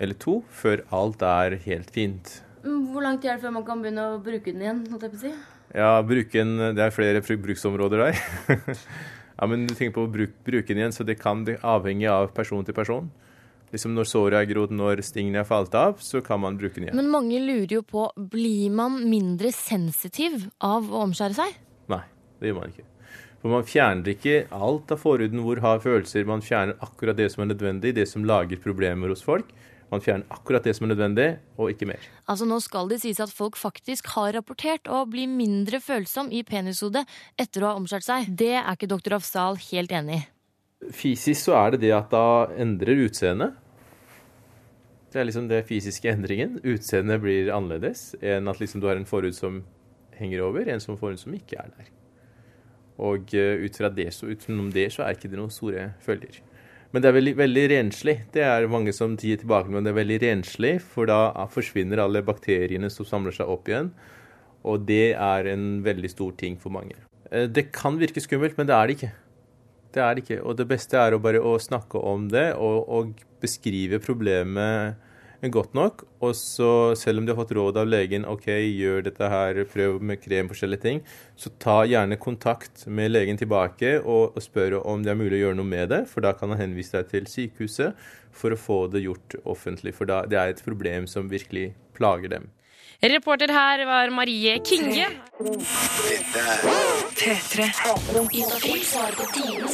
eller 0.03 0.17
to 0.19 0.41
før 0.51 0.83
alt 0.91 1.23
er 1.23 1.61
helt 1.69 1.91
fint. 1.95 2.41
Mm, 2.65 2.91
Hvor 2.91 3.05
lang 3.07 3.21
tid 3.23 3.31
er 3.31 3.39
det 3.39 3.45
før 3.47 3.55
man 3.61 3.67
kan 3.69 3.83
begynne 3.85 4.09
å 4.17 4.21
bruke 4.23 4.51
den 4.51 4.65
igjen? 4.65 4.83
holdt 4.91 5.07
jeg 5.07 5.15
på 5.15 5.21
å 5.21 5.25
si? 5.29 5.35
Ja, 5.73 5.93
bruken, 6.05 6.51
det 6.77 6.83
er 6.85 6.93
flere 6.93 7.23
bruksområder 7.23 8.03
der. 8.09 8.19
ja, 9.39 9.49
men 9.49 9.67
du 9.67 9.75
tenker 9.75 9.95
på 9.97 10.07
å 10.07 10.13
bruke, 10.13 10.37
bruke 10.47 10.69
den 10.71 10.83
igjen, 10.83 10.95
så 10.95 11.07
det 11.09 11.19
kan 11.21 11.45
det 11.49 11.59
avhenge 11.67 12.09
av 12.11 12.31
person 12.37 12.65
til 12.67 12.77
person. 12.77 13.11
Liksom 13.73 13.95
Når 13.97 14.05
såret 14.05 14.37
er 14.37 14.49
grodd, 14.51 14.73
når 14.77 15.01
stingene 15.01 15.41
er 15.41 15.49
falt 15.49 15.75
av, 15.79 15.97
så 16.05 16.21
kan 16.25 16.43
man 16.43 16.59
bruke 16.61 16.77
den 16.77 16.91
igjen. 16.91 16.99
Men 16.99 17.09
mange 17.13 17.41
lurer 17.41 17.79
jo 17.79 17.83
på 17.89 18.11
blir 18.17 18.73
man 18.75 19.01
mindre 19.09 19.53
sensitiv 19.57 20.51
av 20.61 20.91
å 20.93 21.07
omskjære 21.07 21.39
seg? 21.39 21.55
Nei, 21.89 22.03
det 22.41 22.51
gjør 22.51 22.59
man 22.61 22.75
ikke. 22.75 22.89
For 23.43 23.51
man 23.51 23.65
fjerner 23.67 24.13
ikke 24.13 24.37
alt 24.55 24.93
av 24.95 25.01
forhuden 25.03 25.41
hvor 25.43 25.59
har 25.65 25.81
følelser. 25.83 26.29
Man 26.29 26.45
fjerner 26.45 26.77
akkurat 26.85 27.17
det 27.19 27.31
som 27.33 27.43
er 27.43 27.51
nødvendig, 27.51 27.95
det 27.97 28.07
som 28.11 28.27
lager 28.29 28.61
problemer 28.63 29.11
hos 29.11 29.25
folk. 29.25 29.49
Man 29.93 30.01
fjerner 30.01 30.25
akkurat 30.33 30.65
det 30.65 30.73
som 30.77 30.87
er 30.87 30.95
nødvendig, 30.95 31.27
og 31.61 31.69
ikke 31.69 31.87
mer. 31.91 32.05
Altså 32.25 32.47
Nå 32.49 32.57
skal 32.65 32.89
det 32.89 33.03
sies 33.03 33.21
at 33.21 33.33
folk 33.33 33.59
faktisk 33.61 34.09
har 34.15 34.33
rapportert 34.39 34.89
å 34.89 35.03
bli 35.05 35.27
mindre 35.29 35.83
følsom 35.85 36.31
i 36.33 36.41
penishodet 36.49 37.05
etter 37.37 37.61
å 37.65 37.75
ha 37.75 37.81
omskjært 37.81 38.07
seg. 38.07 38.31
Det 38.33 38.55
er 38.57 38.71
ikke 38.73 38.89
doktor 38.89 39.19
Afzal 39.19 39.61
helt 39.69 39.93
enig 39.93 40.23
i. 40.23 40.23
Fysisk 40.97 41.45
så 41.45 41.59
er 41.61 41.75
det 41.75 41.85
det 41.85 41.93
at 41.95 42.09
da 42.11 42.49
endrer 42.59 43.05
utseendet. 43.05 43.59
Det 45.13 45.21
er 45.21 45.29
liksom 45.29 45.51
det 45.51 45.61
fysiske 45.69 46.09
endringen. 46.09 46.57
Utseendet 46.65 47.21
blir 47.21 47.53
annerledes 47.53 48.15
enn 48.25 48.49
at 48.49 48.63
liksom 48.63 48.81
du 48.81 48.89
har 48.89 48.97
en 48.97 49.09
forhud 49.09 49.37
som 49.37 49.61
henger 50.17 50.41
over, 50.47 50.65
en 50.73 50.81
som 50.81 50.97
forhud 50.97 51.21
som 51.21 51.37
ikke 51.37 51.61
er 51.61 51.69
der. 51.77 51.93
Og 53.03 53.35
eh, 53.37 53.61
ut 53.61 53.77
fra 53.77 53.93
det, 53.93 54.09
så, 54.17 54.31
utenom 54.33 54.73
det 54.73 54.89
så 54.95 55.05
er 55.05 55.19
ikke 55.19 55.29
det 55.29 55.41
noen 55.41 55.53
store 55.53 55.91
følger. 56.01 56.41
Men 56.93 57.01
det 57.01 57.09
er 57.09 57.17
veldig, 57.17 57.33
veldig 57.39 57.63
renslig. 57.73 58.15
Det 58.35 58.43
er 58.45 58.69
mange 58.69 58.93
som 58.93 59.15
gir 59.17 59.39
tilbake, 59.41 59.73
men 59.73 59.85
det 59.85 59.95
er 59.95 60.01
veldig 60.01 60.19
renslig, 60.27 60.75
for 60.85 61.09
da 61.09 61.47
forsvinner 61.53 62.03
alle 62.05 62.21
bakteriene 62.27 62.91
som 62.93 63.09
samler 63.09 63.33
seg 63.33 63.49
opp 63.49 63.71
igjen. 63.71 63.89
Og 64.69 64.85
det 64.87 65.15
er 65.17 65.49
en 65.55 65.81
veldig 65.83 66.11
stor 66.13 66.35
ting 66.39 66.59
for 66.61 66.75
mange. 66.75 66.99
Eh, 67.31 67.49
Det 67.49 67.73
kan 67.73 67.97
virke 67.99 68.21
skummelt, 68.21 68.59
men 68.59 68.69
det 68.69 68.77
er 68.77 68.87
det 68.87 68.97
ikke. 68.99 69.13
Det 69.93 70.03
er 70.03 70.15
det 70.15 70.25
ikke. 70.25 70.41
Og 70.45 70.57
det 70.57 70.69
beste 70.69 71.01
er 71.01 71.17
å 71.17 71.23
bare 71.23 71.41
å 71.41 71.57
snakke 71.61 71.99
om 71.99 72.29
det 72.29 72.53
og, 72.55 72.85
og 72.89 73.25
beskrive 73.41 73.99
problemet 74.01 75.01
godt 75.51 75.75
nok. 75.75 76.05
Og 76.23 76.37
så, 76.39 76.95
selv 76.99 77.19
om 77.19 77.27
du 77.27 77.33
har 77.33 77.41
fått 77.41 77.55
råd 77.57 77.81
av 77.83 77.91
legen, 77.91 78.27
OK, 78.29 78.47
gjør 78.47 79.03
dette 79.09 79.31
her, 79.33 79.63
prøv 79.73 79.99
med 80.05 80.21
krem, 80.23 80.51
forskjellige 80.53 80.85
ting, 80.85 81.03
så 81.35 81.51
ta 81.63 81.81
gjerne 81.89 82.21
kontakt 82.23 82.87
med 82.87 83.11
legen 83.11 83.41
tilbake 83.41 83.97
og, 84.01 84.37
og 84.37 84.43
spør 84.45 84.79
om 84.85 85.03
det 85.03 85.15
er 85.15 85.19
mulig 85.19 85.41
å 85.41 85.45
gjøre 85.47 85.59
noe 85.59 85.73
med 85.75 85.91
det. 85.91 86.03
For 86.13 86.23
da 86.23 86.35
kan 86.39 86.55
han 86.55 86.63
henvise 86.63 87.01
deg 87.01 87.11
til 87.11 87.31
sykehuset 87.31 88.09
for 88.33 88.55
å 88.55 88.61
få 88.61 88.81
det 88.93 89.03
gjort 89.07 89.41
offentlig. 89.43 89.97
For 89.99 90.07
da, 90.09 90.23
det 90.29 90.39
er 90.39 90.55
et 90.55 90.65
problem 90.65 91.11
som 91.11 91.31
virkelig 91.33 91.73
plager 91.99 92.37
dem. 92.37 92.51
Reporter 93.03 93.51
her 93.51 93.83
var 93.89 94.13
Marie 94.15 94.61
Kinge. 94.63 95.09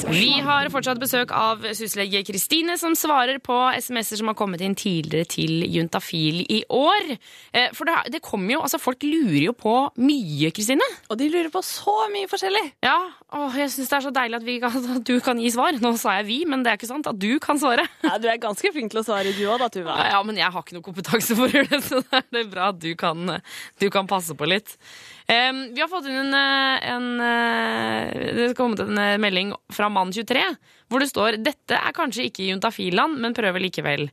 Vi 0.08 0.30
har 0.44 0.68
fortsatt 0.72 0.98
besøk 1.00 1.30
av 1.34 1.62
syslege 1.76 2.20
Kristine, 2.26 2.74
som 2.80 2.94
svarer 2.98 3.38
på 3.44 3.56
SMS-er 3.78 4.20
som 4.20 4.30
har 4.30 4.36
kommet 4.38 4.62
inn 4.64 4.74
tidligere 4.78 5.28
til 5.30 5.62
Juntafil 5.70 6.40
i 6.50 6.60
år. 6.72 7.12
Eh, 7.52 7.68
For 7.76 7.88
det, 7.88 7.96
det 8.16 8.22
kommer 8.24 8.56
jo, 8.56 8.62
altså 8.64 8.80
Folk 8.82 9.02
lurer 9.06 9.48
jo 9.48 9.52
på 9.58 9.74
mye, 10.00 10.50
Kristine. 10.54 10.84
Og 11.10 11.18
de 11.20 11.28
lurer 11.32 11.50
på 11.52 11.62
så 11.66 11.94
mye 12.12 12.28
forskjellig. 12.30 12.64
Ja, 12.84 12.96
og 13.36 13.56
jeg 13.58 13.70
syns 13.74 13.90
det 13.90 13.98
er 13.98 14.06
så 14.08 14.12
deilig 14.14 14.38
at, 14.40 14.46
vi 14.48 14.58
kan, 14.62 14.78
at 14.98 15.04
du 15.08 15.14
kan 15.24 15.40
gi 15.42 15.50
svar. 15.54 15.78
Nå 15.82 15.94
sa 16.00 16.18
jeg 16.20 16.28
vi, 16.30 16.38
men 16.48 16.64
det 16.64 16.72
er 16.72 16.80
ikke 16.80 16.90
sant. 16.90 17.08
At 17.10 17.18
du 17.20 17.30
kan 17.42 17.60
svare. 17.60 17.86
Ja, 18.06 18.16
Du 18.18 18.28
er 18.30 18.40
ganske 18.42 18.72
flink 18.74 18.92
til 18.94 19.02
å 19.02 19.06
svare, 19.06 19.34
du 19.36 19.44
òg 19.50 19.60
da, 19.62 19.70
Tuva. 19.72 19.98
Ja, 20.12 20.22
men 20.26 20.38
jeg 20.40 20.50
har 20.54 20.64
ikke 20.64 20.78
noe 20.78 20.86
kompetanse 20.86 21.36
for 21.38 21.52
det, 21.52 21.82
så 21.86 22.02
det 22.32 22.44
er 22.44 22.50
bra 22.50 22.70
at 22.72 22.80
du 22.82 22.90
kan, 22.98 23.38
du 23.80 23.88
kan 23.94 24.08
passe 24.10 24.34
på 24.38 24.48
litt. 24.48 24.76
Em, 25.28 25.74
vi 25.74 25.80
har 25.82 25.90
fått 25.92 26.06
inn 26.08 26.16
en, 26.16 26.34
eh, 26.34 26.88
en 26.88 27.20
eh, 27.20 28.34
Det 28.34 28.46
skal 28.48 28.56
komme 28.56 28.78
til 28.78 28.88
en 28.88 29.00
eh, 29.02 29.18
melding 29.20 29.52
fra 29.76 29.90
Mann23, 29.92 30.44
hvor 30.88 31.04
det 31.04 31.10
står 31.10 31.36
dette 31.44 31.76
er 31.76 31.96
kanskje 31.96 32.30
ikke 32.30 32.46
juntafiland, 32.48 33.18
men 33.20 33.36
prøver 33.36 33.60
likevel. 33.60 34.08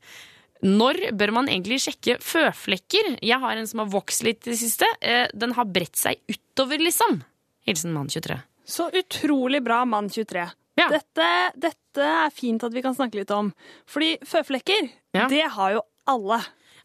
Når 0.66 0.99
bør 1.16 1.32
man 1.38 1.47
egentlig 1.47 1.80
sjekke 1.86 2.18
føflekker? 2.24 3.16
Jeg 3.24 3.39
har 3.39 3.55
en 3.55 3.68
som 3.70 3.84
har 3.84 3.93
vokst 3.93 4.26
litt 4.28 4.43
i 4.43 4.51
det 4.53 4.59
siste. 4.59 4.88
Den 5.36 5.53
har 5.53 5.68
bredt 5.70 5.99
seg 5.99 6.18
utover, 6.32 6.82
liksom. 6.82 7.20
Hilsen 7.68 7.93
Mann23. 7.93 8.39
Så 8.66 8.88
utrolig 8.97 9.61
bra, 9.63 9.84
mann 9.86 10.07
23. 10.09 10.47
Dette, 10.80 11.28
dette 11.59 12.07
er 12.26 12.34
fint 12.34 12.63
at 12.66 12.74
vi 12.74 12.82
kan 12.82 12.95
snakke 12.97 13.20
litt 13.20 13.32
om. 13.36 13.51
Fordi 13.88 14.16
føflekker, 14.26 14.89
det 15.30 15.43
har 15.53 15.76
jo 15.76 15.84
alle. 16.09 16.39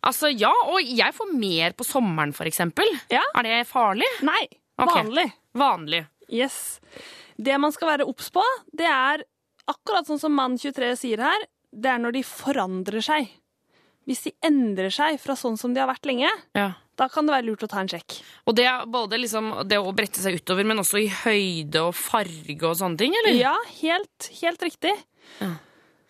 Altså, 0.07 0.31
ja, 0.33 0.51
og 0.73 0.81
jeg 0.81 1.13
får 1.17 1.33
mer 1.37 1.75
på 1.77 1.85
sommeren, 1.85 2.33
for 2.37 2.49
eksempel. 2.49 2.89
Er 3.13 3.43
det 3.45 3.67
farlig? 3.69 4.09
Nei. 4.25 4.47
Vanlig. 4.81 4.95
Vanlig. 4.97 5.27
Vanlig. 5.61 6.03
Yes. 6.33 6.81
Det 7.37 7.57
man 7.61 7.73
skal 7.75 7.89
være 7.99 8.07
obs 8.09 8.31
på, 8.33 8.43
det 8.77 8.87
er 8.89 9.25
akkurat 9.69 10.09
sånn 10.09 10.21
som 10.23 10.33
mann 10.35 10.57
23 10.59 10.95
sier 10.99 11.21
her, 11.25 11.45
det 11.71 11.91
er 11.93 12.01
når 12.03 12.17
de 12.17 12.23
forandrer 12.27 13.05
seg. 13.05 13.29
Hvis 14.09 14.25
de 14.25 14.33
endrer 14.47 14.91
seg 14.91 15.21
fra 15.23 15.37
sånn 15.39 15.59
som 15.61 15.75
de 15.75 15.83
har 15.83 15.91
vært 15.91 16.09
lenge, 16.09 16.31
Ja. 16.57 16.73
da 16.97 17.07
kan 17.09 17.27
det 17.29 17.35
være 17.37 17.47
lurt 17.47 17.63
å 17.63 17.69
ta 17.69 17.81
en 17.81 17.89
sjekk. 17.89 18.23
Og 18.49 18.57
det 18.57 18.65
er 18.67 18.87
både 18.87 19.21
liksom 19.21 19.69
det 19.69 19.79
å 19.79 19.93
brette 19.95 20.19
seg 20.19 20.41
utover, 20.41 20.65
men 20.67 20.79
også 20.81 20.99
i 21.05 21.09
høyde 21.09 21.85
og 21.85 21.95
farge 21.95 22.63
og 22.65 22.75
sånne 22.81 22.99
ting, 22.99 23.15
eller? 23.21 23.37
Ja, 23.39 23.55
helt, 23.83 24.31
helt 24.41 24.63
riktig. 24.63 24.97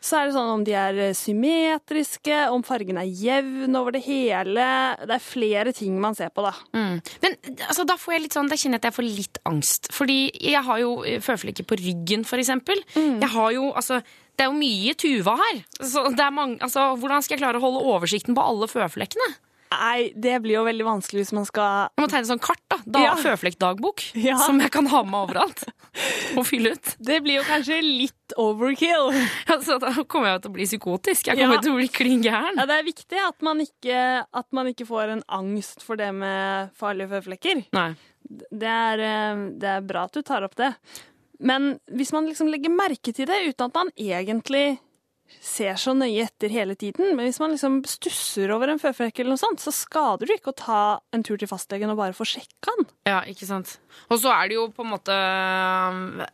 Så 0.01 0.17
er 0.17 0.29
det 0.29 0.35
sånn 0.35 0.53
om 0.55 0.63
de 0.65 0.75
er 0.77 0.97
eh, 1.09 1.17
symmetriske, 1.17 2.37
om 2.55 2.65
fargen 2.65 3.01
er 3.01 3.09
jevn 3.09 3.77
over 3.77 3.95
det 3.97 4.03
hele. 4.07 4.65
Det 5.05 5.17
er 5.17 5.25
flere 5.25 5.75
ting 5.77 5.99
man 6.01 6.17
ser 6.17 6.33
på, 6.33 6.45
da. 6.47 6.55
Mm. 6.73 6.97
Men 7.25 7.37
altså, 7.69 7.85
da 7.89 7.99
får 8.01 8.17
jeg 8.17 8.25
litt 8.25 8.39
sånn, 8.39 8.49
da 8.51 8.59
kjenner 8.61 8.79
jeg 8.81 8.85
at 8.85 8.89
jeg 8.91 8.97
får 8.97 9.09
litt 9.09 9.43
angst. 9.51 9.91
Fordi 9.95 10.19
jeg 10.33 10.65
har 10.67 10.81
jo 10.83 10.95
eh, 11.05 11.21
føflekker 11.25 11.69
på 11.69 11.79
ryggen, 11.83 12.25
for 12.29 12.41
eksempel. 12.41 12.81
Jeg 12.97 13.31
har 13.35 13.53
jo, 13.57 13.71
altså, 13.77 14.01
det 14.37 14.47
er 14.47 14.51
jo 14.51 14.57
mye 14.57 14.97
tuva 14.97 15.37
her. 15.37 15.63
Så 15.85 16.07
det 16.17 16.25
er 16.25 16.35
mange, 16.35 16.57
altså, 16.65 16.91
hvordan 16.97 17.25
skal 17.25 17.37
jeg 17.37 17.45
klare 17.45 17.61
å 17.61 17.65
holde 17.67 17.85
oversikten 17.93 18.37
på 18.37 18.45
alle 18.53 18.71
føflekkene? 18.73 19.35
Nei, 19.71 20.11
det 20.19 20.33
blir 20.43 20.57
jo 20.57 20.65
veldig 20.67 20.83
vanskelig 20.87 21.23
hvis 21.23 21.33
man 21.37 21.45
skal 21.47 21.91
Jeg 21.97 22.03
må 22.03 22.09
tegne 22.11 22.27
sånn 22.27 22.41
kart, 22.43 22.63
da. 22.73 22.79
da 22.91 23.03
Ja. 23.05 23.13
Føflekkdagbok. 23.23 24.03
Ja. 24.19 24.37
Som 24.43 24.59
jeg 24.61 24.73
kan 24.75 24.89
ha 24.91 25.03
med 25.07 25.15
overalt. 25.29 25.63
Og 26.39 26.43
fylle 26.49 26.73
ut. 26.75 26.97
Det 26.99 27.21
blir 27.23 27.39
jo 27.39 27.45
kanskje 27.47 27.79
litt 27.85 28.35
overkill. 28.41 29.13
Altså, 29.55 29.79
da 29.83 29.93
kommer 30.11 30.33
jeg 30.33 30.43
til 30.43 30.51
å 30.51 30.57
bli 30.59 30.67
psykotisk. 30.67 31.31
Jeg 31.31 31.39
kommer 31.39 31.61
Ja. 31.61 31.63
til 31.63 31.73
å 31.77 31.79
bli 31.79 31.89
klin 31.89 32.23
gæren. 32.27 32.59
Ja, 32.59 32.67
det 32.67 32.81
er 32.81 32.89
viktig 32.89 33.23
at 33.29 33.41
man, 33.47 33.63
ikke, 33.63 34.03
at 34.43 34.49
man 34.53 34.67
ikke 34.73 34.89
får 34.91 35.15
en 35.17 35.25
angst 35.39 35.87
for 35.87 35.97
det 36.01 36.11
med 36.19 36.75
farlige 36.79 37.11
føflekker. 37.15 37.65
Nei. 37.77 37.89
Det 38.51 38.69
er, 38.75 39.01
eh, 39.07 39.47
det 39.63 39.71
er 39.77 39.87
bra 39.87 40.05
at 40.11 40.13
du 40.19 40.23
tar 40.27 40.43
opp 40.47 40.59
det. 40.59 40.75
Men 41.41 41.79
hvis 41.89 42.11
man 42.13 42.27
liksom 42.29 42.51
legger 42.53 42.75
merke 42.75 43.15
til 43.17 43.25
det 43.31 43.39
uten 43.49 43.71
at 43.71 43.75
man 43.79 43.91
egentlig 43.97 44.79
ser 45.41 45.79
så 45.81 45.95
nøye 45.97 46.27
etter 46.27 46.53
hele 46.53 46.75
tiden, 46.79 47.15
men 47.17 47.29
hvis 47.29 47.41
man 47.43 47.55
liksom 47.55 47.81
stusser 47.89 48.51
over 48.55 48.73
en 48.73 48.81
føflekk 48.83 49.23
eller 49.23 49.35
noe 49.35 49.41
sånt, 49.41 49.63
så 49.63 49.73
skader 49.75 50.29
det 50.29 50.41
ikke 50.41 50.53
å 50.53 50.59
ta 50.59 50.81
en 51.15 51.25
tur 51.27 51.41
til 51.41 51.51
fastlegen 51.51 51.93
og 51.93 52.01
bare 52.01 52.17
få 52.17 52.27
sjekka 52.29 52.75
den. 52.81 52.91
Ja, 53.09 53.21
ikke 53.31 53.49
sant. 53.49 53.77
Og 54.11 54.21
så 54.23 54.33
er 54.35 54.51
det 54.51 54.59
jo 54.59 54.67
på 54.75 54.85
en 54.85 54.93
måte 54.93 55.17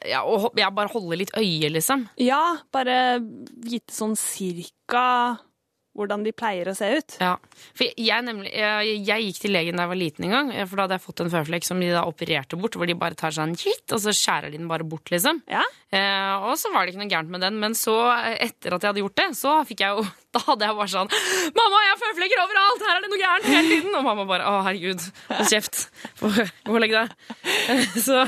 ja, 0.08 0.22
å 0.24 0.50
ja, 0.58 0.70
bare 0.74 0.92
holde 0.92 1.20
litt 1.22 1.34
øye, 1.38 1.70
liksom. 1.72 2.06
Ja, 2.22 2.58
bare 2.74 3.18
vite 3.20 3.94
sånn 3.94 4.16
cirka 4.18 5.06
hvordan 5.96 6.24
de 6.26 6.32
pleier 6.36 6.68
å 6.70 6.74
se 6.76 6.88
ut. 6.98 7.16
Ja, 7.22 7.34
for 7.76 7.86
jeg, 7.88 8.24
nemlig, 8.26 8.52
jeg, 8.52 8.96
jeg 9.08 9.26
gikk 9.28 9.40
til 9.42 9.54
legen 9.56 9.78
da 9.78 9.86
jeg 9.86 9.92
var 9.92 10.00
liten 10.00 10.28
en 10.28 10.34
gang, 10.36 10.52
eh, 10.54 10.66
for 10.68 10.78
da 10.78 10.86
hadde 10.86 10.98
jeg 10.98 11.04
fått 11.06 11.24
en 11.24 11.32
føflekk 11.32 11.66
som 11.68 11.80
de 11.82 11.90
da 11.94 12.04
opererte 12.08 12.58
bort, 12.60 12.76
hvor 12.78 12.88
de 12.88 12.98
bare 12.98 13.18
tar 13.18 13.34
seg 13.34 13.48
en 13.48 13.58
kitt, 13.58 13.86
og 13.90 14.02
så 14.04 14.14
skjærer 14.16 14.52
de 14.52 14.60
den 14.60 14.70
bare 14.70 14.86
bort, 14.88 15.10
liksom. 15.12 15.42
Eh, 15.48 16.46
og 16.46 16.54
så 16.60 16.72
var 16.74 16.84
det 16.84 16.94
ikke 16.94 17.02
noe 17.04 17.12
gærent 17.12 17.32
med 17.32 17.44
den, 17.46 17.58
men 17.62 17.76
så, 17.78 17.96
eh, 18.16 18.38
etter 18.48 18.76
at 18.76 18.84
jeg 18.84 18.92
hadde 18.92 19.04
gjort 19.04 19.18
det, 19.22 19.28
så 19.38 19.56
fikk 19.68 19.84
jeg 19.86 19.98
jo 19.98 20.06
Da 20.36 20.42
hadde 20.50 20.66
jeg 20.66 20.76
bare 20.76 20.92
sånn 20.92 21.08
Mamma, 21.56 21.78
jeg 21.80 21.92
har 21.94 22.00
føflekker 22.02 22.40
overalt! 22.42 22.82
Her 22.84 22.98
er 22.98 23.04
det 23.04 23.08
noe 23.08 23.20
gærent 23.22 23.46
hele 23.48 23.68
tiden! 23.70 23.94
Og 23.96 24.02
mamma 24.04 24.26
bare 24.28 24.50
Å, 24.50 24.58
herregud, 24.66 25.06
hold 25.30 25.48
kjeft. 25.48 25.86
Gå 26.20 26.74
og 26.74 26.82
legg 26.82 26.92
deg. 26.92 27.14
Så 28.06 28.26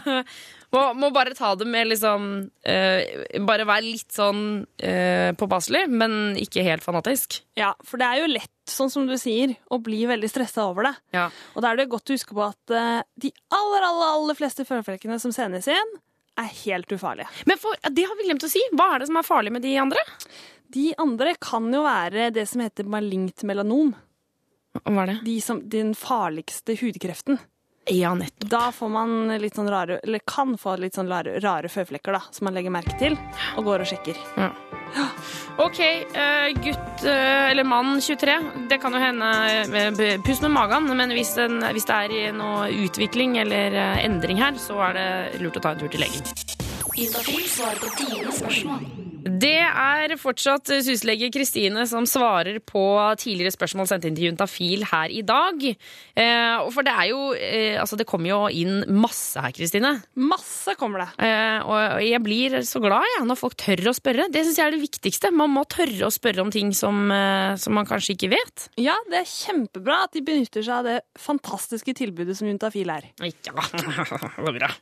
må, 0.74 0.82
må 1.00 1.08
bare 1.14 1.32
ta 1.36 1.54
det 1.56 1.64
med 1.68 1.88
liksom 1.88 2.24
eh, 2.68 3.38
Bare 3.46 3.64
være 3.68 3.86
litt 3.86 4.12
sånn 4.12 4.42
eh, 4.76 5.30
påpasselig, 5.38 5.86
men 5.88 6.36
ikke 6.40 6.64
helt 6.66 6.84
fanatisk. 6.84 7.40
Ja, 7.58 7.72
for 7.86 8.00
det 8.00 8.08
er 8.08 8.22
jo 8.22 8.32
lett, 8.34 8.52
sånn 8.68 8.92
som 8.92 9.06
du 9.08 9.16
sier, 9.20 9.54
å 9.72 9.80
bli 9.80 10.02
veldig 10.10 10.28
stressa 10.28 10.66
over 10.68 10.90
det. 10.90 10.94
Ja. 11.16 11.28
Og 11.54 11.64
da 11.64 11.72
er 11.72 11.80
det 11.80 11.88
godt 11.92 12.12
å 12.12 12.18
huske 12.18 12.36
på 12.36 12.44
at 12.44 12.74
eh, 12.74 13.00
de 13.16 13.32
aller, 13.48 13.88
aller, 13.88 14.12
aller 14.18 14.38
fleste 14.38 14.68
føflekkene 14.68 15.16
som 15.22 15.32
sendes 15.34 15.70
inn, 15.72 15.96
er 16.38 16.52
helt 16.62 16.92
ufarlige. 16.94 17.30
Men 17.50 17.58
for, 17.58 17.74
det 17.90 18.04
har 18.06 18.18
vi 18.18 18.28
glemt 18.28 18.44
å 18.46 18.50
si. 18.52 18.60
Hva 18.76 18.92
er 18.94 19.02
det 19.02 19.08
som 19.10 19.18
er 19.18 19.26
farlig 19.26 19.54
med 19.56 19.64
de 19.64 19.72
andre? 19.80 20.04
De 20.68 20.90
andre 21.00 21.32
kan 21.40 21.66
jo 21.72 21.80
være 21.86 22.28
det 22.36 22.44
som 22.50 22.62
heter 22.62 22.86
malignt 22.86 23.42
melanom. 23.48 23.94
Hva 24.84 25.04
er 25.06 25.14
det? 25.14 25.20
De 25.26 25.38
som, 25.42 25.62
den 25.64 25.94
farligste 25.98 26.76
hudkreften. 26.78 27.40
Ja, 27.89 28.14
nettopp. 28.14 28.51
Da 28.51 28.68
får 28.72 28.89
man 28.93 29.39
litt 29.41 29.57
sånn 29.57 29.70
rare, 29.72 29.99
eller 30.05 30.22
kan 30.28 30.57
få 30.61 30.76
litt 30.80 30.99
sånn 30.99 31.09
rare, 31.09 31.39
rare 31.45 31.70
føflekker 31.72 32.16
da, 32.18 32.22
som 32.30 32.49
man 32.49 32.59
legger 32.59 32.74
merke 32.74 32.97
til, 33.01 33.16
og 33.57 33.68
går 33.68 33.84
og 33.84 33.91
sjekker. 33.91 34.18
Ja. 34.36 34.51
Ok, 35.59 35.80
eh, 35.80 36.49
gutt 36.64 37.05
eh, 37.05 37.51
eller 37.51 37.64
mann 37.64 38.01
23. 38.01 38.39
Det 38.70 38.78
kan 38.80 38.95
jo 38.95 39.03
hende 39.03 39.32
eh, 39.64 40.20
Pust 40.24 40.45
med 40.45 40.55
magen, 40.55 40.89
men 40.97 41.12
hvis, 41.16 41.34
den, 41.36 41.61
hvis 41.74 41.89
det 41.89 41.99
er 42.07 42.36
noe 42.36 42.70
utvikling 42.86 43.36
eller 43.43 43.76
endring 44.05 44.41
her, 44.41 44.57
så 44.61 44.78
er 44.89 44.97
det 44.99 45.43
lurt 45.43 45.61
å 45.61 45.64
ta 45.64 45.74
en 45.74 45.84
tur 45.84 45.93
til 45.93 46.07
legen. 46.07 46.57
Juntafil 46.99 47.44
svarer 47.46 47.78
på 47.78 47.92
dine 47.94 48.32
spørsmål. 48.34 48.88
Det 49.38 49.59
er 49.61 50.12
fortsatt 50.18 50.70
syslege 50.82 51.28
Kristine 51.34 51.84
som 51.90 52.07
svarer 52.09 52.59
på 52.64 52.82
tidligere 53.20 53.53
spørsmål 53.55 53.88
sendt 53.90 54.07
inn 54.09 54.16
til 54.16 54.28
Juntafil 54.28 54.82
her 54.88 55.12
i 55.12 55.20
dag. 55.26 55.62
Eh, 55.68 56.68
for 56.74 56.86
det 56.86 56.94
er 56.94 57.11
jo 57.11 57.20
eh, 57.34 57.76
Altså, 57.78 57.99
det 57.99 58.07
kommer 58.09 58.30
jo 58.30 58.38
inn 58.51 58.82
masse 58.90 59.38
her, 59.42 59.53
Kristine. 59.55 59.92
Masse 60.18 60.74
kommer 60.80 61.05
det. 61.05 61.09
Eh, 61.26 61.59
og 61.68 62.03
jeg 62.03 62.22
blir 62.24 62.57
så 62.66 62.82
glad 62.82 63.07
jeg, 63.07 63.26
når 63.28 63.38
folk 63.38 63.55
tør 63.61 63.90
å 63.90 63.94
spørre. 63.94 64.26
Det 64.34 64.42
syns 64.46 64.59
jeg 64.59 64.66
er 64.66 64.74
det 64.74 64.82
viktigste. 64.82 65.30
Man 65.34 65.53
må 65.55 65.62
tørre 65.70 66.09
å 66.09 66.14
spørre 66.14 66.42
om 66.42 66.51
ting 66.55 66.72
som, 66.74 67.07
eh, 67.14 67.55
som 67.61 67.78
man 67.78 67.86
kanskje 67.86 68.16
ikke 68.16 68.32
vet. 68.34 68.68
Ja, 68.80 68.96
det 69.11 69.22
er 69.22 69.30
kjempebra 69.30 70.01
at 70.09 70.16
de 70.16 70.24
benytter 70.26 70.66
seg 70.66 70.80
av 70.80 70.88
det 70.88 70.99
fantastiske 71.20 71.94
tilbudet 72.01 72.38
som 72.38 72.51
Juntafil 72.51 72.90
er. 72.94 73.11
Ja, 73.22 73.55
det 73.55 74.46
var 74.49 74.57
bra. 74.57 74.72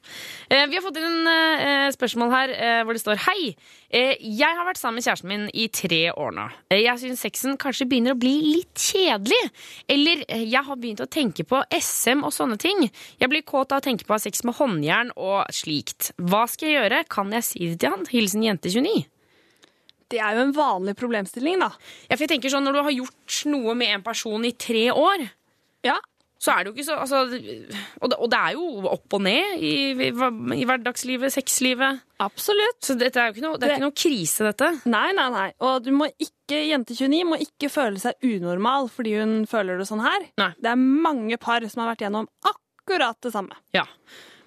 Eh, 0.48 0.64
vi 0.70 0.78
har 0.78 0.86
fått 0.86 1.02
inn 1.02 1.10
en 1.10 1.32
eh, 1.34 1.92
spørsmål 1.92 2.05
her 2.14 2.52
eh, 2.54 2.82
hvor 2.84 2.94
det 2.94 3.02
står 3.02 3.18
Hei, 3.26 3.56
eh, 3.90 4.14
jeg 4.20 4.56
har 4.58 4.66
vært 4.66 4.78
sammen 4.78 5.00
med 5.00 5.06
kjæresten 5.06 5.28
min 5.28 5.48
i 5.52 5.66
tre 5.68 6.12
år 6.12 6.30
nå. 6.36 6.46
Eh, 6.70 6.84
jeg 6.84 7.02
syns 7.02 7.24
sexen 7.26 7.58
kanskje 7.58 7.88
begynner 7.90 8.14
å 8.14 8.20
bli 8.20 8.34
litt 8.54 8.74
kjedelig. 8.78 9.50
Eller 9.88 10.22
jeg 10.28 10.62
har 10.68 10.76
begynt 10.76 11.02
å 11.04 11.08
tenke 11.10 11.44
på 11.44 11.62
SM 11.72 12.22
og 12.22 12.32
sånne 12.32 12.58
ting. 12.62 12.86
Jeg 13.18 13.28
blir 13.32 13.42
kåt 13.42 13.72
av 13.72 13.82
å 13.82 13.86
tenke 13.88 14.06
på 14.06 14.14
å 14.14 14.18
ha 14.20 14.22
sex 14.22 14.44
med 14.44 14.56
håndjern 14.60 15.12
og 15.16 15.50
slikt. 15.50 16.12
Hva 16.16 16.46
skal 16.48 16.70
jeg 16.70 16.80
gjøre? 16.80 17.04
Kan 17.08 17.32
jeg 17.34 17.44
si 17.44 17.70
det 17.72 17.80
til 17.82 17.94
han? 17.94 18.06
Hilsen 18.10 18.46
jente 18.46 18.72
29. 18.72 19.06
Det 20.06 20.20
er 20.22 20.36
jo 20.36 20.44
en 20.46 20.54
vanlig 20.54 20.94
problemstilling, 20.98 21.58
da. 21.58 21.72
Ja, 22.06 22.14
for 22.14 22.22
jeg 22.26 22.36
tenker 22.36 22.52
sånn, 22.52 22.62
Når 22.62 22.76
du 22.76 22.82
har 22.86 22.94
gjort 22.94 23.40
noe 23.50 23.74
med 23.74 23.94
en 23.94 24.04
person 24.06 24.44
i 24.44 24.52
tre 24.52 24.90
år, 24.92 25.30
Ja. 25.82 25.98
Så 26.46 26.54
er 26.54 26.62
det 26.64 26.70
jo 26.70 26.76
ikke 26.76 26.86
så 26.86 26.96
altså, 27.02 27.20
og, 27.26 28.10
det, 28.12 28.18
og 28.22 28.28
det 28.30 28.38
er 28.38 28.52
jo 28.54 28.66
opp 28.92 29.16
og 29.18 29.22
ned 29.26 29.56
i, 29.58 29.72
i, 29.92 30.10
i 30.12 30.66
hverdagslivet, 30.68 31.34
sexlivet. 31.34 32.04
Absolutt. 32.22 32.78
Så 32.86 32.94
dette 33.00 33.18
er 33.20 33.32
jo 33.32 33.34
ikke 33.36 33.44
noe, 33.48 33.58
det 33.58 33.66
er 33.66 33.72
Det- 33.72 33.78
ikke 33.80 33.86
noe 33.88 33.96
krise, 34.04 34.46
dette. 34.46 34.68
Nei, 34.92 35.08
nei, 35.18 35.26
nei. 35.34 35.48
Og 35.66 35.82
du 35.84 35.90
må 35.96 36.06
ikke, 36.14 36.62
jente 36.70 36.94
29 36.94 37.24
må 37.32 37.40
ikke 37.42 37.68
føle 37.72 37.98
seg 38.00 38.14
unormal 38.24 38.86
fordi 38.94 39.16
hun 39.18 39.34
føler 39.50 39.82
det 39.82 39.88
sånn 39.90 40.04
her. 40.06 40.30
Nei. 40.40 40.52
Det 40.62 40.70
er 40.72 40.80
mange 40.80 41.36
par 41.42 41.66
som 41.68 41.82
har 41.84 41.92
vært 41.94 42.06
gjennom 42.06 42.30
akkurat 42.46 43.18
det 43.26 43.34
samme. 43.34 43.58
Ja. 43.76 43.84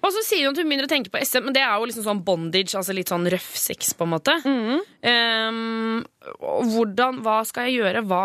Og 0.00 0.14
så 0.16 0.22
sier 0.24 0.46
hun 0.48 0.54
at 0.54 0.62
hun 0.62 0.70
begynner 0.70 0.86
å 0.88 0.90
tenke 0.94 1.10
på 1.12 1.20
SM, 1.20 1.44
men 1.44 1.52
det 1.52 1.60
er 1.60 1.74
jo 1.76 1.84
liksom 1.90 2.06
sånn 2.06 2.22
bondage, 2.24 2.72
altså 2.78 2.94
litt 2.96 3.10
sånn 3.12 3.28
røff 3.28 3.50
sex, 3.60 3.90
på 3.92 4.06
en 4.06 4.14
måte. 4.14 4.32
Mm. 4.48 4.78
Um, 5.12 6.04
hvordan, 6.72 7.20
hva 7.24 7.40
skal 7.48 7.68
jeg 7.68 7.82
gjøre? 7.82 8.02
Hva, 8.08 8.22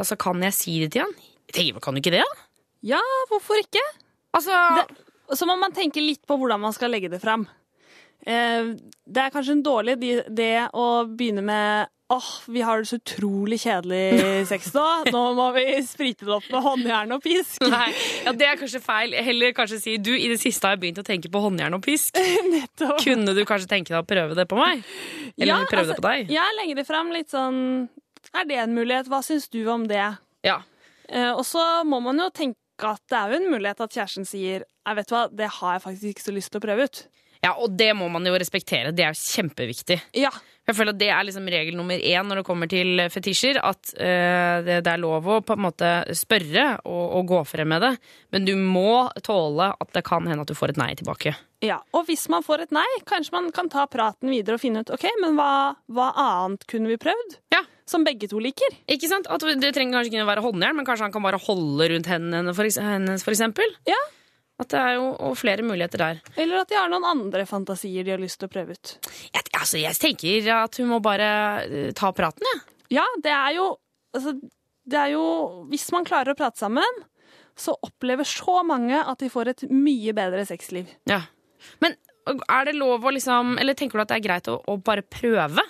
altså, 0.00 0.16
kan 0.20 0.40
jeg 0.46 0.56
si 0.56 0.78
det 0.86 0.92
til 0.94 1.04
han? 1.04 1.12
Jeg 1.50 1.56
tenker, 1.58 1.82
kan 1.84 1.96
du 1.96 2.00
ikke 2.00 2.14
det, 2.16 2.22
da? 2.24 2.47
Ja, 2.86 3.02
hvorfor 3.30 3.58
ikke? 3.60 3.82
Altså, 4.36 4.54
Det, 4.78 5.38
så 5.38 5.46
må 5.48 5.56
man 5.58 5.74
tenke 5.74 6.02
litt 6.02 6.24
på 6.28 6.36
hvordan 6.38 6.60
man 6.62 6.74
skal 6.76 6.92
legge 6.94 7.10
det 7.10 7.20
fram. 7.22 7.46
Eh, 8.26 8.74
det 9.06 9.22
er 9.22 9.32
kanskje 9.34 9.56
en 9.58 9.64
dårlig 9.64 9.98
idé 10.02 10.52
å 10.74 10.88
begynne 11.08 11.44
med 11.46 11.94
Åh, 12.08 12.28
vi 12.48 12.62
har 12.64 12.80
det 12.80 12.88
så 12.88 12.96
utrolig 12.96 13.58
kjedelig 13.60 14.46
sex 14.48 14.70
nå. 14.72 14.84
Nå 15.12 15.22
må 15.36 15.50
vi 15.52 15.64
sprite 15.84 16.24
det 16.24 16.32
opp 16.38 16.46
med 16.48 16.64
håndjern 16.64 17.12
og 17.18 17.20
pisk. 17.20 17.60
Nei, 17.68 17.90
ja, 18.24 18.32
det 18.32 18.46
er 18.48 18.56
kanskje 18.56 18.80
feil. 18.80 19.12
Heller 19.26 19.52
kanskje 19.52 19.76
si 19.82 19.96
du, 20.00 20.14
i 20.16 20.30
det 20.32 20.38
siste 20.40 20.64
har 20.64 20.78
jeg 20.78 20.86
begynt 20.86 21.02
å 21.02 21.04
tenke 21.04 21.28
på 21.28 21.42
håndjern 21.44 21.76
og 21.76 21.82
pisk. 21.84 22.16
Nettopp. 22.54 23.02
Kunne 23.04 23.34
du 23.36 23.42
kanskje 23.44 23.68
tenke 23.74 23.92
deg 23.92 24.00
å 24.00 24.08
prøve 24.08 24.38
det 24.38 24.46
på 24.48 24.56
meg? 24.56 24.80
Eller 25.36 25.52
Ja, 25.52 25.58
prøve 25.68 25.84
altså, 25.84 25.98
det 25.98 26.00
på 26.00 26.08
deg? 26.08 26.32
Jeg 26.32 26.56
legger 26.62 26.80
det 26.80 26.86
fram 26.88 27.12
litt 27.12 27.28
sånn 27.34 27.60
Er 28.32 28.48
det 28.48 28.62
en 28.64 28.72
mulighet? 28.80 29.12
Hva 29.12 29.20
syns 29.26 29.50
du 29.52 29.60
om 29.68 29.84
det? 29.92 30.06
Ja. 30.48 30.56
Eh, 31.12 31.28
og 31.34 31.44
så 31.44 31.66
må 31.84 32.00
man 32.08 32.24
jo 32.24 32.30
tenke 32.32 32.56
at 32.86 33.02
det 33.10 33.16
er 33.18 33.32
jo 33.32 33.36
en 33.40 33.50
mulighet 33.50 33.80
at 33.80 33.90
kjæresten 33.96 34.26
sier 34.28 34.62
jeg 34.62 34.96
vet 34.96 35.10
hva, 35.10 35.26
det 35.28 35.48
har 35.58 35.72
jeg 35.74 35.82
faktisk 35.82 36.12
ikke 36.14 36.22
så 36.24 36.32
lyst 36.32 36.52
til 36.52 36.60
å 36.60 36.64
prøve 36.64 36.84
ut. 36.88 37.00
ja, 37.42 37.52
og 37.54 37.70
det 37.78 37.92
må 37.94 38.08
man 38.08 38.24
jo 38.26 38.32
respektere. 38.34 38.90
Det 38.90 39.04
er 39.04 39.12
jo 39.12 39.20
kjempeviktig. 39.20 39.98
Ja. 40.16 40.30
Jeg 40.68 40.76
føler 40.76 40.92
at 40.92 40.98
Det 40.98 41.08
er 41.08 41.24
liksom 41.24 41.46
regel 41.48 41.76
nummer 41.76 41.96
én 41.96 42.26
når 42.28 42.36
det 42.40 42.44
kommer 42.44 42.68
til 42.68 43.00
fetisjer. 43.08 43.60
At 43.62 43.92
uh, 43.94 44.64
det, 44.66 44.80
det 44.84 44.92
er 44.92 44.98
lov 45.00 45.24
å 45.28 45.40
på 45.40 45.54
en 45.54 45.62
måte 45.64 45.92
spørre 46.18 46.80
og, 46.84 47.04
og 47.20 47.26
gå 47.30 47.38
frem 47.48 47.68
med 47.72 47.80
det. 47.84 47.92
Men 48.32 48.44
du 48.44 48.54
må 48.56 49.08
tåle 49.24 49.70
at 49.72 49.92
det 49.94 50.04
kan 50.04 50.26
hende 50.28 50.44
at 50.44 50.50
du 50.50 50.56
får 50.58 50.74
et 50.74 50.80
nei 50.82 50.90
tilbake. 50.98 51.32
Ja, 51.64 51.80
Og 51.92 52.04
hvis 52.06 52.28
man 52.28 52.44
får 52.46 52.66
et 52.66 52.74
nei, 52.74 52.86
kanskje 53.08 53.34
man 53.34 53.48
kan 53.52 53.68
ta 53.68 53.86
praten 53.90 54.30
videre 54.30 54.58
og 54.58 54.62
finne 54.62 54.84
ut 54.84 54.92
ok, 54.94 55.08
men 55.22 55.34
hva, 55.38 55.74
hva 55.90 56.12
annet 56.14 56.66
kunne 56.70 56.90
vi 56.92 57.00
prøvd? 57.00 57.40
Ja. 57.54 57.64
Som 57.88 58.04
begge 58.04 58.28
to 58.28 58.40
liker. 58.42 58.74
Ikke 58.90 59.08
sant? 59.08 59.28
At 59.32 59.40
Det 59.40 59.72
trenger 59.72 59.98
kanskje 59.98 60.12
ikke 60.12 60.28
være 60.28 60.44
håndjern, 60.44 60.76
men 60.76 60.86
kanskje 60.86 61.06
han 61.08 61.14
kan 61.14 61.24
bare 61.24 61.40
holde 61.40 61.88
rundt 61.94 62.10
hendene 62.10 62.54
for, 62.56 62.68
hennes, 62.84 63.24
for 63.24 63.32
eksempel. 63.32 63.72
Ja. 63.88 63.98
At 64.58 64.72
det 64.74 64.78
er 64.82 64.96
jo 64.98 65.10
og 65.28 65.36
flere 65.38 65.62
muligheter 65.62 66.02
der. 66.02 66.20
Eller 66.36 66.64
at 66.64 66.70
de 66.70 66.76
har 66.76 66.90
noen 66.90 67.06
andre 67.06 67.44
fantasier 67.46 68.04
de 68.04 68.12
har 68.12 68.20
lyst 68.20 68.40
til 68.40 68.48
å 68.48 68.52
prøve 68.52 68.74
ut. 68.74 68.94
Jeg, 69.30 69.44
altså, 69.54 69.78
jeg 69.78 69.96
tenker 70.02 70.48
at 70.56 70.80
hun 70.82 70.90
må 70.90 70.98
bare 71.04 71.28
eh, 71.64 71.92
ta 71.96 72.10
praten, 72.16 72.44
jeg. 72.52 72.64
Ja, 72.98 73.04
det 73.22 73.32
er 73.34 73.52
jo 73.58 73.66
altså, 74.16 74.32
Det 74.88 74.96
er 74.96 75.10
jo 75.12 75.24
Hvis 75.68 75.90
man 75.92 76.06
klarer 76.08 76.32
å 76.32 76.38
prate 76.38 76.56
sammen, 76.56 77.02
så 77.58 77.74
opplever 77.84 78.24
så 78.24 78.62
mange 78.64 78.96
at 78.96 79.20
de 79.20 79.28
får 79.28 79.50
et 79.52 79.64
mye 79.70 80.14
bedre 80.16 80.44
sexliv. 80.48 80.88
Ja. 81.10 81.20
Men 81.84 81.96
er 82.48 82.68
det 82.68 82.76
lov 82.78 83.04
å 83.04 83.12
liksom 83.14 83.56
Eller 83.60 83.76
tenker 83.78 83.98
du 83.98 84.04
at 84.04 84.12
det 84.12 84.18
er 84.20 84.26
greit 84.26 84.50
å, 84.50 84.58
å 84.64 84.78
bare 84.80 85.04
prøve? 85.04 85.64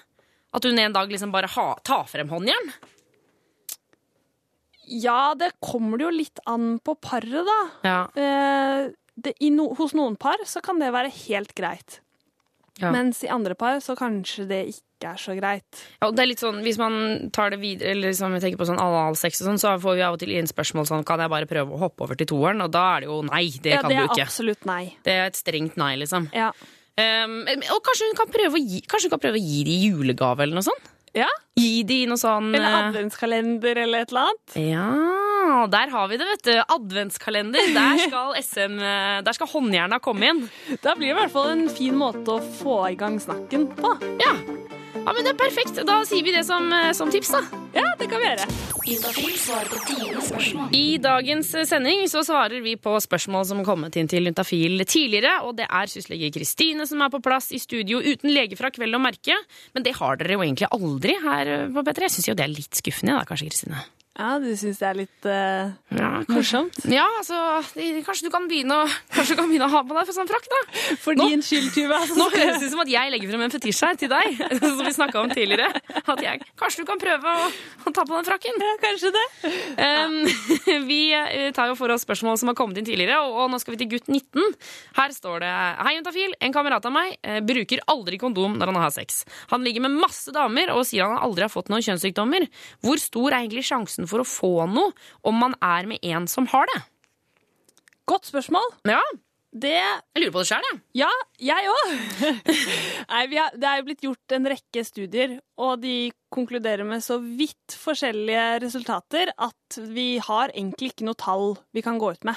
At 0.56 0.64
hun 0.64 0.78
en 0.80 0.94
dag 0.96 1.10
liksom 1.12 1.32
bare 1.34 1.50
ha, 1.52 1.68
tar 1.84 2.06
frem 2.08 2.30
håndjern? 2.32 2.72
Ja, 4.88 5.34
det 5.36 5.52
kommer 5.60 6.00
det 6.00 6.06
jo 6.06 6.14
litt 6.14 6.40
an 6.48 6.78
på 6.80 6.94
paret, 6.96 7.44
da. 7.44 7.58
Ja. 7.84 8.00
Eh, 8.16 8.88
det, 9.18 9.34
no, 9.52 9.72
hos 9.76 9.92
noen 9.98 10.16
par 10.16 10.40
så 10.48 10.62
kan 10.64 10.80
det 10.80 10.94
være 10.94 11.12
helt 11.26 11.52
greit. 11.58 12.00
Ja. 12.78 12.92
Mens 12.94 13.24
i 13.26 13.30
andre 13.32 13.56
par 13.58 13.80
så 13.82 13.96
kanskje 13.98 14.46
det 14.48 14.60
ikke 14.70 15.10
er 15.12 15.18
så 15.18 15.34
greit. 15.34 15.80
Ja, 15.98 16.08
og 16.08 16.14
det 16.14 16.22
er 16.22 16.30
litt 16.30 16.42
sånn, 16.42 16.60
Hvis 16.62 16.78
man 16.78 17.28
tar 17.34 17.50
det 17.50 17.58
videre, 17.62 17.90
eller 17.90 18.12
liksom, 18.12 18.36
jeg 18.38 18.44
tenker 18.44 18.60
på 18.60 18.68
sånn 18.70 18.80
analsex, 18.82 19.42
og 19.42 19.50
sånn, 19.50 19.60
så 19.62 19.74
får 19.82 19.98
vi 19.98 20.04
av 20.06 20.14
og 20.14 20.22
til 20.22 20.32
inn 20.34 20.46
spørsmål 20.50 20.86
sånn 20.86 21.06
Kan 21.06 21.22
jeg 21.22 21.32
bare 21.32 21.50
prøve 21.50 21.74
å 21.74 21.82
hoppe 21.82 22.06
over 22.06 22.18
til 22.18 22.30
toeren? 22.30 22.62
Og 22.62 22.70
da 22.74 22.84
er 22.94 23.04
det 23.04 23.10
jo 23.10 23.20
nei. 23.26 23.44
Det 23.50 23.74
ja, 23.74 23.82
kan 23.82 23.92
det 23.92 23.98
du 23.98 24.04
er 24.06 24.24
absolutt 24.24 24.68
nei. 24.70 24.82
Det 25.06 25.14
er 25.14 25.26
et 25.26 25.38
strengt 25.38 25.78
nei, 25.80 25.96
liksom. 25.98 26.30
Ja. 26.34 26.52
Um, 26.98 27.40
og 27.76 27.82
kanskje 27.86 28.08
hun 28.10 28.16
kan 28.18 28.30
prøve 28.32 28.58
å 28.58 28.62
gi, 28.62 28.80
kanskje 28.90 29.06
hun 29.06 29.16
kan 29.16 29.22
prøve 29.22 29.38
å 29.38 29.42
gi 29.42 29.60
det 29.68 29.76
julegave 29.86 30.42
eller 30.42 30.58
noe 30.58 30.66
sånt? 30.66 30.94
ja. 31.16 31.28
Gi 31.58 31.82
de 31.82 32.04
noe 32.06 32.20
sånn 32.20 32.52
Eller 32.54 32.68
eh, 32.68 32.88
adventskalender 32.88 33.80
eller 33.82 34.04
et 34.04 34.12
eller 34.12 34.28
annet. 34.28 34.58
Ja, 34.62 35.64
der 35.72 35.90
har 35.90 36.06
vi 36.10 36.18
det, 36.20 36.28
vet 36.28 36.44
du. 36.46 36.52
Adventskalender. 36.76 37.72
Der 37.74 38.02
skal 38.04 38.36
SM 38.38 38.78
eh, 38.78 39.18
Der 39.26 39.34
skal 39.34 39.50
håndjerna 39.50 39.98
komme 40.04 40.30
inn. 40.30 40.44
Da 40.84 40.94
blir 40.94 41.10
det 41.10 41.16
i 41.16 41.18
hvert 41.22 41.34
fall 41.34 41.52
en 41.56 41.68
fin 41.72 41.98
måte 41.98 42.36
å 42.36 42.42
få 42.60 42.80
i 42.92 42.98
gang 43.00 43.18
snakken 43.22 43.70
på. 43.78 43.94
Ja. 44.22 44.34
Ja, 45.08 45.14
men 45.16 45.24
det 45.24 45.30
er 45.32 45.38
perfekt. 45.40 45.78
Da 45.88 46.02
sier 46.04 46.24
vi 46.26 46.32
det 46.34 46.42
som, 46.44 46.66
eh, 46.72 46.92
som 46.92 47.08
tips, 47.08 47.30
da. 47.32 47.40
Ja, 47.72 47.94
det 47.96 48.10
kan 48.10 48.20
vi 48.20 48.28
gjøre. 48.28 48.44
I 50.76 50.98
dagens 51.00 51.54
eh, 51.54 51.64
sending 51.64 52.04
så 52.12 52.20
svarer 52.26 52.60
vi 52.60 52.76
på 52.76 52.92
spørsmål 53.00 53.46
som 53.48 53.62
har 53.62 53.68
kommet 53.70 53.96
inn 53.96 54.10
til 54.10 54.28
Juntafil 54.28 54.84
tidligere. 54.84 55.38
Og 55.48 55.56
det 55.56 55.64
er 55.64 55.88
syslege 55.88 56.28
Kristine 56.34 56.84
som 56.88 57.00
er 57.00 57.12
på 57.14 57.22
plass 57.24 57.48
i 57.56 57.60
studio 57.62 58.02
uten 58.04 58.34
lege 58.34 58.58
fra 58.60 58.68
kveld 58.74 59.00
og 59.00 59.06
merke. 59.08 59.36
Men 59.72 59.86
det 59.86 59.96
har 59.96 60.20
dere 60.20 60.36
jo 60.36 60.44
egentlig 60.44 60.68
aldri 60.76 61.16
her 61.24 61.54
eh, 61.54 61.68
på 61.72 61.86
P3. 61.88 62.04
Jeg 62.08 62.18
syns 62.18 62.28
jo 62.28 62.36
det 62.36 62.44
er 62.44 62.52
litt 62.52 62.82
skuffende, 62.82 63.16
da, 63.16 63.24
kanskje, 63.28 63.48
Kristine. 63.48 63.84
Ja, 64.18 64.32
du 64.42 64.48
syns 64.58 64.80
det 64.80 64.86
er 64.88 64.96
litt 64.98 65.26
uh, 65.30 65.70
Ja, 65.94 66.08
morsomt? 66.26 66.74
Ja, 66.90 67.04
altså 67.20 67.38
Kanskje 68.02 68.26
du 68.26 68.32
kan 68.34 68.48
begynne 68.50 68.80
å, 68.82 68.86
kanskje 69.14 69.36
du 69.36 69.38
kan 69.38 69.46
begynne 69.46 69.68
å 69.68 69.72
ha 69.76 69.82
på 69.86 69.94
deg 69.94 70.08
for 70.08 70.16
sånn 70.16 70.26
frakk, 70.26 70.48
da. 70.50 70.58
For 70.98 71.18
din 71.18 71.42
skyld, 71.44 71.68
Tuva. 71.76 72.00
Nå 72.18 72.26
høres 72.32 72.58
det 72.58 72.66
ut 72.66 72.72
som 72.72 72.82
at 72.82 72.90
jeg 72.90 73.12
legger 73.14 73.30
frem 73.30 73.44
en 73.46 73.54
fetisj 73.54 73.82
her 73.86 73.98
til 74.00 74.10
deg. 74.10 74.40
Som 74.58 74.82
vi 74.82 74.94
snakka 74.96 75.20
om 75.22 75.30
tidligere. 75.30 75.68
At 76.02 76.22
jeg, 76.24 76.42
kanskje 76.58 76.82
du 76.82 76.88
kan 76.88 76.98
prøve 77.00 77.34
å, 77.44 77.46
å 77.86 77.92
ta 77.94 78.02
på 78.08 78.16
den 78.16 78.26
frakken? 78.26 78.58
Ja, 78.64 78.72
kanskje 78.82 79.12
det. 79.14 79.24
Um, 79.78 80.18
vi 80.90 80.98
eh, 81.14 81.52
tar 81.54 81.70
jo 81.70 81.78
for 81.78 81.94
oss 81.94 82.02
spørsmål 82.06 82.40
som 82.42 82.50
har 82.50 82.58
kommet 82.58 82.80
inn 82.80 82.88
tidligere, 82.88 83.20
og, 83.22 83.44
og 83.44 83.52
nå 83.52 83.62
skal 83.62 83.76
vi 83.76 83.82
til 83.84 83.92
gutt 83.94 84.10
19. 84.10 84.58
Her 84.98 85.14
står 85.14 85.44
det 85.44 85.52
Hei, 85.84 85.94
Juntafil. 85.98 86.34
En 86.42 86.54
kamerat 86.54 86.90
av 86.90 86.94
meg 86.96 87.14
eh, 87.22 87.38
bruker 87.44 87.84
aldri 87.92 88.18
kondom 88.18 88.58
når 88.58 88.72
han 88.72 88.80
har 88.82 88.94
sex. 88.98 89.22
Han 89.54 89.62
ligger 89.66 89.86
med 89.86 89.94
masse 90.02 90.34
damer 90.34 90.74
og 90.74 90.82
sier 90.88 91.06
han 91.06 91.22
aldri 91.22 91.46
har 91.46 91.54
fått 91.54 91.70
noen 91.70 91.86
kjønnssykdommer. 91.86 92.48
Hvor 92.82 92.98
stor 93.02 93.30
er 93.30 93.40
egentlig 93.44 93.66
sjansen 93.68 94.07
for 94.10 94.24
å 94.24 94.28
få 94.28 94.52
noe 94.70 94.92
om 95.28 95.38
man 95.38 95.56
er 95.64 95.88
med 95.90 96.02
en 96.02 96.28
som 96.30 96.48
har 96.52 96.68
det? 96.72 96.82
Godt 98.08 98.28
spørsmål. 98.30 98.70
Ja, 98.88 99.02
Det 99.48 99.72
jeg 99.72 100.20
lurer 100.20 100.32
på 100.34 100.42
det 100.42 100.48
sjøl, 100.50 100.66
jeg. 100.68 100.80
Ja, 101.00 101.08
jeg 101.40 101.70
òg. 101.72 101.92
Det 103.58 103.64
er 103.64 103.78
jo 103.78 103.86
blitt 103.86 104.04
gjort 104.04 104.34
en 104.36 104.48
rekke 104.52 104.84
studier, 104.84 105.38
og 105.56 105.80
de 105.82 106.10
konkluderer 106.32 106.84
med 106.84 107.00
så 107.04 107.16
vidt 107.20 107.76
forskjellige 107.80 108.60
resultater 108.64 109.32
at 109.32 109.78
vi 109.92 110.18
har 110.24 110.52
egentlig 110.52 110.92
ikke 110.92 111.08
noe 111.08 111.16
tall 111.18 111.56
vi 111.72 111.84
kan 111.84 112.00
gå 112.00 112.12
ut 112.12 112.28
med. 112.28 112.36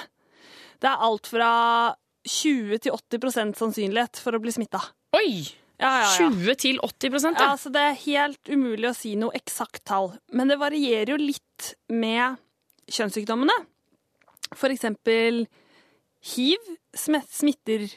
Det 0.80 0.88
er 0.88 1.04
alt 1.04 1.28
fra 1.30 1.50
20 2.26 2.80
til 2.82 2.96
80% 2.96 3.60
sannsynlighet 3.60 4.20
for 4.22 4.34
å 4.34 4.40
bli 4.42 4.54
smitta. 4.56 4.80
Oi! 5.18 5.61
Ja, 5.82 5.90
ja, 6.04 6.06
ja. 6.06 6.30
20 6.30 6.54
til 6.62 6.78
80 6.86 7.24
Ja, 7.26 7.32
ja. 7.50 7.56
så 7.58 7.72
det 7.74 7.82
er 7.82 7.98
helt 8.04 8.50
umulig 8.54 8.86
å 8.90 8.94
si 8.96 9.16
noe 9.18 9.34
eksakt 9.34 9.82
tall. 9.90 10.12
Men 10.32 10.48
det 10.52 10.60
varierer 10.60 11.12
jo 11.16 11.18
litt 11.20 11.72
med 11.90 12.38
kjønnssykdommene. 12.92 13.56
For 14.54 14.70
eksempel 14.70 15.44
hiv 16.32 16.72
smitter 16.94 17.88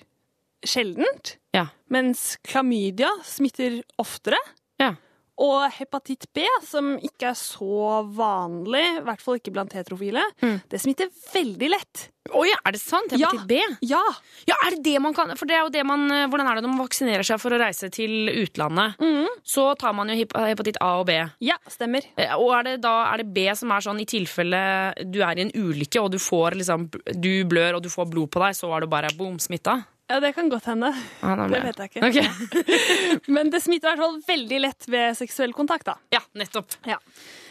sjeldent, 0.66 1.36
Ja. 1.54 1.68
mens 1.94 2.38
klamydia 2.44 3.12
smitter 3.24 3.84
oftere. 4.02 4.40
Ja. 4.82 4.96
Og 5.38 5.66
hepatitt 5.76 6.26
B, 6.34 6.46
som 6.64 6.94
ikke 7.04 7.28
er 7.34 7.36
så 7.36 8.06
vanlig, 8.16 8.84
i 8.98 9.04
hvert 9.04 9.20
fall 9.22 9.36
ikke 9.40 9.52
blant 9.52 9.74
heterofile, 9.76 10.22
Mm. 10.42 10.62
det 10.72 10.80
smitter 10.80 11.10
veldig 11.34 11.70
lett. 11.70 12.10
Oi, 12.34 12.48
er 12.66 12.72
det 12.72 12.80
sant? 12.82 13.12
Ja. 13.12 13.28
Hepatitt 13.30 13.48
B? 13.48 13.60
Ja, 13.86 14.02
Ja, 14.48 14.56
er 14.66 14.72
det 14.72 14.84
det 14.84 15.00
man 15.02 15.14
kan 15.14 15.30
For 15.38 15.46
det 15.46 15.54
er 15.58 15.62
jo 15.62 15.70
det 15.70 15.84
man 15.86 16.10
eh, 16.10 16.26
Hvordan 16.26 16.48
er 16.50 16.56
det 16.56 16.64
når 16.64 16.72
man 16.74 16.88
vaksinerer 16.88 17.22
seg 17.24 17.38
for 17.40 17.52
å 17.54 17.60
reise 17.62 17.90
til 17.94 18.30
utlandet? 18.32 18.96
Så 19.46 19.76
tar 19.78 19.94
man 19.94 20.10
jo 20.10 20.16
hepatitt 20.34 20.78
A 20.82 21.00
og 21.02 21.06
B. 21.06 21.12
ja 21.42 21.54
stemmer. 21.70 22.02
Eh, 22.18 22.34
Og 22.34 22.50
er 22.58 22.64
det 22.64 22.82
da 22.82 23.14
er 23.14 23.18
det 23.22 23.32
B 23.34 23.46
som 23.54 23.70
er 23.72 23.80
sånn 23.86 24.02
i 24.02 24.06
tilfelle 24.10 24.94
du 25.12 25.22
er 25.22 25.38
i 25.38 25.42
en 25.46 25.52
ulykke 25.54 26.02
og 26.02 26.12
du 26.12 26.18
får 26.18 26.56
liksom 26.58 26.90
Du 27.22 27.44
blør 27.46 27.76
og 27.76 27.84
du 27.84 27.90
får 27.90 28.10
blod 28.10 28.32
på 28.32 28.40
deg, 28.42 28.56
så 28.56 28.74
er 28.76 28.80
du 28.82 28.88
bare 28.88 29.14
boom, 29.16 29.38
smitta? 29.38 29.86
Ja, 30.08 30.20
det 30.22 30.34
kan 30.36 30.50
godt 30.50 30.68
hende. 30.70 30.92
Ah, 31.26 31.40
Det 31.50 31.62
vet 31.64 31.80
jeg 31.82 31.90
ikke. 31.90 32.10
Okay. 32.10 33.20
Men 33.36 33.50
det 33.50 33.64
smitter 33.64 33.90
i 33.90 33.96
hvert 33.96 34.04
fall 34.04 34.20
veldig 34.28 34.60
lett 34.62 34.86
ved 34.92 35.18
seksuell 35.18 35.54
kontakt, 35.58 35.88
da. 35.88 35.96
Ja, 36.14 36.22
nettopp. 36.38 36.76
Ja. 36.86 37.00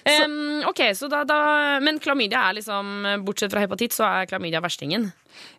Um, 0.04 0.60
ok, 0.68 0.82
så 0.94 1.08
da, 1.08 1.22
da 1.24 1.38
Men 1.80 1.96
klamydia 1.98 2.42
er 2.50 2.58
liksom 2.58 2.90
Bortsett 3.24 3.54
fra 3.54 3.62
hepatitt, 3.64 3.96
så 3.96 4.06
er 4.06 4.28
klamydia 4.30 4.60
verstingen. 4.62 5.08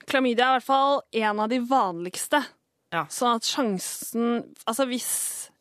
Klamydia 0.07 0.45
er 0.47 0.53
i 0.53 0.59
hvert 0.61 0.69
fall 0.69 1.01
en 1.25 1.43
av 1.43 1.51
de 1.51 1.59
vanligste. 1.67 2.43
Ja. 2.93 3.03
Sånn 3.11 3.41
at 3.41 3.47
sjansen 3.49 4.27
Altså 4.69 4.85
hvis 4.87 5.09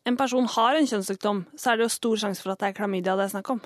en 0.07 0.15
person 0.15 0.45
har 0.53 0.77
en 0.77 0.87
kjønnssykdom, 0.87 1.43
så 1.57 1.71
er 1.73 1.79
det 1.81 1.87
jo 1.87 1.93
stor 1.97 2.19
sjanse 2.21 2.45
for 2.45 2.53
at 2.53 2.61
det 2.61 2.69
er 2.69 2.77
klamydia 2.77 3.15
det 3.17 3.25
er 3.25 3.33
snakk 3.33 3.49
om. 3.57 3.61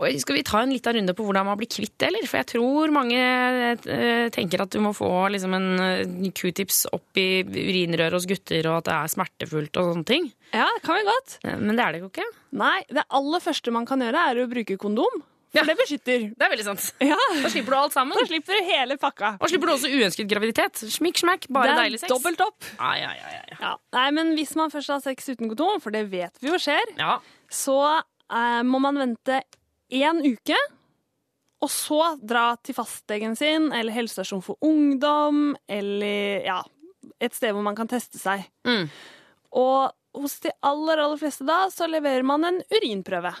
Oi, 0.00 0.14
Skal 0.22 0.38
vi 0.38 0.42
ta 0.46 0.62
en 0.64 0.70
liten 0.72 0.96
runde 0.96 1.12
på 1.16 1.24
hvordan 1.26 1.44
man 1.50 1.58
blir 1.60 1.68
kvitt 1.68 1.92
det, 2.00 2.08
eller? 2.08 2.24
For 2.30 2.40
jeg 2.40 2.48
tror 2.54 2.92
mange 2.94 3.18
eh, 3.20 4.28
tenker 4.32 4.62
at 4.64 4.72
du 4.72 4.78
må 4.80 4.94
få 4.96 5.10
liksom 5.34 5.56
en 5.58 5.66
eh, 5.84 6.30
q-tips 6.32 6.86
opp 6.96 7.20
i 7.20 7.42
urinrøret 7.44 8.16
hos 8.16 8.28
gutter, 8.30 8.70
og 8.72 8.78
at 8.80 8.88
det 8.88 8.94
er 8.96 9.12
smertefullt 9.16 9.76
og 9.82 9.90
sånne 9.92 10.08
ting. 10.08 10.30
Ja, 10.56 10.64
det 10.76 10.84
kan 10.86 10.96
vi 10.96 11.04
godt. 11.10 11.36
Eh, 11.44 11.58
Men 11.60 11.76
det 11.76 11.84
er 11.84 11.92
det 11.98 12.00
jo 12.06 12.08
ikke. 12.12 12.24
Nei, 12.56 12.78
det 12.88 13.04
aller 13.20 13.44
første 13.44 13.74
man 13.76 13.84
kan 13.90 14.00
gjøre, 14.06 14.24
er 14.32 14.40
å 14.44 14.48
bruke 14.50 14.78
kondom. 14.80 15.20
For 15.50 15.66
det 15.66 15.74
beskytter. 15.80 16.24
Det 16.38 16.44
er 16.46 16.50
veldig 16.52 16.64
sant. 16.68 16.84
Ja. 17.02 17.16
Da 17.42 17.48
slipper 17.50 17.74
du 17.74 17.76
alt 17.80 17.94
sammen. 17.96 18.14
Da 18.14 18.22
slipper 18.28 18.54
du 18.54 18.68
hele 18.68 18.94
pakka. 19.02 19.32
Og 19.42 19.50
slipper 19.50 19.66
du 19.66 19.72
også 19.74 19.88
uønsket 19.90 20.28
graviditet. 20.30 20.78
Smikk, 20.94 21.18
smakk, 21.24 21.48
bare 21.50 21.74
deilig 21.74 21.98
sex. 21.98 22.06
det 22.06 22.12
er 22.12 22.14
dobbelt 22.14 22.44
opp. 22.44 22.68
Ai, 22.78 23.00
ai, 23.02 23.16
ai, 23.18 23.32
ja, 23.34 23.40
ja. 23.50 23.56
Ja. 23.64 23.72
Nei, 23.98 24.04
men 24.14 24.30
hvis 24.38 24.54
man 24.56 24.70
først 24.70 24.92
har 24.94 25.02
sex 25.02 25.26
uten 25.32 25.50
kondom, 25.50 25.82
for 25.82 25.90
det 25.90 26.04
vet 26.12 26.38
vi 26.38 26.52
jo 26.52 26.60
skjer, 26.62 26.94
Ja. 27.02 27.16
så 27.50 27.74
eh, 28.30 28.62
må 28.66 28.80
man 28.82 29.00
vente 29.00 29.42
én 29.90 30.22
uke, 30.24 30.58
og 31.60 31.68
så 31.68 32.16
dra 32.24 32.54
til 32.64 32.76
fastlegen 32.76 33.36
sin 33.36 33.68
eller 33.76 33.92
helsestasjon 33.92 34.42
for 34.44 34.56
ungdom, 34.64 35.56
eller 35.68 36.46
ja, 36.46 36.60
et 37.20 37.36
sted 37.36 37.52
hvor 37.52 37.64
man 37.66 37.76
kan 37.76 37.90
teste 37.90 38.20
seg. 38.20 38.46
Mm. 38.64 38.88
Og 39.60 39.90
hos 40.20 40.38
de 40.44 40.52
aller, 40.66 41.02
aller 41.02 41.20
fleste 41.20 41.44
da, 41.46 41.66
så 41.72 41.88
leverer 41.90 42.24
man 42.26 42.46
en 42.48 42.60
urinprøve. 42.72 43.34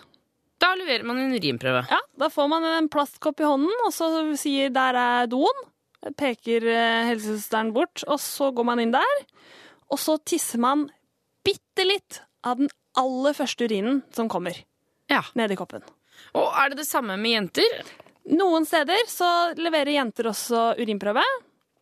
Da 0.60 0.74
leverer 0.76 1.06
man 1.08 1.18
en 1.22 1.32
urinprøve. 1.32 1.86
Ja, 1.88 2.00
Da 2.20 2.28
får 2.28 2.48
man 2.52 2.66
en 2.68 2.88
plastkopp 2.92 3.40
i 3.40 3.48
hånden, 3.48 3.72
og 3.86 3.92
så 3.96 4.10
sier 4.36 4.68
'der 4.68 4.94
er 4.94 5.26
doen'. 5.26 5.66
Peker 6.16 6.64
eh, 6.64 7.08
helsesøsteren 7.08 7.72
bort, 7.72 8.04
og 8.06 8.20
så 8.20 8.52
går 8.52 8.64
man 8.64 8.80
inn 8.80 8.92
der. 8.92 9.16
Og 9.90 9.98
så 9.98 10.18
tisser 10.24 10.58
man 10.58 10.90
bitte 11.44 11.84
litt 11.84 12.22
av 12.44 12.56
den 12.56 12.70
aller 12.96 13.32
første 13.32 13.64
urinen 13.64 14.02
som 14.12 14.28
kommer. 14.28 14.56
Ja. 15.10 15.24
nedi 15.34 15.56
i 15.56 15.60
koppen. 15.60 15.82
Og 16.36 16.52
er 16.54 16.70
det 16.72 16.82
det 16.82 16.88
samme 16.88 17.16
med 17.18 17.34
jenter? 17.34 17.80
Noen 18.30 18.66
steder 18.68 19.06
så 19.10 19.28
leverer 19.58 19.96
jenter 19.96 20.28
også 20.30 20.70
urinprøve. 20.78 21.24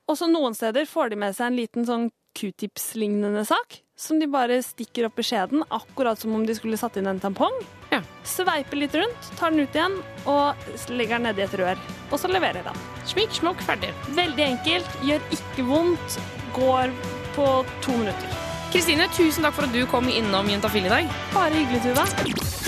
Og 0.08 0.16
så 0.16 0.28
noen 0.30 0.54
steder 0.56 0.88
får 0.88 1.12
de 1.12 1.18
med 1.20 1.36
seg 1.36 1.50
en 1.50 1.58
liten 1.58 1.84
sånn 1.88 2.08
q-tips-lignende 2.38 3.44
sak. 3.44 3.82
Som 3.98 4.20
de 4.22 4.28
bare 4.30 4.60
stikker 4.62 5.08
opp 5.08 5.18
i 5.18 5.24
skjeden, 5.26 5.64
akkurat 5.74 6.20
som 6.20 6.32
om 6.36 6.46
de 6.46 6.54
skulle 6.54 6.78
satt 6.78 6.96
inn 7.00 7.10
en 7.10 7.20
tampong. 7.20 7.54
Ja. 7.90 8.00
Sveiper 8.22 8.78
litt 8.78 8.94
rundt, 8.94 9.30
tar 9.40 9.50
den 9.50 9.66
ut 9.66 9.74
igjen 9.74 9.98
og 10.30 10.68
legger 10.94 11.18
den 11.18 11.26
nedi 11.28 11.44
et 11.44 11.56
rør. 11.58 11.86
Og 12.12 12.20
så 12.22 12.30
leverer 12.30 12.62
de 12.62 12.70
den. 12.70 12.84
Smikk, 13.10 13.34
smokk, 13.42 13.64
ferdig. 13.66 13.90
Veldig 14.16 14.46
enkelt, 14.52 15.00
gjør 15.08 15.32
ikke 15.34 15.66
vondt, 15.68 16.20
går 16.56 16.94
på 17.34 17.48
to 17.82 17.98
minutter. 17.98 18.47
Kristine, 18.72 19.08
tusen 19.16 19.46
takk 19.46 19.56
for 19.56 19.68
at 19.68 19.72
du 19.72 19.82
kom 19.88 20.10
innom 20.12 20.48
Juntafil 20.52 20.88
i 20.88 20.92
dag. 20.92 21.12
Bare 21.32 21.54
hyggelig, 21.56 21.82
Tuva. 21.86 22.04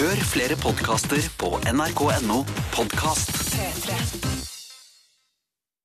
Hør 0.00 0.26
flere 0.32 0.56
podkaster 0.60 1.20
på 1.40 1.58
nrk.no 1.68 2.42
podkast. 2.72 3.36
P3. 3.52 4.39